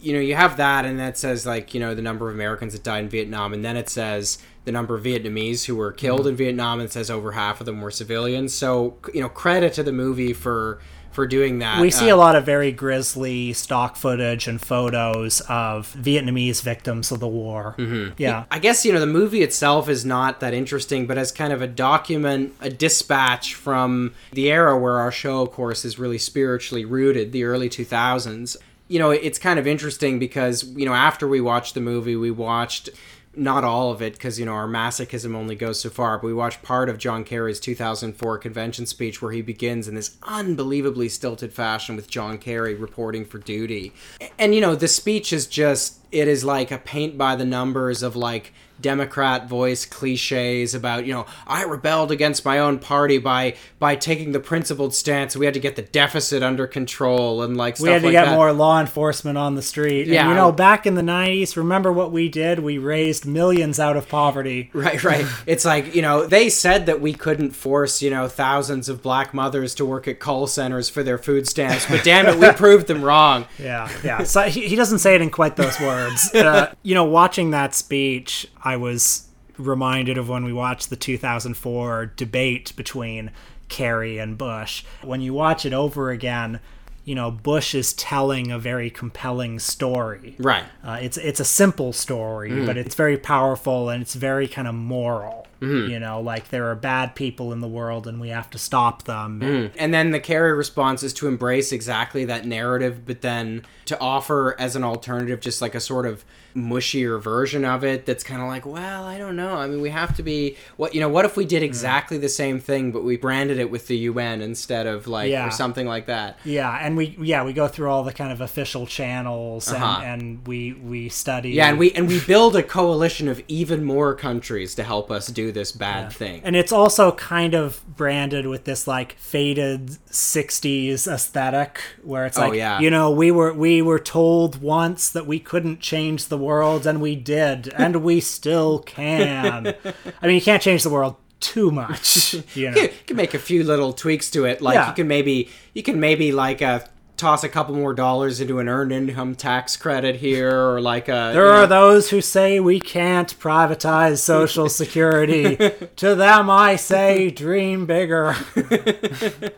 you 0.00 0.12
know, 0.12 0.20
you 0.20 0.34
have 0.34 0.56
that 0.56 0.84
and 0.84 0.98
that 0.98 1.18
says 1.18 1.46
like, 1.46 1.74
you 1.74 1.80
know, 1.80 1.94
the 1.94 2.02
number 2.02 2.28
of 2.28 2.34
Americans 2.34 2.72
that 2.72 2.82
died 2.82 3.04
in 3.04 3.08
Vietnam 3.08 3.52
and 3.52 3.64
then 3.64 3.76
it 3.76 3.88
says 3.88 4.38
the 4.64 4.72
number 4.72 4.94
of 4.94 5.04
Vietnamese 5.04 5.66
who 5.66 5.76
were 5.76 5.92
killed 5.92 6.26
in 6.26 6.36
Vietnam 6.36 6.80
and 6.80 6.88
it 6.88 6.92
says 6.92 7.10
over 7.10 7.32
half 7.32 7.60
of 7.60 7.66
them 7.66 7.80
were 7.80 7.90
civilians. 7.90 8.54
So, 8.54 8.96
you 9.12 9.20
know, 9.20 9.28
credit 9.28 9.72
to 9.74 9.82
the 9.82 9.92
movie 9.92 10.32
for 10.32 10.80
for 11.10 11.26
doing 11.26 11.58
that. 11.58 11.80
We 11.80 11.90
see 11.90 12.08
Uh, 12.08 12.14
a 12.14 12.18
lot 12.18 12.36
of 12.36 12.46
very 12.46 12.70
grisly 12.70 13.52
stock 13.52 13.96
footage 13.96 14.46
and 14.46 14.60
photos 14.60 15.40
of 15.48 15.92
Vietnamese 15.98 16.62
victims 16.62 17.10
of 17.10 17.18
the 17.18 17.26
war. 17.26 17.74
Mm-hmm. 17.78 18.14
Yeah. 18.16 18.44
I 18.48 18.60
guess 18.60 18.84
you 18.84 18.92
know 18.92 19.00
the 19.00 19.06
movie 19.06 19.42
itself 19.42 19.88
is 19.88 20.04
not 20.04 20.38
that 20.38 20.54
interesting, 20.54 21.08
but 21.08 21.18
as 21.18 21.32
kind 21.32 21.52
of 21.52 21.60
a 21.62 21.66
document, 21.66 22.54
a 22.60 22.70
dispatch 22.70 23.54
from 23.56 24.12
the 24.32 24.50
era 24.52 24.78
where 24.78 24.98
our 24.98 25.10
show, 25.10 25.42
of 25.42 25.50
course, 25.50 25.84
is 25.84 25.98
really 25.98 26.18
spiritually 26.18 26.84
rooted, 26.84 27.32
the 27.32 27.42
early 27.42 27.68
two 27.68 27.84
thousands. 27.84 28.56
You 28.90 28.98
know, 28.98 29.10
it's 29.10 29.38
kind 29.38 29.58
of 29.58 29.66
interesting 29.68 30.18
because 30.18 30.64
you 30.64 30.84
know 30.84 30.94
after 30.94 31.28
we 31.28 31.40
watched 31.40 31.74
the 31.74 31.80
movie, 31.80 32.16
we 32.16 32.30
watched 32.30 32.90
not 33.36 33.62
all 33.62 33.92
of 33.92 34.02
it 34.02 34.14
because 34.14 34.40
you 34.40 34.44
know 34.44 34.52
our 34.52 34.66
masochism 34.66 35.36
only 35.36 35.54
goes 35.54 35.78
so 35.78 35.88
far 35.88 36.18
but 36.18 36.26
we 36.26 36.34
watched 36.34 36.62
part 36.62 36.88
of 36.88 36.98
john 36.98 37.22
kerry's 37.22 37.60
2004 37.60 38.38
convention 38.38 38.84
speech 38.84 39.22
where 39.22 39.30
he 39.30 39.40
begins 39.40 39.86
in 39.86 39.94
this 39.94 40.16
unbelievably 40.24 41.08
stilted 41.08 41.52
fashion 41.52 41.94
with 41.94 42.10
john 42.10 42.38
kerry 42.38 42.74
reporting 42.74 43.24
for 43.24 43.38
duty. 43.38 43.92
And 44.38 44.52
you 44.54 44.60
know 44.60 44.74
the 44.74 44.88
speech 44.88 45.32
is 45.32 45.46
just 45.46 45.98
it 46.10 46.26
is 46.26 46.44
like 46.44 46.72
a 46.72 46.78
paint 46.78 47.16
by 47.16 47.36
the 47.36 47.44
numbers 47.44 48.02
of 48.02 48.16
like 48.16 48.52
Democrat 48.80 49.48
voice 49.48 49.84
cliches 49.84 50.74
about 50.74 51.06
you 51.06 51.12
know 51.12 51.26
I 51.46 51.64
rebelled 51.64 52.10
against 52.10 52.44
my 52.44 52.58
own 52.58 52.78
party 52.78 53.18
by 53.18 53.54
by 53.78 53.96
taking 53.96 54.32
the 54.32 54.40
principled 54.40 54.94
stance. 54.94 55.36
We 55.36 55.44
had 55.44 55.54
to 55.54 55.60
get 55.60 55.76
the 55.76 55.82
deficit 55.82 56.42
under 56.42 56.66
control 56.66 57.42
and 57.42 57.56
like 57.56 57.76
stuff 57.76 57.86
we 57.86 57.92
had 57.92 58.00
to 58.02 58.06
like 58.08 58.12
get 58.12 58.24
that. 58.26 58.34
more 58.36 58.52
law 58.52 58.80
enforcement 58.80 59.38
on 59.38 59.54
the 59.54 59.62
street. 59.62 60.02
And, 60.02 60.10
Yeah. 60.12 60.28
you 60.28 60.34
know, 60.34 60.52
back 60.52 60.86
in 60.86 60.94
the 60.94 61.02
90s, 61.02 61.56
remember 61.56 61.92
what 61.92 62.12
we 62.12 62.28
did? 62.28 62.58
We 62.60 62.78
raised 62.78 63.24
millions 63.26 63.78
out 63.80 63.96
of 63.96 64.08
poverty. 64.08 64.70
Right, 64.72 65.02
right. 65.02 65.26
It's 65.46 65.64
like, 65.64 65.94
you 65.94 66.02
know, 66.02 66.26
they 66.26 66.48
said 66.50 66.86
that 66.86 67.00
we 67.00 67.12
couldn't 67.14 67.50
force, 67.52 68.02
you 68.02 68.10
know, 68.10 68.28
thousands 68.28 68.88
of 68.88 69.02
black 69.02 69.32
mothers 69.34 69.74
to 69.76 69.84
work 69.84 70.06
at 70.06 70.18
call 70.20 70.46
centers 70.46 70.88
for 70.88 71.02
their 71.02 71.18
food 71.18 71.48
stamps, 71.48 71.86
but 71.88 72.04
damn 72.04 72.26
it, 72.26 72.36
we 72.38 72.50
proved 72.56 72.86
them 72.86 73.02
wrong. 73.02 73.46
Yeah, 73.58 73.88
yeah. 74.04 74.22
So 74.24 74.42
he, 74.42 74.68
he 74.68 74.76
doesn't 74.76 74.98
say 75.00 75.14
it 75.14 75.22
in 75.22 75.30
quite 75.30 75.56
those 75.56 75.78
words. 75.80 76.30
Uh, 76.40 76.72
you 76.82 76.94
know, 76.94 77.04
watching 77.04 77.50
that 77.50 77.74
speech, 77.74 78.46
I 78.62 78.69
was 78.76 79.28
reminded 79.58 80.18
of 80.18 80.28
when 80.28 80.44
we 80.44 80.52
watched 80.52 80.90
the 80.90 80.96
2004 80.96 82.12
debate 82.16 82.74
between 82.76 83.30
Kerry 83.68 84.18
and 84.18 84.36
Bush. 84.36 84.84
When 85.02 85.20
you 85.20 85.34
watch 85.34 85.64
it 85.64 85.72
over 85.72 86.10
again, 86.10 86.60
you 87.04 87.14
know, 87.14 87.30
Bush 87.30 87.74
is 87.74 87.92
telling 87.94 88.52
a 88.52 88.58
very 88.58 88.90
compelling 88.90 89.58
story. 89.58 90.36
Right. 90.38 90.64
Uh, 90.84 90.98
it's 91.00 91.16
it's 91.16 91.40
a 91.40 91.44
simple 91.44 91.92
story, 91.92 92.50
mm-hmm. 92.50 92.66
but 92.66 92.76
it's 92.76 92.94
very 92.94 93.16
powerful 93.16 93.88
and 93.88 94.02
it's 94.02 94.14
very 94.14 94.46
kind 94.46 94.68
of 94.68 94.74
moral. 94.74 95.46
Mm-hmm. 95.60 95.90
You 95.90 95.98
know, 95.98 96.20
like 96.20 96.48
there 96.48 96.70
are 96.70 96.74
bad 96.74 97.14
people 97.14 97.52
in 97.52 97.60
the 97.60 97.68
world 97.68 98.06
and 98.06 98.20
we 98.20 98.28
have 98.28 98.48
to 98.50 98.58
stop 98.58 99.04
them. 99.04 99.40
Mm-hmm. 99.40 99.76
And 99.78 99.92
then 99.92 100.10
the 100.10 100.20
Kerry 100.20 100.52
response 100.52 101.02
is 101.02 101.12
to 101.14 101.28
embrace 101.28 101.72
exactly 101.72 102.24
that 102.26 102.46
narrative, 102.46 103.04
but 103.06 103.20
then 103.20 103.66
to 103.86 103.98
offer 103.98 104.54
as 104.58 104.76
an 104.76 104.84
alternative 104.84 105.40
just 105.40 105.60
like 105.60 105.74
a 105.74 105.80
sort 105.80 106.06
of 106.06 106.24
mushier 106.54 107.20
version 107.20 107.64
of 107.64 107.84
it 107.84 108.06
that's 108.06 108.24
kind 108.24 108.40
of 108.42 108.48
like, 108.48 108.66
well, 108.66 109.04
I 109.04 109.18
don't 109.18 109.36
know. 109.36 109.54
I 109.56 109.66
mean, 109.66 109.80
we 109.80 109.90
have 109.90 110.16
to 110.16 110.22
be 110.22 110.56
what 110.76 110.94
you 110.94 111.00
know. 111.00 111.08
What 111.08 111.24
if 111.24 111.36
we 111.36 111.44
did 111.44 111.62
exactly 111.62 112.18
the 112.18 112.28
same 112.28 112.60
thing, 112.60 112.92
but 112.92 113.04
we 113.04 113.16
branded 113.16 113.58
it 113.58 113.70
with 113.70 113.86
the 113.86 113.96
UN 113.96 114.40
instead 114.42 114.86
of 114.86 115.06
like 115.06 115.30
Yeah. 115.30 115.46
or 115.46 115.50
something 115.50 115.86
like 115.86 116.06
that? 116.06 116.38
Yeah, 116.44 116.70
and 116.80 116.96
we 116.96 117.16
yeah 117.20 117.44
we 117.44 117.52
go 117.52 117.68
through 117.68 117.90
all 117.90 118.02
the 118.04 118.12
kind 118.12 118.32
of 118.32 118.40
official 118.40 118.86
channels 118.86 119.68
and, 119.68 119.82
Uh-huh. 119.82 120.02
and 120.04 120.46
we 120.46 120.72
we 120.72 121.08
study. 121.08 121.50
Yeah, 121.50 121.68
and 121.70 121.78
we 121.78 121.92
and 121.92 122.08
we 122.08 122.20
build 122.20 122.56
a 122.56 122.62
coalition 122.62 123.28
of 123.28 123.42
even 123.48 123.84
more 123.84 124.14
countries 124.14 124.74
to 124.74 124.82
help 124.82 125.10
us 125.10 125.26
do 125.28 125.52
this 125.52 125.72
bad 125.72 126.12
thing. 126.12 126.40
and 126.44 126.56
it's 126.56 126.72
also 126.72 127.12
kind 127.12 127.54
of 127.54 127.82
branded 127.96 128.46
with 128.46 128.64
this 128.64 128.86
like 128.86 129.12
faded 129.18 129.98
60s 130.10 131.06
aesthetic 131.06 131.80
where 132.02 132.26
it's 132.26 132.38
Oh, 132.38 132.42
like 132.48 132.54
yeah. 132.54 132.78
you 132.80 132.90
know 132.90 133.10
we 133.10 133.30
were 133.30 133.52
we 133.52 133.82
were 133.82 133.98
told 133.98 134.60
once 134.62 135.10
that 135.10 135.26
we 135.26 135.38
couldn't 135.38 135.80
change 135.80 136.26
the 136.26 136.38
world 136.40 136.86
and 136.86 137.00
we 137.00 137.14
did 137.16 137.72
and 137.76 137.96
we 138.02 138.20
still 138.20 138.78
can 138.80 139.74
i 140.22 140.26
mean 140.26 140.34
you 140.36 140.40
can't 140.40 140.62
change 140.62 140.82
the 140.82 140.90
world 140.90 141.14
too 141.40 141.70
much 141.70 142.34
you 142.54 142.70
know 142.70 142.76
you 142.82 142.88
can 143.06 143.16
make 143.16 143.32
a 143.34 143.38
few 143.38 143.64
little 143.64 143.92
tweaks 143.94 144.30
to 144.30 144.44
it. 144.44 144.60
Like 144.60 144.74
Yeah. 144.74 144.88
you 144.88 144.94
can 144.94 145.08
maybe 145.08 145.48
you 145.72 145.82
can 145.82 145.98
maybe 145.98 146.32
like 146.32 146.60
uh, 146.60 146.80
toss 147.20 147.44
a 147.44 147.48
couple 147.48 147.74
more 147.76 147.94
dollars 147.94 148.40
into 148.40 148.58
an 148.58 148.68
earned 148.68 148.90
income 148.92 149.34
tax 149.34 149.76
credit 149.76 150.16
here, 150.16 150.50
or 150.70 150.80
like 150.80 151.08
a 151.08 151.30
There 151.32 151.46
are 151.46 151.62
know- 151.62 151.66
those 151.66 152.10
who 152.10 152.20
say 152.20 152.58
we 152.60 152.80
can't 152.80 153.38
privatize 153.38 154.18
Social 154.18 154.68
Security. 154.80 155.56
to 155.96 156.14
them, 156.14 156.50
I 156.50 156.76
say, 156.76 157.30
dream 157.30 157.86
bigger. 157.86 158.34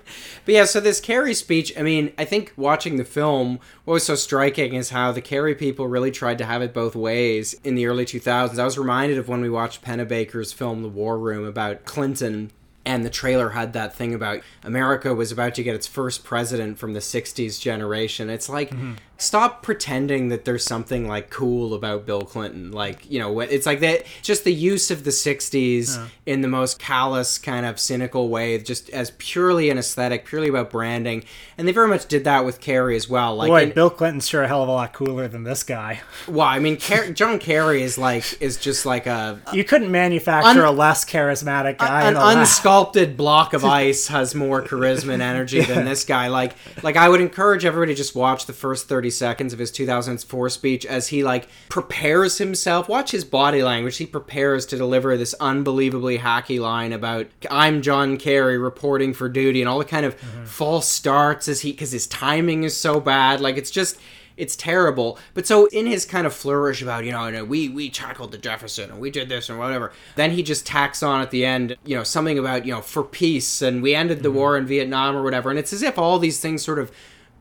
But 0.45 0.55
yeah, 0.55 0.65
so 0.65 0.81
this 0.81 1.01
Kerry 1.01 1.35
speech, 1.35 1.73
I 1.79 1.83
mean, 1.83 2.13
I 2.19 2.25
think 2.25 2.53
watching 2.57 2.97
the 2.97 3.05
film, 3.05 3.61
what 3.85 3.95
was 3.95 4.05
so 4.07 4.17
striking 4.17 4.75
is 4.75 4.91
how 4.91 5.13
the 5.13 5.21
Kerry 5.21 5.55
people 5.55 5.87
really 5.87 6.11
tried 6.11 6.39
to 6.39 6.45
have 6.45 6.63
it 6.63 6.75
both 6.75 6.97
ways 6.97 7.55
in 7.63 7.77
the 7.77 7.87
early 7.87 8.05
2000s. 8.05 8.59
I 8.59 8.65
was 8.65 8.77
reminded 8.77 9.19
of 9.19 9.29
when 9.29 9.41
we 9.41 9.49
watched 9.49 9.85
Pennebaker's 9.85 10.53
film 10.53 10.83
The 10.83 10.89
War 10.89 11.17
Room 11.17 11.45
about 11.45 11.85
Clinton. 11.85 12.51
And 12.85 13.05
the 13.05 13.11
trailer 13.11 13.51
had 13.51 13.75
that 13.75 13.95
thing 13.95 14.13
about 14.13 14.41
America 14.65 15.15
was 15.15 15.31
about 15.31 15.55
to 15.55 15.63
get 15.63 15.75
its 15.75 15.87
first 15.87 16.25
president 16.25 16.79
from 16.79 16.95
the 16.95 17.01
60s 17.01 17.61
generation. 17.61 18.29
It's 18.29 18.49
like, 18.49 18.71
mm-hmm. 18.71 18.95
stop 19.19 19.63
pretending 19.63 20.31
that 20.31 20.45
there's 20.45 20.65
something 20.65 21.07
like 21.07 21.31
cool 21.31 21.75
about 21.75 22.07
Bill 22.07 22.23
Clinton. 22.23 22.73
Like, 22.73 23.09
you 23.09 23.21
know, 23.21 23.39
it's 23.39 23.67
like 23.67 23.79
that, 23.81 24.05
just 24.23 24.43
the 24.43 24.53
use 24.53 24.91
of 24.91 25.05
the 25.05 25.11
60s 25.11 26.09
in 26.27 26.41
the 26.41 26.49
most 26.49 26.81
callous, 26.81 27.39
kind 27.39 27.67
of 27.67 27.79
cynical 27.79 28.29
way, 28.29 28.59
just 28.59 28.91
as 28.91 29.13
purely 29.19 29.71
an 29.71 29.79
aesthetic, 29.79 30.25
purely 30.25 30.49
about 30.49 30.71
branding. 30.71 31.23
And 31.57 31.69
they 31.69 31.73
very 31.73 31.89
much 31.89 32.07
did 32.07 32.25
that 32.25 32.45
with 32.45 32.61
Kerry 32.61 32.97
as 32.97 33.09
well. 33.09 33.37
Like, 33.37 33.49
Boy, 33.49 33.63
in- 33.63 33.71
Bill 33.71 33.91
Clinton's 33.91 34.27
sure 34.29 34.43
a 34.43 34.49
hell 34.49 34.65
of 34.65 34.69
a 34.69 34.73
lot 34.73 34.93
cooler 34.93 35.29
than 35.29 35.45
this 35.45 35.63
guy. 35.63 36.01
well, 36.27 36.49
I 36.49 36.59
mean, 36.59 36.79
Ker- 36.79 37.13
John 37.13 37.39
Kerry 37.39 37.83
is 37.83 37.97
like, 37.97 38.43
is 38.43 38.57
just 38.57 38.85
like 38.87 39.07
a, 39.07 39.41
You 39.53 39.63
couldn't 39.63 39.93
manufacture 39.93 40.49
Un- 40.49 40.59
a 40.59 40.73
less 40.73 41.05
charismatic 41.05 41.79
guy. 41.79 42.09
an 42.09 42.15
the 42.15 42.47
lab. 42.73 42.87
unsculpted 42.93 43.17
block 43.17 43.53
of 43.53 43.65
ice 43.83 44.09
has 44.09 44.35
more 44.35 44.63
charisma 44.63 45.15
and 45.15 45.23
energy 45.23 45.61
than 45.63 45.85
this 45.85 46.05
guy. 46.05 46.29
Like, 46.29 46.55
like 46.83 46.97
I 46.97 47.09
would 47.09 47.21
encourage 47.21 47.65
everybody 47.65 47.93
to 47.93 47.97
just 47.97 48.15
watch 48.15 48.47
the 48.47 48.53
first 48.53 48.89
thirty 48.89 49.11
seconds 49.11 49.53
of 49.53 49.59
his 49.59 49.71
2004 49.71 50.49
speech 50.51 50.87
as 50.87 51.09
he 51.09 51.23
like 51.23 51.49
prepares 51.69 52.39
himself. 52.39 52.89
Watch 52.89 53.11
his 53.11 53.25
body 53.25 53.63
language. 53.63 53.97
He 53.97 54.07
prepares 54.07 54.67
to 54.67 54.77
deliver 54.77 55.17
this 55.17 55.35
unbelievably 55.41 56.19
hacky 56.19 56.61
line 56.61 56.93
about 56.93 57.27
"I'm 57.51 57.83
John 57.83 58.17
Kerry 58.17 58.59
reporting 58.59 59.15
for 59.15 59.29
duty" 59.29 59.61
and 59.61 59.69
all 59.69 59.79
the 59.79 59.85
kind 59.85 60.07
of 60.07 60.17
mm-hmm. 60.17 60.45
false 60.45 60.89
starts 60.89 61.49
as 61.49 61.61
he 61.61 61.73
because 61.73 61.93
his 61.93 62.07
timing 62.07 62.65
is 62.65 62.77
so 62.77 63.01
bad. 63.01 63.41
Like, 63.41 63.57
it's 63.57 63.71
just 63.71 63.99
it's 64.37 64.57
terrible. 64.57 65.19
But 65.35 65.47
so 65.47 65.67
in 65.67 65.87
his 65.87 66.05
kind 66.05 66.27
of 66.27 66.35
flourish 66.35 66.83
about, 66.83 67.05
you 67.05 67.13
know, 67.13 67.27
you 67.27 67.33
know, 67.33 67.45
we 67.45 67.69
we 67.69 67.91
tackled 67.91 68.33
the 68.33 68.39
Jefferson 68.39 68.91
and 68.91 69.01
we 69.01 69.11
did 69.11 69.29
this 69.29 69.49
and 69.49 69.59
whatever, 69.59 69.93
then 70.17 70.31
he 70.31 70.43
just 70.43 70.67
tacks 70.67 71.03
on 71.03 71.21
at 71.21 71.31
the 71.31 71.45
end, 71.45 71.77
you 71.85 71.97
know, 71.97 72.03
something 72.03 72.39
about, 72.39 72.67
you 72.67 72.73
know, 72.73 72.81
for 72.81 73.03
peace 73.03 73.63
and 73.63 73.83
we 73.83 73.95
ended 73.95 74.23
the 74.23 74.29
mm-hmm. 74.29 74.39
war 74.39 74.57
in 74.57 74.67
Vietnam 74.67 75.17
or 75.17 75.23
whatever. 75.23 75.51
And 75.51 75.59
it's 75.59 75.73
as 75.73 75.83
if 75.83 75.99
all 75.99 76.19
these 76.19 76.41
things 76.41 76.63
sort 76.63 76.79
of 76.79 76.91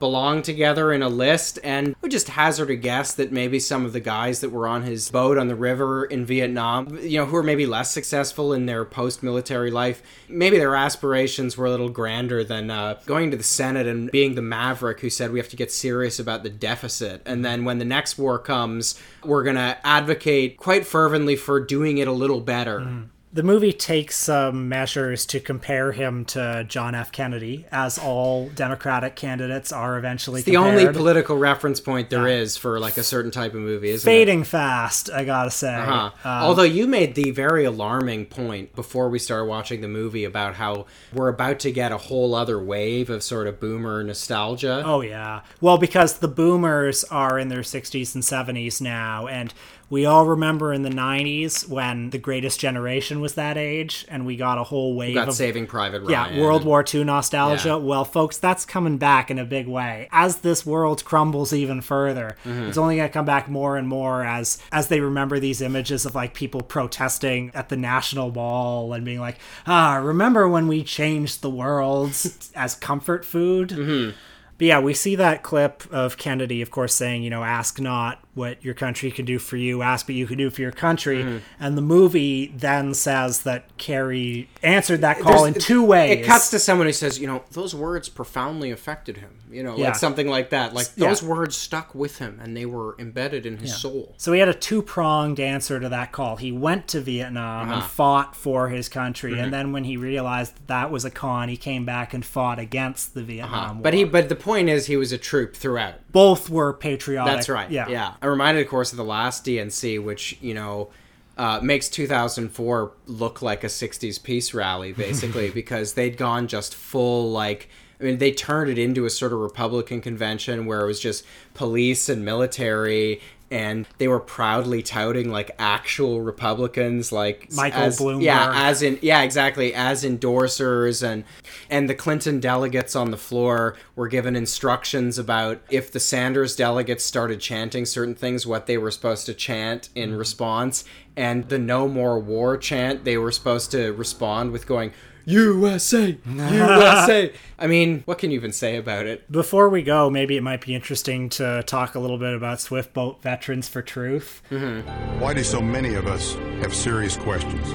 belong 0.01 0.41
together 0.41 0.91
in 0.91 1.01
a 1.01 1.07
list 1.07 1.59
and 1.63 1.95
we 2.01 2.09
just 2.09 2.27
hazard 2.27 2.69
a 2.69 2.75
guess 2.75 3.13
that 3.13 3.31
maybe 3.31 3.59
some 3.59 3.85
of 3.85 3.93
the 3.93 3.99
guys 4.01 4.41
that 4.41 4.49
were 4.49 4.67
on 4.67 4.81
his 4.81 5.09
boat 5.09 5.37
on 5.37 5.47
the 5.47 5.55
river 5.55 6.03
in 6.03 6.25
Vietnam, 6.25 6.97
you 7.01 7.19
know, 7.19 7.25
who 7.25 7.37
are 7.37 7.43
maybe 7.43 7.65
less 7.65 7.91
successful 7.91 8.51
in 8.51 8.65
their 8.65 8.83
post-military 8.83 9.71
life, 9.71 10.01
maybe 10.27 10.57
their 10.57 10.75
aspirations 10.75 11.55
were 11.55 11.67
a 11.67 11.69
little 11.69 11.87
grander 11.87 12.43
than 12.43 12.69
uh, 12.69 12.99
going 13.05 13.31
to 13.31 13.37
the 13.37 13.43
Senate 13.43 13.87
and 13.87 14.11
being 14.11 14.35
the 14.35 14.41
maverick 14.41 14.99
who 14.99 15.09
said 15.09 15.31
we 15.31 15.39
have 15.39 15.49
to 15.49 15.55
get 15.55 15.71
serious 15.71 16.19
about 16.19 16.43
the 16.43 16.49
deficit. 16.49 17.21
And 17.25 17.45
then 17.45 17.63
when 17.63 17.77
the 17.77 17.85
next 17.85 18.17
war 18.17 18.39
comes, 18.39 18.99
we're 19.23 19.43
going 19.43 19.55
to 19.55 19.77
advocate 19.85 20.57
quite 20.57 20.85
fervently 20.85 21.35
for 21.37 21.59
doing 21.59 21.99
it 21.99 22.07
a 22.07 22.11
little 22.11 22.41
better. 22.41 23.05
The 23.33 23.43
movie 23.43 23.71
takes 23.71 24.17
some 24.17 24.67
measures 24.67 25.25
to 25.27 25.39
compare 25.39 25.93
him 25.93 26.25
to 26.25 26.65
John 26.67 26.93
F. 26.95 27.13
Kennedy, 27.13 27.65
as 27.71 27.97
all 27.97 28.49
Democratic 28.49 29.15
candidates 29.15 29.71
are 29.71 29.97
eventually 29.97 30.41
The 30.41 30.57
only 30.57 30.85
political 30.91 31.37
reference 31.37 31.79
point 31.79 32.09
there 32.09 32.27
is 32.27 32.57
for 32.57 32.77
like 32.77 32.97
a 32.97 33.03
certain 33.03 33.31
type 33.31 33.53
of 33.53 33.61
movie, 33.61 33.91
it? 33.91 34.01
Fading 34.01 34.43
fast, 34.43 35.09
I 35.09 35.23
gotta 35.23 35.49
say. 35.49 35.73
Huh. 35.73 36.11
Um, 36.25 36.43
Although 36.43 36.63
you 36.63 36.87
made 36.87 37.15
the 37.15 37.31
very 37.31 37.63
alarming 37.63 38.25
point 38.25 38.75
before 38.75 39.09
we 39.09 39.17
started 39.17 39.45
watching 39.45 39.79
the 39.79 39.87
movie 39.87 40.25
about 40.25 40.55
how 40.55 40.85
we're 41.13 41.29
about 41.29 41.59
to 41.59 41.71
get 41.71 41.93
a 41.93 41.97
whole 41.97 42.35
other 42.35 42.61
wave 42.61 43.09
of 43.09 43.23
sort 43.23 43.47
of 43.47 43.61
boomer 43.61 44.03
nostalgia. 44.03 44.83
Oh 44.85 44.99
yeah. 44.99 45.41
Well, 45.61 45.77
because 45.77 46.17
the 46.17 46.27
boomers 46.27 47.05
are 47.05 47.39
in 47.39 47.47
their 47.47 47.61
60s 47.61 48.13
and 48.13 48.23
70s 48.23 48.81
now 48.81 49.27
and 49.27 49.53
we 49.91 50.05
all 50.07 50.25
remember 50.25 50.73
in 50.73 50.81
the 50.81 50.89
90s 50.89 51.67
when 51.69 52.09
the 52.09 52.17
greatest 52.17 52.59
generation 52.59 53.21
was 53.21 53.35
that 53.35 53.57
age 53.57 54.05
and 54.09 54.25
we 54.25 54.35
got 54.37 54.57
a 54.57 54.63
whole 54.63 54.95
wave 54.95 55.13
got 55.13 55.27
of 55.27 55.35
Saving 55.35 55.67
Private 55.67 56.01
Ryan. 56.01 56.35
yeah, 56.35 56.41
World 56.41 56.63
War 56.65 56.83
II 56.91 57.03
nostalgia. 57.03 57.67
Yeah. 57.67 57.75
Well, 57.75 58.05
folks, 58.05 58.37
that's 58.39 58.65
coming 58.65 58.97
back 58.97 59.29
in 59.29 59.37
a 59.37 59.45
big 59.45 59.67
way. 59.67 60.07
As 60.11 60.37
this 60.37 60.65
world 60.65 61.05
crumbles 61.05 61.53
even 61.53 61.81
further, 61.81 62.37
Mm-hmm. 62.45 62.63
it's 62.69 62.77
only 62.77 62.95
going 62.95 63.07
to 63.09 63.13
come 63.13 63.25
back 63.25 63.47
more 63.49 63.77
and 63.77 63.87
more 63.87 64.23
as 64.23 64.59
as 64.71 64.87
they 64.87 64.99
remember 65.01 65.39
these 65.39 65.61
images 65.61 66.05
of 66.05 66.15
like 66.15 66.33
people 66.33 66.61
protesting 66.61 67.51
at 67.53 67.69
the 67.69 67.77
National 67.77 68.31
Mall 68.31 68.93
and 68.93 69.03
being 69.05 69.19
like, 69.19 69.37
"Ah, 69.67 69.95
remember 69.95 70.47
when 70.47 70.67
we 70.67 70.81
changed 70.83 71.41
the 71.41 71.49
world 71.49 72.09
as 72.55 72.75
comfort 72.75 73.25
food?" 73.25 73.69
Mm-hmm. 73.69 74.11
But 74.57 74.67
yeah, 74.67 74.79
we 74.79 74.93
see 74.93 75.15
that 75.15 75.41
clip 75.41 75.83
of 75.91 76.17
Kennedy, 76.17 76.61
of 76.61 76.69
course, 76.69 76.93
saying, 76.93 77.23
you 77.23 77.29
know, 77.31 77.43
ask 77.43 77.79
not 77.79 78.19
what 78.33 78.63
your 78.63 78.73
country 78.73 79.11
can 79.11 79.25
do 79.25 79.37
for 79.37 79.57
you, 79.57 79.81
ask 79.81 80.07
what 80.07 80.15
you 80.15 80.25
can 80.25 80.37
do 80.37 80.49
for 80.49 80.61
your 80.61 80.71
country. 80.71 81.17
Mm-hmm. 81.23 81.37
And 81.59 81.77
the 81.77 81.81
movie 81.81 82.47
then 82.55 82.93
says 82.93 83.41
that 83.43 83.75
Kerry 83.77 84.49
answered 84.63 85.01
that 85.01 85.19
call 85.19 85.43
in 85.45 85.53
two 85.53 85.83
ways. 85.83 86.19
It 86.19 86.25
cuts 86.25 86.49
to 86.51 86.59
someone 86.59 86.87
who 86.87 86.93
says, 86.93 87.19
you 87.19 87.27
know, 87.27 87.43
those 87.51 87.75
words 87.75 88.07
profoundly 88.07 88.71
affected 88.71 89.17
him. 89.17 89.31
You 89.51 89.63
know, 89.63 89.75
Yeah. 89.75 89.87
like 89.87 89.95
something 89.97 90.29
like 90.29 90.51
that. 90.51 90.73
Like 90.73 90.87
Yeah. 90.95 91.09
those 91.09 91.21
words 91.21 91.57
stuck 91.57 91.93
with 91.93 92.19
him 92.19 92.39
and 92.41 92.55
they 92.55 92.65
were 92.65 92.95
embedded 92.97 93.45
in 93.45 93.57
his 93.57 93.75
soul. 93.75 94.15
So 94.17 94.31
he 94.31 94.39
had 94.39 94.47
a 94.47 94.53
two 94.53 94.81
pronged 94.81 95.41
answer 95.41 95.77
to 95.81 95.89
that 95.89 96.13
call. 96.13 96.37
He 96.37 96.53
went 96.53 96.87
to 96.89 97.01
Vietnam 97.01 97.67
Uh-huh. 97.67 97.81
and 97.81 97.83
fought 97.83 98.33
for 98.33 98.69
his 98.69 98.87
country, 98.87 99.33
Mm-hmm. 99.33 99.41
and 99.43 99.53
then 99.53 99.73
when 99.73 99.83
he 99.83 99.97
realized 99.97 100.55
that, 100.55 100.67
that 100.67 100.89
was 100.91 101.03
a 101.03 101.11
con, 101.11 101.49
he 101.49 101.57
came 101.57 101.83
back 101.85 102.13
and 102.13 102.23
fought 102.25 102.59
against 102.59 103.13
the 103.13 103.23
Vietnam 103.23 103.51
War. 103.51 103.59
Uh-huh. 103.65 103.73
But 103.81 103.93
he 103.93 104.05
but 104.05 104.29
the 104.29 104.35
point 104.37 104.69
is 104.69 104.85
he 104.85 104.95
was 104.95 105.11
a 105.11 105.17
troop 105.17 105.53
throughout. 105.55 105.95
both 106.13 106.49
were 106.49 106.73
patriotic. 106.73 107.33
That's 107.33 107.47
right. 107.49 107.69
Yeah. 107.71 107.87
Yeah. 107.89 108.13
I'm 108.21 108.29
reminded, 108.29 108.63
of 108.63 108.69
course, 108.69 108.91
of 108.91 108.97
the 108.97 109.03
last 109.03 109.45
DNC, 109.45 110.03
which 110.03 110.37
you 110.41 110.53
know 110.53 110.89
uh, 111.37 111.59
makes 111.61 111.89
2004 111.89 112.91
look 113.07 113.41
like 113.41 113.63
a 113.63 113.67
60s 113.67 114.21
peace 114.21 114.53
rally, 114.53 114.93
basically, 115.07 115.49
because 115.49 115.93
they'd 115.93 116.17
gone 116.17 116.47
just 116.47 116.75
full 116.75 117.31
like. 117.31 117.69
I 117.99 118.03
mean, 118.03 118.17
they 118.17 118.31
turned 118.31 118.71
it 118.71 118.79
into 118.79 119.05
a 119.05 119.11
sort 119.11 119.31
of 119.31 119.37
Republican 119.37 120.01
convention 120.01 120.65
where 120.65 120.81
it 120.81 120.87
was 120.87 120.99
just 120.99 121.23
police 121.53 122.09
and 122.09 122.25
military 122.25 123.21
and 123.51 123.85
they 123.97 124.07
were 124.07 124.19
proudly 124.19 124.81
touting 124.81 125.29
like 125.29 125.51
actual 125.59 126.21
Republicans, 126.21 127.11
like 127.11 127.51
Michael 127.53 127.81
as, 127.81 127.99
Bloomberg. 127.99 128.23
Yeah, 128.23 128.51
as 128.55 128.81
in 128.81 128.97
yeah, 129.01 129.21
exactly, 129.21 129.73
as 129.73 130.03
endorsers, 130.03 131.03
and 131.03 131.25
and 131.69 131.89
the 131.89 131.93
Clinton 131.93 132.39
delegates 132.39 132.95
on 132.95 133.11
the 133.11 133.17
floor 133.17 133.75
were 133.95 134.07
given 134.07 134.35
instructions 134.35 135.19
about 135.19 135.61
if 135.69 135.91
the 135.91 135.99
Sanders 135.99 136.55
delegates 136.55 137.03
started 137.03 137.41
chanting 137.41 137.85
certain 137.85 138.15
things, 138.15 138.47
what 138.47 138.65
they 138.65 138.77
were 138.77 138.91
supposed 138.91 139.25
to 139.25 139.33
chant 139.33 139.89
in 139.93 140.09
mm-hmm. 140.09 140.19
response, 140.19 140.85
and 141.17 141.49
the 141.49 141.59
No 141.59 141.87
More 141.87 142.19
War 142.19 142.57
chant, 142.57 143.03
they 143.03 143.17
were 143.17 143.31
supposed 143.31 143.69
to 143.71 143.91
respond 143.91 144.51
with 144.51 144.65
going. 144.65 144.93
USA, 145.25 146.17
USA. 146.25 147.33
I 147.59 147.67
mean, 147.67 148.03
what 148.05 148.17
can 148.17 148.31
you 148.31 148.37
even 148.37 148.51
say 148.51 148.77
about 148.77 149.05
it? 149.05 149.31
Before 149.31 149.69
we 149.69 149.83
go, 149.83 150.09
maybe 150.09 150.37
it 150.37 150.41
might 150.41 150.61
be 150.61 150.73
interesting 150.73 151.29
to 151.29 151.63
talk 151.63 151.95
a 151.95 151.99
little 151.99 152.17
bit 152.17 152.33
about 152.33 152.59
Swift 152.59 152.93
Boat 152.93 153.21
Veterans 153.21 153.69
for 153.69 153.81
Truth. 153.81 154.41
Mm-hmm. 154.49 155.19
Why 155.19 155.33
do 155.33 155.43
so 155.43 155.61
many 155.61 155.95
of 155.95 156.07
us 156.07 156.35
have 156.61 156.73
serious 156.73 157.17
questions? 157.17 157.71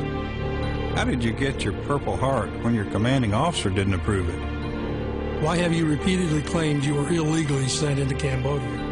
How 0.97 1.05
did 1.05 1.23
you 1.23 1.33
get 1.33 1.63
your 1.63 1.75
Purple 1.85 2.17
Heart 2.17 2.51
when 2.65 2.75
your 2.75 2.87
commanding 2.87 3.35
officer 3.35 3.71
didn't 3.71 3.95
approve 3.95 4.29
it? 4.29 5.43
Why 5.43 5.57
have 5.59 5.73
you 5.73 5.87
repeatedly 5.87 6.43
claimed 6.43 6.85
you 6.85 6.95
were 6.95 7.09
illegally 7.09 7.69
sent 7.69 7.99
into 7.99 8.15
Cambodia? 8.15 8.87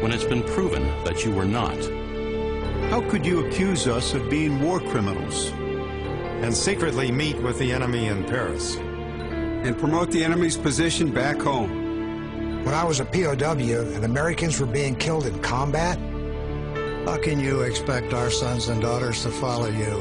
when 0.00 0.12
it's 0.12 0.24
been 0.24 0.42
proven 0.42 0.82
that 1.04 1.24
you 1.24 1.30
were 1.30 1.44
not. 1.44 1.76
How 2.90 3.06
could 3.10 3.24
you 3.26 3.46
accuse 3.46 3.86
us 3.86 4.14
of 4.14 4.30
being 4.30 4.60
war 4.62 4.80
criminals? 4.80 5.52
And 6.40 6.54
secretly 6.56 7.10
meet 7.12 7.36
with 7.42 7.58
the 7.58 7.72
enemy 7.72 8.06
in 8.06 8.24
Paris. 8.24 8.76
and 8.76 9.76
promote 9.76 10.10
the 10.10 10.24
enemy's 10.24 10.56
position 10.56 11.12
back 11.12 11.38
home. 11.38 12.64
When 12.64 12.72
I 12.72 12.82
was 12.84 12.98
a 13.00 13.04
POW 13.04 13.52
and 13.94 14.04
Americans 14.04 14.58
were 14.58 14.66
being 14.66 14.94
killed 14.96 15.26
in 15.26 15.38
combat, 15.40 15.98
How 17.06 17.18
can 17.18 17.40
you 17.40 17.62
expect 17.62 18.12
our 18.14 18.30
sons 18.30 18.68
and 18.68 18.80
daughters 18.80 19.22
to 19.24 19.30
follow 19.30 19.68
you 19.68 19.96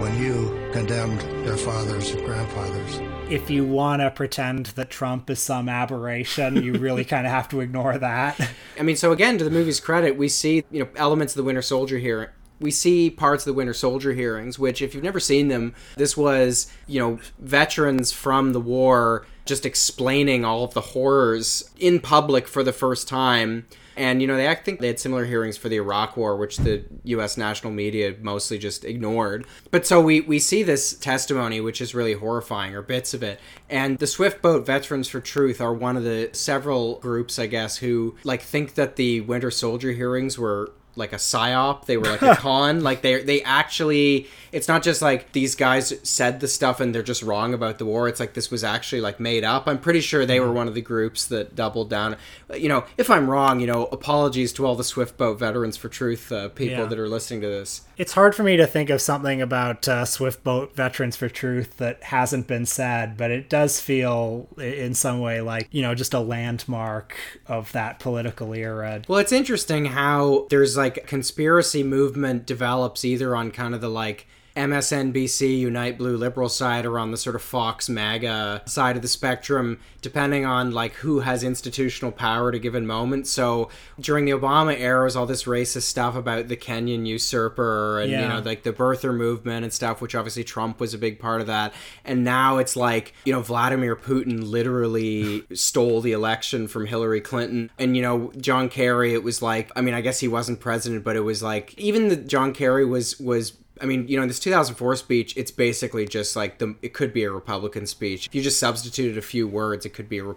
when 0.00 0.18
you 0.18 0.68
condemned 0.72 1.20
their 1.46 1.56
fathers 1.56 2.10
and 2.10 2.24
grandfathers? 2.24 3.00
If 3.30 3.48
you 3.50 3.64
want 3.64 4.02
to 4.02 4.10
pretend 4.10 4.66
that 4.66 4.90
Trump 4.90 5.30
is 5.30 5.40
some 5.40 5.68
aberration, 5.70 6.62
you 6.62 6.74
really 6.74 7.04
kind 7.04 7.26
of 7.26 7.32
have 7.32 7.48
to 7.50 7.60
ignore 7.60 7.96
that. 7.96 8.38
I 8.78 8.82
mean, 8.82 8.96
so 8.96 9.12
again, 9.12 9.38
to 9.38 9.44
the 9.44 9.50
movie's 9.50 9.80
credit, 9.80 10.16
we 10.16 10.28
see 10.28 10.64
you 10.70 10.80
know 10.84 10.88
elements 10.96 11.32
of 11.34 11.38
the 11.38 11.44
Winter 11.44 11.62
Soldier 11.62 11.98
here. 11.98 12.32
We 12.62 12.70
see 12.70 13.10
parts 13.10 13.42
of 13.42 13.52
the 13.52 13.56
Winter 13.56 13.74
Soldier 13.74 14.12
hearings, 14.12 14.58
which, 14.58 14.80
if 14.80 14.94
you've 14.94 15.04
never 15.04 15.20
seen 15.20 15.48
them, 15.48 15.74
this 15.96 16.16
was 16.16 16.72
you 16.86 17.00
know 17.00 17.18
veterans 17.38 18.12
from 18.12 18.52
the 18.52 18.60
war 18.60 19.26
just 19.44 19.66
explaining 19.66 20.44
all 20.44 20.64
of 20.64 20.74
the 20.74 20.80
horrors 20.80 21.70
in 21.78 22.00
public 22.00 22.46
for 22.46 22.62
the 22.62 22.72
first 22.72 23.08
time. 23.08 23.66
And 23.94 24.22
you 24.22 24.26
know, 24.26 24.36
they 24.36 24.48
I 24.48 24.54
think 24.54 24.80
they 24.80 24.86
had 24.86 24.98
similar 24.98 25.26
hearings 25.26 25.58
for 25.58 25.68
the 25.68 25.76
Iraq 25.76 26.16
War, 26.16 26.36
which 26.36 26.56
the 26.56 26.84
U.S. 27.04 27.36
national 27.36 27.72
media 27.72 28.14
mostly 28.20 28.56
just 28.56 28.86
ignored. 28.86 29.46
But 29.70 29.86
so 29.86 30.00
we 30.00 30.22
we 30.22 30.38
see 30.38 30.62
this 30.62 30.94
testimony, 30.94 31.60
which 31.60 31.80
is 31.80 31.94
really 31.94 32.14
horrifying, 32.14 32.74
or 32.74 32.80
bits 32.80 33.12
of 33.12 33.22
it. 33.22 33.38
And 33.68 33.98
the 33.98 34.06
Swift 34.06 34.40
Boat 34.40 34.64
Veterans 34.64 35.08
for 35.08 35.20
Truth 35.20 35.60
are 35.60 35.74
one 35.74 35.98
of 35.98 36.04
the 36.04 36.30
several 36.32 37.00
groups, 37.00 37.38
I 37.38 37.46
guess, 37.46 37.76
who 37.78 38.16
like 38.24 38.40
think 38.40 38.74
that 38.74 38.96
the 38.96 39.20
Winter 39.20 39.50
Soldier 39.50 39.92
hearings 39.92 40.38
were 40.38 40.72
like 40.96 41.12
a 41.12 41.16
psyop. 41.16 41.86
They 41.86 41.96
were 41.96 42.04
like 42.06 42.22
a 42.22 42.36
con. 42.38 42.82
Like 42.82 43.02
they 43.02 43.22
they 43.22 43.42
actually. 43.42 44.26
It's 44.52 44.68
not 44.68 44.82
just 44.82 45.00
like 45.00 45.32
these 45.32 45.54
guys 45.54 45.94
said 46.02 46.40
the 46.40 46.46
stuff 46.48 46.78
and 46.78 46.94
they're 46.94 47.02
just 47.02 47.22
wrong 47.22 47.54
about 47.54 47.78
the 47.78 47.86
war. 47.86 48.06
It's 48.06 48.20
like 48.20 48.34
this 48.34 48.50
was 48.50 48.62
actually 48.62 49.00
like 49.00 49.18
made 49.18 49.44
up. 49.44 49.66
I'm 49.66 49.78
pretty 49.78 50.02
sure 50.02 50.26
they 50.26 50.40
were 50.40 50.52
one 50.52 50.68
of 50.68 50.74
the 50.74 50.82
groups 50.82 51.24
that 51.28 51.54
doubled 51.56 51.88
down. 51.88 52.16
You 52.54 52.68
know, 52.68 52.84
if 52.98 53.08
I'm 53.08 53.30
wrong, 53.30 53.60
you 53.60 53.66
know, 53.66 53.86
apologies 53.86 54.52
to 54.54 54.66
all 54.66 54.74
the 54.76 54.84
Swift 54.84 55.16
Boat 55.16 55.38
Veterans 55.38 55.78
for 55.78 55.88
Truth 55.88 56.30
uh, 56.30 56.50
people 56.50 56.76
Yeah. 56.80 56.84
that 56.84 56.98
are 56.98 57.08
listening 57.08 57.40
to 57.40 57.46
this. 57.48 57.80
It's 57.96 58.12
hard 58.12 58.34
for 58.34 58.42
me 58.42 58.58
to 58.58 58.66
think 58.66 58.90
of 58.90 59.00
something 59.00 59.40
about 59.40 59.88
uh, 59.88 60.04
Swift 60.04 60.44
Boat 60.44 60.76
Veterans 60.76 61.16
for 61.16 61.30
Truth 61.30 61.78
that 61.78 62.02
hasn't 62.02 62.46
been 62.46 62.66
said, 62.66 63.16
but 63.16 63.30
it 63.30 63.48
does 63.48 63.80
feel 63.80 64.48
in 64.58 64.92
some 64.92 65.20
way 65.20 65.40
like, 65.40 65.68
you 65.70 65.80
know, 65.80 65.94
just 65.94 66.12
a 66.12 66.20
landmark 66.20 67.14
of 67.46 67.72
that 67.72 67.98
political 68.00 68.52
era. 68.54 69.00
Well, 69.08 69.18
it's 69.18 69.32
interesting 69.32 69.86
how 69.86 70.46
there's 70.50 70.76
like 70.76 70.81
a 70.84 71.00
conspiracy 71.00 71.82
movement 71.82 72.46
develops 72.46 73.04
either 73.04 73.34
on 73.36 73.50
kind 73.50 73.74
of 73.74 73.80
the 73.80 73.88
like 73.90 74.26
MSNBC 74.56 75.58
Unite 75.58 75.98
Blue 75.98 76.16
liberal 76.16 76.48
side 76.48 76.84
or 76.84 76.98
on 76.98 77.10
the 77.10 77.16
sort 77.16 77.36
of 77.36 77.42
Fox 77.42 77.88
MAGA 77.88 78.62
side 78.66 78.96
of 78.96 79.02
the 79.02 79.08
spectrum, 79.08 79.80
depending 80.00 80.44
on 80.44 80.72
like 80.72 80.94
who 80.94 81.20
has 81.20 81.42
institutional 81.42 82.12
power 82.12 82.48
at 82.48 82.54
a 82.54 82.58
given 82.58 82.86
moment. 82.86 83.26
So 83.26 83.68
during 84.00 84.24
the 84.24 84.32
Obama 84.32 84.78
era, 84.78 85.04
was 85.04 85.16
all 85.16 85.26
this 85.26 85.44
racist 85.44 85.82
stuff 85.82 86.14
about 86.16 86.48
the 86.48 86.56
Kenyan 86.56 87.06
usurper 87.06 88.00
and 88.00 88.10
you 88.10 88.16
know 88.18 88.40
like 88.44 88.62
the 88.62 88.72
birther 88.72 89.14
movement 89.14 89.64
and 89.64 89.72
stuff, 89.72 90.00
which 90.00 90.14
obviously 90.14 90.44
Trump 90.44 90.80
was 90.80 90.94
a 90.94 90.98
big 90.98 91.18
part 91.18 91.40
of 91.40 91.46
that. 91.46 91.72
And 92.04 92.24
now 92.24 92.58
it's 92.58 92.76
like 92.76 93.14
you 93.24 93.32
know 93.32 93.40
Vladimir 93.40 93.96
Putin 93.96 94.48
literally 94.50 95.44
stole 95.54 96.00
the 96.00 96.12
election 96.12 96.68
from 96.68 96.86
Hillary 96.86 97.20
Clinton, 97.20 97.70
and 97.78 97.96
you 97.96 98.02
know 98.02 98.32
John 98.36 98.68
Kerry. 98.68 99.14
It 99.14 99.22
was 99.22 99.42
like 99.42 99.70
I 99.76 99.80
mean 99.80 99.94
I 99.94 100.00
guess 100.00 100.20
he 100.20 100.28
wasn't 100.28 100.60
president, 100.60 101.04
but 101.04 101.16
it 101.16 101.20
was 101.20 101.42
like 101.42 101.76
even 101.78 102.08
the 102.08 102.16
John 102.16 102.52
Kerry 102.52 102.84
was 102.84 103.18
was. 103.18 103.52
I 103.82 103.84
mean, 103.84 104.06
you 104.06 104.16
know, 104.16 104.22
in 104.22 104.28
this 104.28 104.38
2004 104.38 104.96
speech, 104.96 105.36
it's 105.36 105.50
basically 105.50 106.06
just 106.06 106.36
like 106.36 106.58
the. 106.58 106.76
It 106.82 106.94
could 106.94 107.12
be 107.12 107.24
a 107.24 107.32
Republican 107.32 107.86
speech. 107.86 108.28
If 108.28 108.34
you 108.34 108.40
just 108.40 108.60
substituted 108.60 109.18
a 109.18 109.22
few 109.22 109.48
words, 109.48 109.84
it 109.84 109.90
could 109.90 110.08
be 110.08 110.20
a. 110.20 110.34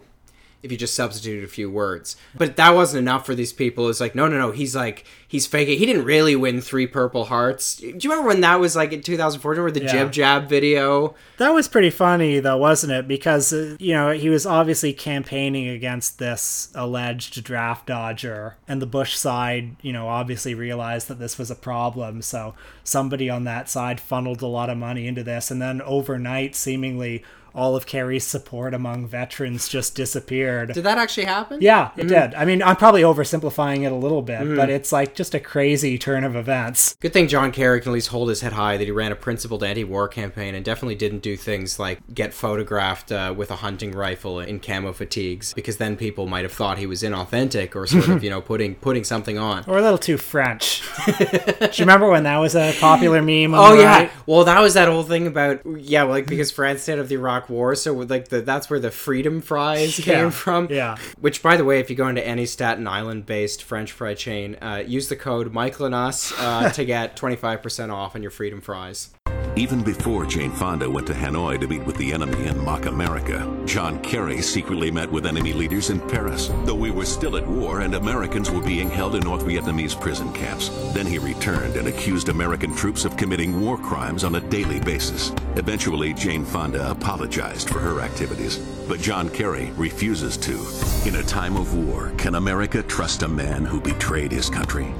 If 0.65 0.71
you 0.71 0.77
just 0.79 0.95
substituted 0.95 1.43
a 1.43 1.47
few 1.47 1.69
words. 1.69 2.17
But 2.35 2.55
that 2.55 2.71
wasn't 2.73 3.01
enough 3.03 3.23
for 3.23 3.35
these 3.35 3.53
people. 3.53 3.87
It's 3.87 3.99
like, 3.99 4.15
no, 4.15 4.27
no, 4.27 4.37
no. 4.39 4.51
He's 4.51 4.75
like, 4.75 5.05
he's 5.27 5.45
faking. 5.45 5.77
He 5.77 5.85
didn't 5.85 6.05
really 6.05 6.35
win 6.35 6.59
three 6.59 6.87
Purple 6.87 7.25
Hearts. 7.25 7.75
Do 7.75 7.85
you 7.87 8.09
remember 8.09 8.27
when 8.27 8.41
that 8.41 8.59
was 8.59 8.75
like 8.75 8.91
in 8.91 9.01
2014, 9.01 9.61
where 9.61 9.71
the 9.71 9.83
Yeah. 9.83 9.93
JibJab 9.93 10.49
video? 10.49 11.13
That 11.37 11.53
was 11.53 11.67
pretty 11.67 11.91
funny, 11.91 12.39
though, 12.39 12.57
wasn't 12.57 12.93
it? 12.93 13.07
Because, 13.07 13.53
uh, 13.53 13.75
you 13.79 13.93
know, 13.93 14.09
he 14.11 14.27
was 14.29 14.47
obviously 14.47 14.91
campaigning 14.91 15.69
against 15.69 16.17
this 16.17 16.69
alleged 16.73 17.43
draft 17.43 17.85
dodger, 17.85 18.55
and 18.67 18.81
the 18.81 18.87
Bush 18.87 19.15
side, 19.15 19.75
you 19.83 19.93
know, 19.93 20.07
obviously 20.07 20.55
realized 20.55 21.07
that 21.09 21.19
this 21.19 21.37
was 21.37 21.51
a 21.51 21.55
problem. 21.55 22.23
So 22.23 22.55
somebody 22.83 23.29
on 23.29 23.43
that 23.43 23.69
side 23.69 23.99
funneled 23.99 24.41
a 24.41 24.47
lot 24.47 24.71
of 24.71 24.77
money 24.79 25.05
into 25.05 25.23
this, 25.23 25.51
and 25.51 25.61
then 25.61 25.79
overnight, 25.83 26.55
seemingly, 26.55 27.23
all 27.55 27.75
of 27.75 27.85
Kerry's 27.85 28.25
support 28.27 28.73
among 28.73 29.07
veterans 29.07 29.67
just 29.69 29.95
disappeared. 29.95 30.73
Did 30.73 30.83
that 30.83 30.97
actually 30.97 31.25
happen? 31.25 31.59
Yeah, 31.61 31.91
it 31.95 32.07
did. 32.07 32.33
I 32.35 32.43
mean, 32.45 32.61
I'm 32.61 32.75
probably 32.75 33.01
oversimplifying 33.01 33.83
it 33.85 33.91
a 33.91 33.95
little 33.95 34.21
bit, 34.21 34.41
Mhm. 34.41 34.55
but 34.57 34.69
it's 34.69 34.91
like 34.91 35.15
just 35.15 35.33
a 35.33 35.39
crazy 35.39 35.97
turn 35.97 36.23
of 36.23 36.35
events. 36.35 36.95
Good 36.99 37.13
thing 37.13 37.27
John 37.27 37.51
Kerry 37.51 37.79
can 37.79 37.91
at 37.91 37.93
least 37.93 38.09
hold 38.09 38.29
his 38.29 38.41
head 38.41 38.53
high 38.53 38.77
that 38.77 38.83
he 38.83 38.91
ran 38.91 39.11
a 39.11 39.15
principled 39.15 39.63
anti-war 39.63 40.07
campaign 40.09 40.53
and 40.53 40.65
definitely 40.65 40.95
didn't 40.95 41.19
do 41.19 41.37
things 41.37 41.79
like 41.79 41.99
get 42.13 42.33
photographed 42.33 43.11
uh, 43.11 43.33
with 43.35 43.49
a 43.51 43.57
hunting 43.57 43.91
rifle 43.91 44.39
in 44.39 44.59
camo 44.59 44.91
fatigues 44.93 45.53
because 45.53 45.77
then 45.77 45.95
people 45.95 46.27
might 46.27 46.43
have 46.43 46.51
thought 46.53 46.77
he 46.77 46.85
was 46.85 47.03
inauthentic 47.03 47.75
or 47.75 47.87
sort 47.87 48.07
of 48.09 48.23
you 48.25 48.29
know 48.29 48.41
putting 48.41 48.75
putting 48.75 49.03
something 49.03 49.37
on. 49.37 49.63
Or 49.67 49.77
a 49.77 49.81
little 49.81 49.97
too 49.97 50.17
French. 50.17 50.81
Do 51.05 51.13
you 51.61 51.69
remember 51.79 52.09
when 52.09 52.23
that 52.23 52.37
was 52.37 52.55
a 52.55 52.73
popular 52.79 53.21
meme? 53.21 53.53
Oh 53.53 53.73
yeah, 53.73 53.97
right? 53.99 54.11
well 54.25 54.43
that 54.43 54.59
was 54.59 54.73
that 54.73 54.87
whole 54.87 55.03
thing 55.03 55.27
about 55.27 55.61
yeah, 55.77 56.03
well, 56.03 56.11
like 56.13 56.27
because 56.27 56.51
France 56.51 56.85
did 56.85 56.99
of 56.99 57.07
the 57.09 57.15
Iraq 57.15 57.44
War, 57.49 57.75
so 57.75 57.93
like 57.93 58.29
the, 58.29 58.41
that's 58.41 58.69
where 58.69 58.79
the 58.79 58.91
freedom 58.91 59.41
fries 59.41 59.95
came 60.01 60.25
Yeah, 60.25 60.29
from. 60.29 60.67
yeah. 60.69 60.97
Which, 61.19 61.41
by 61.43 61.57
the 61.57 61.65
way, 61.65 61.79
if 61.79 61.89
you 61.89 61.95
go 61.95 62.07
into 62.07 62.25
any 62.25 62.45
Staten 62.45 62.87
Island-based 62.87 63.63
French 63.63 63.91
fry 63.91 64.13
chain, 64.13 64.55
uh, 64.61 64.83
use 64.85 65.09
the 65.09 65.15
code 65.15 65.53
Michael 65.53 65.85
and 65.85 65.95
Us 65.95 66.33
uh, 66.39 66.69
to 66.73 66.85
get 66.85 67.15
twenty 67.15 67.35
five 67.35 67.61
percent 67.61 67.91
off 67.91 68.15
on 68.15 68.21
your 68.21 68.31
freedom 68.31 68.61
fries. 68.61 69.09
Even 69.57 69.83
before 69.83 70.25
Jane 70.25 70.51
Fonda 70.51 70.89
went 70.89 71.07
to 71.07 71.13
Hanoi 71.13 71.57
to 71.61 71.67
meet 71.67 71.85
with 71.85 71.95
the 71.95 72.11
enemy 72.11 72.45
in 72.45 72.61
Mock 72.61 72.87
America, 72.87 73.49
John 73.65 74.01
Kerry 74.01 74.41
secretly 74.41 74.91
met 74.91 75.09
with 75.09 75.25
enemy 75.25 75.53
leaders 75.53 75.89
in 75.89 76.01
Paris, 76.09 76.49
though 76.65 76.75
we 76.75 76.91
were 76.91 77.05
still 77.05 77.37
at 77.37 77.47
war 77.47 77.79
and 77.79 77.95
Americans 77.95 78.51
were 78.51 78.61
being 78.61 78.89
held 78.89 79.15
in 79.15 79.21
North 79.21 79.45
Vietnamese 79.45 79.97
prison 79.97 80.33
camps. 80.33 80.67
Then 80.93 81.05
he 81.05 81.19
returned 81.19 81.77
and 81.77 81.87
accused 81.87 82.27
American 82.27 82.75
troops 82.75 83.05
of 83.05 83.15
committing 83.15 83.61
war 83.61 83.77
crimes 83.77 84.25
on 84.25 84.35
a 84.35 84.41
daily 84.41 84.81
basis. 84.81 85.31
Eventually, 85.55 86.13
Jane 86.13 86.43
Fonda 86.43 86.91
apologized 86.91 87.69
for 87.69 87.79
her 87.79 88.01
activities, 88.01 88.57
but 88.89 88.99
John 88.99 89.29
Kerry 89.29 89.71
refuses 89.77 90.35
to. 90.35 91.07
In 91.07 91.15
a 91.15 91.23
time 91.23 91.55
of 91.55 91.77
war, 91.77 92.11
can 92.17 92.35
America 92.35 92.83
trust 92.83 93.23
a 93.23 93.27
man 93.29 93.63
who 93.63 93.79
betrayed 93.79 94.33
his 94.33 94.49
country? 94.49 94.93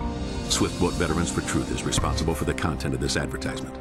Swiftboat 0.47 0.93
Veterans 0.93 1.29
for 1.29 1.41
Truth 1.41 1.73
is 1.73 1.83
responsible 1.83 2.33
for 2.33 2.45
the 2.45 2.53
content 2.53 2.93
of 2.93 3.01
this 3.01 3.17
advertisement. 3.17 3.75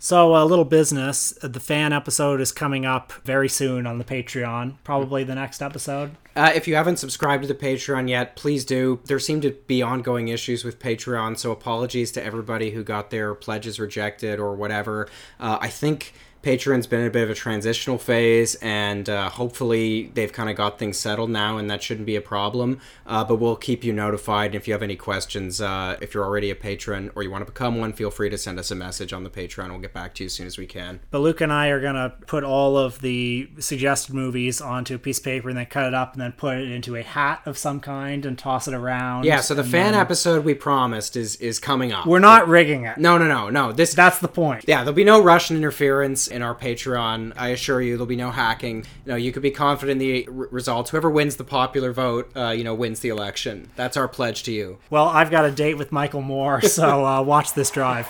So, 0.00 0.36
a 0.36 0.44
little 0.44 0.64
business. 0.64 1.34
The 1.42 1.58
fan 1.58 1.92
episode 1.92 2.40
is 2.40 2.52
coming 2.52 2.86
up 2.86 3.12
very 3.24 3.48
soon 3.48 3.84
on 3.84 3.98
the 3.98 4.04
Patreon, 4.04 4.76
probably 4.84 5.24
the 5.24 5.34
next 5.34 5.60
episode. 5.60 6.12
Uh, 6.36 6.52
if 6.54 6.68
you 6.68 6.76
haven't 6.76 6.98
subscribed 6.98 7.42
to 7.42 7.48
the 7.48 7.54
Patreon 7.54 8.08
yet, 8.08 8.36
please 8.36 8.64
do. 8.64 9.00
There 9.06 9.18
seem 9.18 9.40
to 9.40 9.50
be 9.66 9.82
ongoing 9.82 10.28
issues 10.28 10.62
with 10.62 10.78
Patreon, 10.78 11.36
so 11.36 11.50
apologies 11.50 12.12
to 12.12 12.24
everybody 12.24 12.70
who 12.70 12.84
got 12.84 13.10
their 13.10 13.34
pledges 13.34 13.80
rejected 13.80 14.38
or 14.38 14.54
whatever. 14.54 15.08
Uh, 15.40 15.58
I 15.60 15.66
think 15.66 16.14
Patreon's 16.48 16.86
been 16.86 17.00
in 17.00 17.06
a 17.08 17.10
bit 17.10 17.24
of 17.24 17.28
a 17.28 17.34
transitional 17.34 17.98
phase, 17.98 18.54
and 18.62 19.06
uh, 19.10 19.28
hopefully 19.28 20.10
they've 20.14 20.32
kind 20.32 20.48
of 20.48 20.56
got 20.56 20.78
things 20.78 20.96
settled 20.96 21.28
now, 21.28 21.58
and 21.58 21.70
that 21.70 21.82
shouldn't 21.82 22.06
be 22.06 22.16
a 22.16 22.22
problem. 22.22 22.80
Uh, 23.06 23.22
but 23.22 23.36
we'll 23.36 23.54
keep 23.54 23.84
you 23.84 23.92
notified. 23.92 24.46
And 24.46 24.54
if 24.54 24.66
you 24.66 24.72
have 24.72 24.82
any 24.82 24.96
questions, 24.96 25.60
uh, 25.60 25.98
if 26.00 26.14
you're 26.14 26.24
already 26.24 26.48
a 26.48 26.54
patron 26.54 27.10
or 27.14 27.22
you 27.22 27.30
want 27.30 27.42
to 27.42 27.52
become 27.52 27.78
one, 27.78 27.92
feel 27.92 28.10
free 28.10 28.30
to 28.30 28.38
send 28.38 28.58
us 28.58 28.70
a 28.70 28.74
message 28.74 29.12
on 29.12 29.24
the 29.24 29.30
Patreon. 29.30 29.68
We'll 29.68 29.80
get 29.80 29.92
back 29.92 30.14
to 30.14 30.24
you 30.24 30.26
as 30.26 30.32
soon 30.32 30.46
as 30.46 30.56
we 30.56 30.64
can. 30.64 31.00
But 31.10 31.18
Luke 31.18 31.42
and 31.42 31.52
I 31.52 31.68
are 31.68 31.82
going 31.82 31.96
to 31.96 32.14
put 32.26 32.44
all 32.44 32.78
of 32.78 33.02
the 33.02 33.50
suggested 33.58 34.14
movies 34.14 34.62
onto 34.62 34.94
a 34.94 34.98
piece 34.98 35.18
of 35.18 35.24
paper 35.24 35.50
and 35.50 35.58
then 35.58 35.66
cut 35.66 35.84
it 35.84 35.92
up 35.92 36.14
and 36.14 36.22
then 36.22 36.32
put 36.32 36.56
it 36.56 36.70
into 36.70 36.96
a 36.96 37.02
hat 37.02 37.42
of 37.44 37.58
some 37.58 37.78
kind 37.78 38.24
and 38.24 38.38
toss 38.38 38.66
it 38.66 38.72
around. 38.72 39.26
Yeah, 39.26 39.40
so 39.40 39.54
the 39.54 39.64
fan 39.64 39.92
then- 39.92 40.00
episode 40.00 40.46
we 40.46 40.54
promised 40.54 41.14
is 41.14 41.36
is 41.36 41.58
coming 41.58 41.92
up. 41.92 42.06
We're 42.06 42.20
not 42.20 42.48
rigging 42.48 42.84
it. 42.86 42.96
No, 42.96 43.18
no, 43.18 43.26
no, 43.26 43.50
no. 43.50 43.70
This 43.72 43.92
That's 43.92 44.18
the 44.18 44.28
point. 44.28 44.64
Yeah, 44.66 44.78
there'll 44.78 44.94
be 44.94 45.04
no 45.04 45.22
Russian 45.22 45.58
interference 45.58 46.26
in 46.38 46.42
our 46.42 46.54
Patreon. 46.54 47.32
I 47.36 47.48
assure 47.48 47.82
you, 47.82 47.94
there'll 47.94 48.06
be 48.06 48.14
no 48.14 48.30
hacking. 48.30 48.84
You 49.04 49.12
know, 49.12 49.16
you 49.16 49.32
could 49.32 49.42
be 49.42 49.50
confident 49.50 50.00
in 50.00 50.06
the 50.06 50.28
r- 50.28 50.32
results. 50.52 50.90
Whoever 50.90 51.10
wins 51.10 51.34
the 51.34 51.42
popular 51.42 51.92
vote, 51.92 52.30
uh, 52.36 52.50
you 52.50 52.62
know, 52.62 52.74
wins 52.74 53.00
the 53.00 53.08
election. 53.08 53.70
That's 53.74 53.96
our 53.96 54.06
pledge 54.06 54.44
to 54.44 54.52
you. 54.52 54.78
Well, 54.88 55.08
I've 55.08 55.32
got 55.32 55.44
a 55.44 55.50
date 55.50 55.74
with 55.74 55.90
Michael 55.90 56.22
Moore, 56.22 56.60
so 56.62 57.04
uh, 57.04 57.22
watch 57.22 57.54
this 57.54 57.70
drive. 57.72 58.08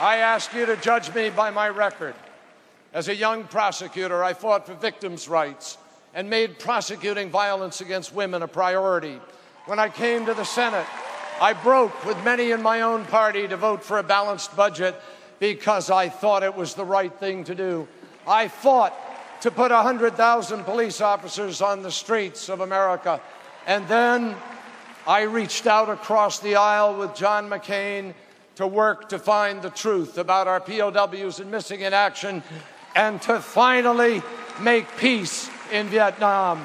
I 0.00 0.16
ask 0.16 0.52
you 0.52 0.66
to 0.66 0.76
judge 0.76 1.14
me 1.14 1.30
by 1.30 1.50
my 1.50 1.68
record. 1.68 2.14
As 2.92 3.06
a 3.06 3.14
young 3.14 3.44
prosecutor, 3.44 4.24
I 4.24 4.34
fought 4.34 4.66
for 4.66 4.74
victims' 4.74 5.28
rights 5.28 5.78
and 6.14 6.28
made 6.28 6.58
prosecuting 6.58 7.30
violence 7.30 7.80
against 7.80 8.12
women 8.12 8.42
a 8.42 8.48
priority. 8.48 9.20
When 9.66 9.78
I 9.78 9.88
came 9.88 10.26
to 10.26 10.34
the 10.34 10.44
Senate, 10.44 10.86
I 11.40 11.52
broke 11.52 12.04
with 12.04 12.22
many 12.24 12.50
in 12.50 12.60
my 12.60 12.80
own 12.80 13.04
party 13.04 13.46
to 13.46 13.56
vote 13.56 13.84
for 13.84 13.98
a 13.98 14.02
balanced 14.02 14.56
budget 14.56 15.00
because 15.40 15.90
I 15.90 16.08
thought 16.08 16.44
it 16.44 16.54
was 16.54 16.74
the 16.74 16.84
right 16.84 17.12
thing 17.12 17.42
to 17.44 17.54
do. 17.54 17.88
I 18.28 18.46
fought 18.46 18.94
to 19.40 19.50
put 19.50 19.72
100,000 19.72 20.64
police 20.64 21.00
officers 21.00 21.62
on 21.62 21.82
the 21.82 21.90
streets 21.90 22.48
of 22.48 22.60
America. 22.60 23.20
And 23.66 23.88
then 23.88 24.36
I 25.06 25.22
reached 25.22 25.66
out 25.66 25.88
across 25.88 26.38
the 26.40 26.56
aisle 26.56 26.98
with 26.98 27.14
John 27.14 27.48
McCain 27.48 28.14
to 28.56 28.66
work 28.66 29.08
to 29.08 29.18
find 29.18 29.62
the 29.62 29.70
truth 29.70 30.18
about 30.18 30.46
our 30.46 30.60
POWs 30.60 31.40
and 31.40 31.50
missing 31.50 31.80
in 31.80 31.94
action 31.94 32.42
and 32.94 33.20
to 33.22 33.40
finally 33.40 34.22
make 34.60 34.86
peace 34.98 35.48
in 35.72 35.86
Vietnam. 35.86 36.62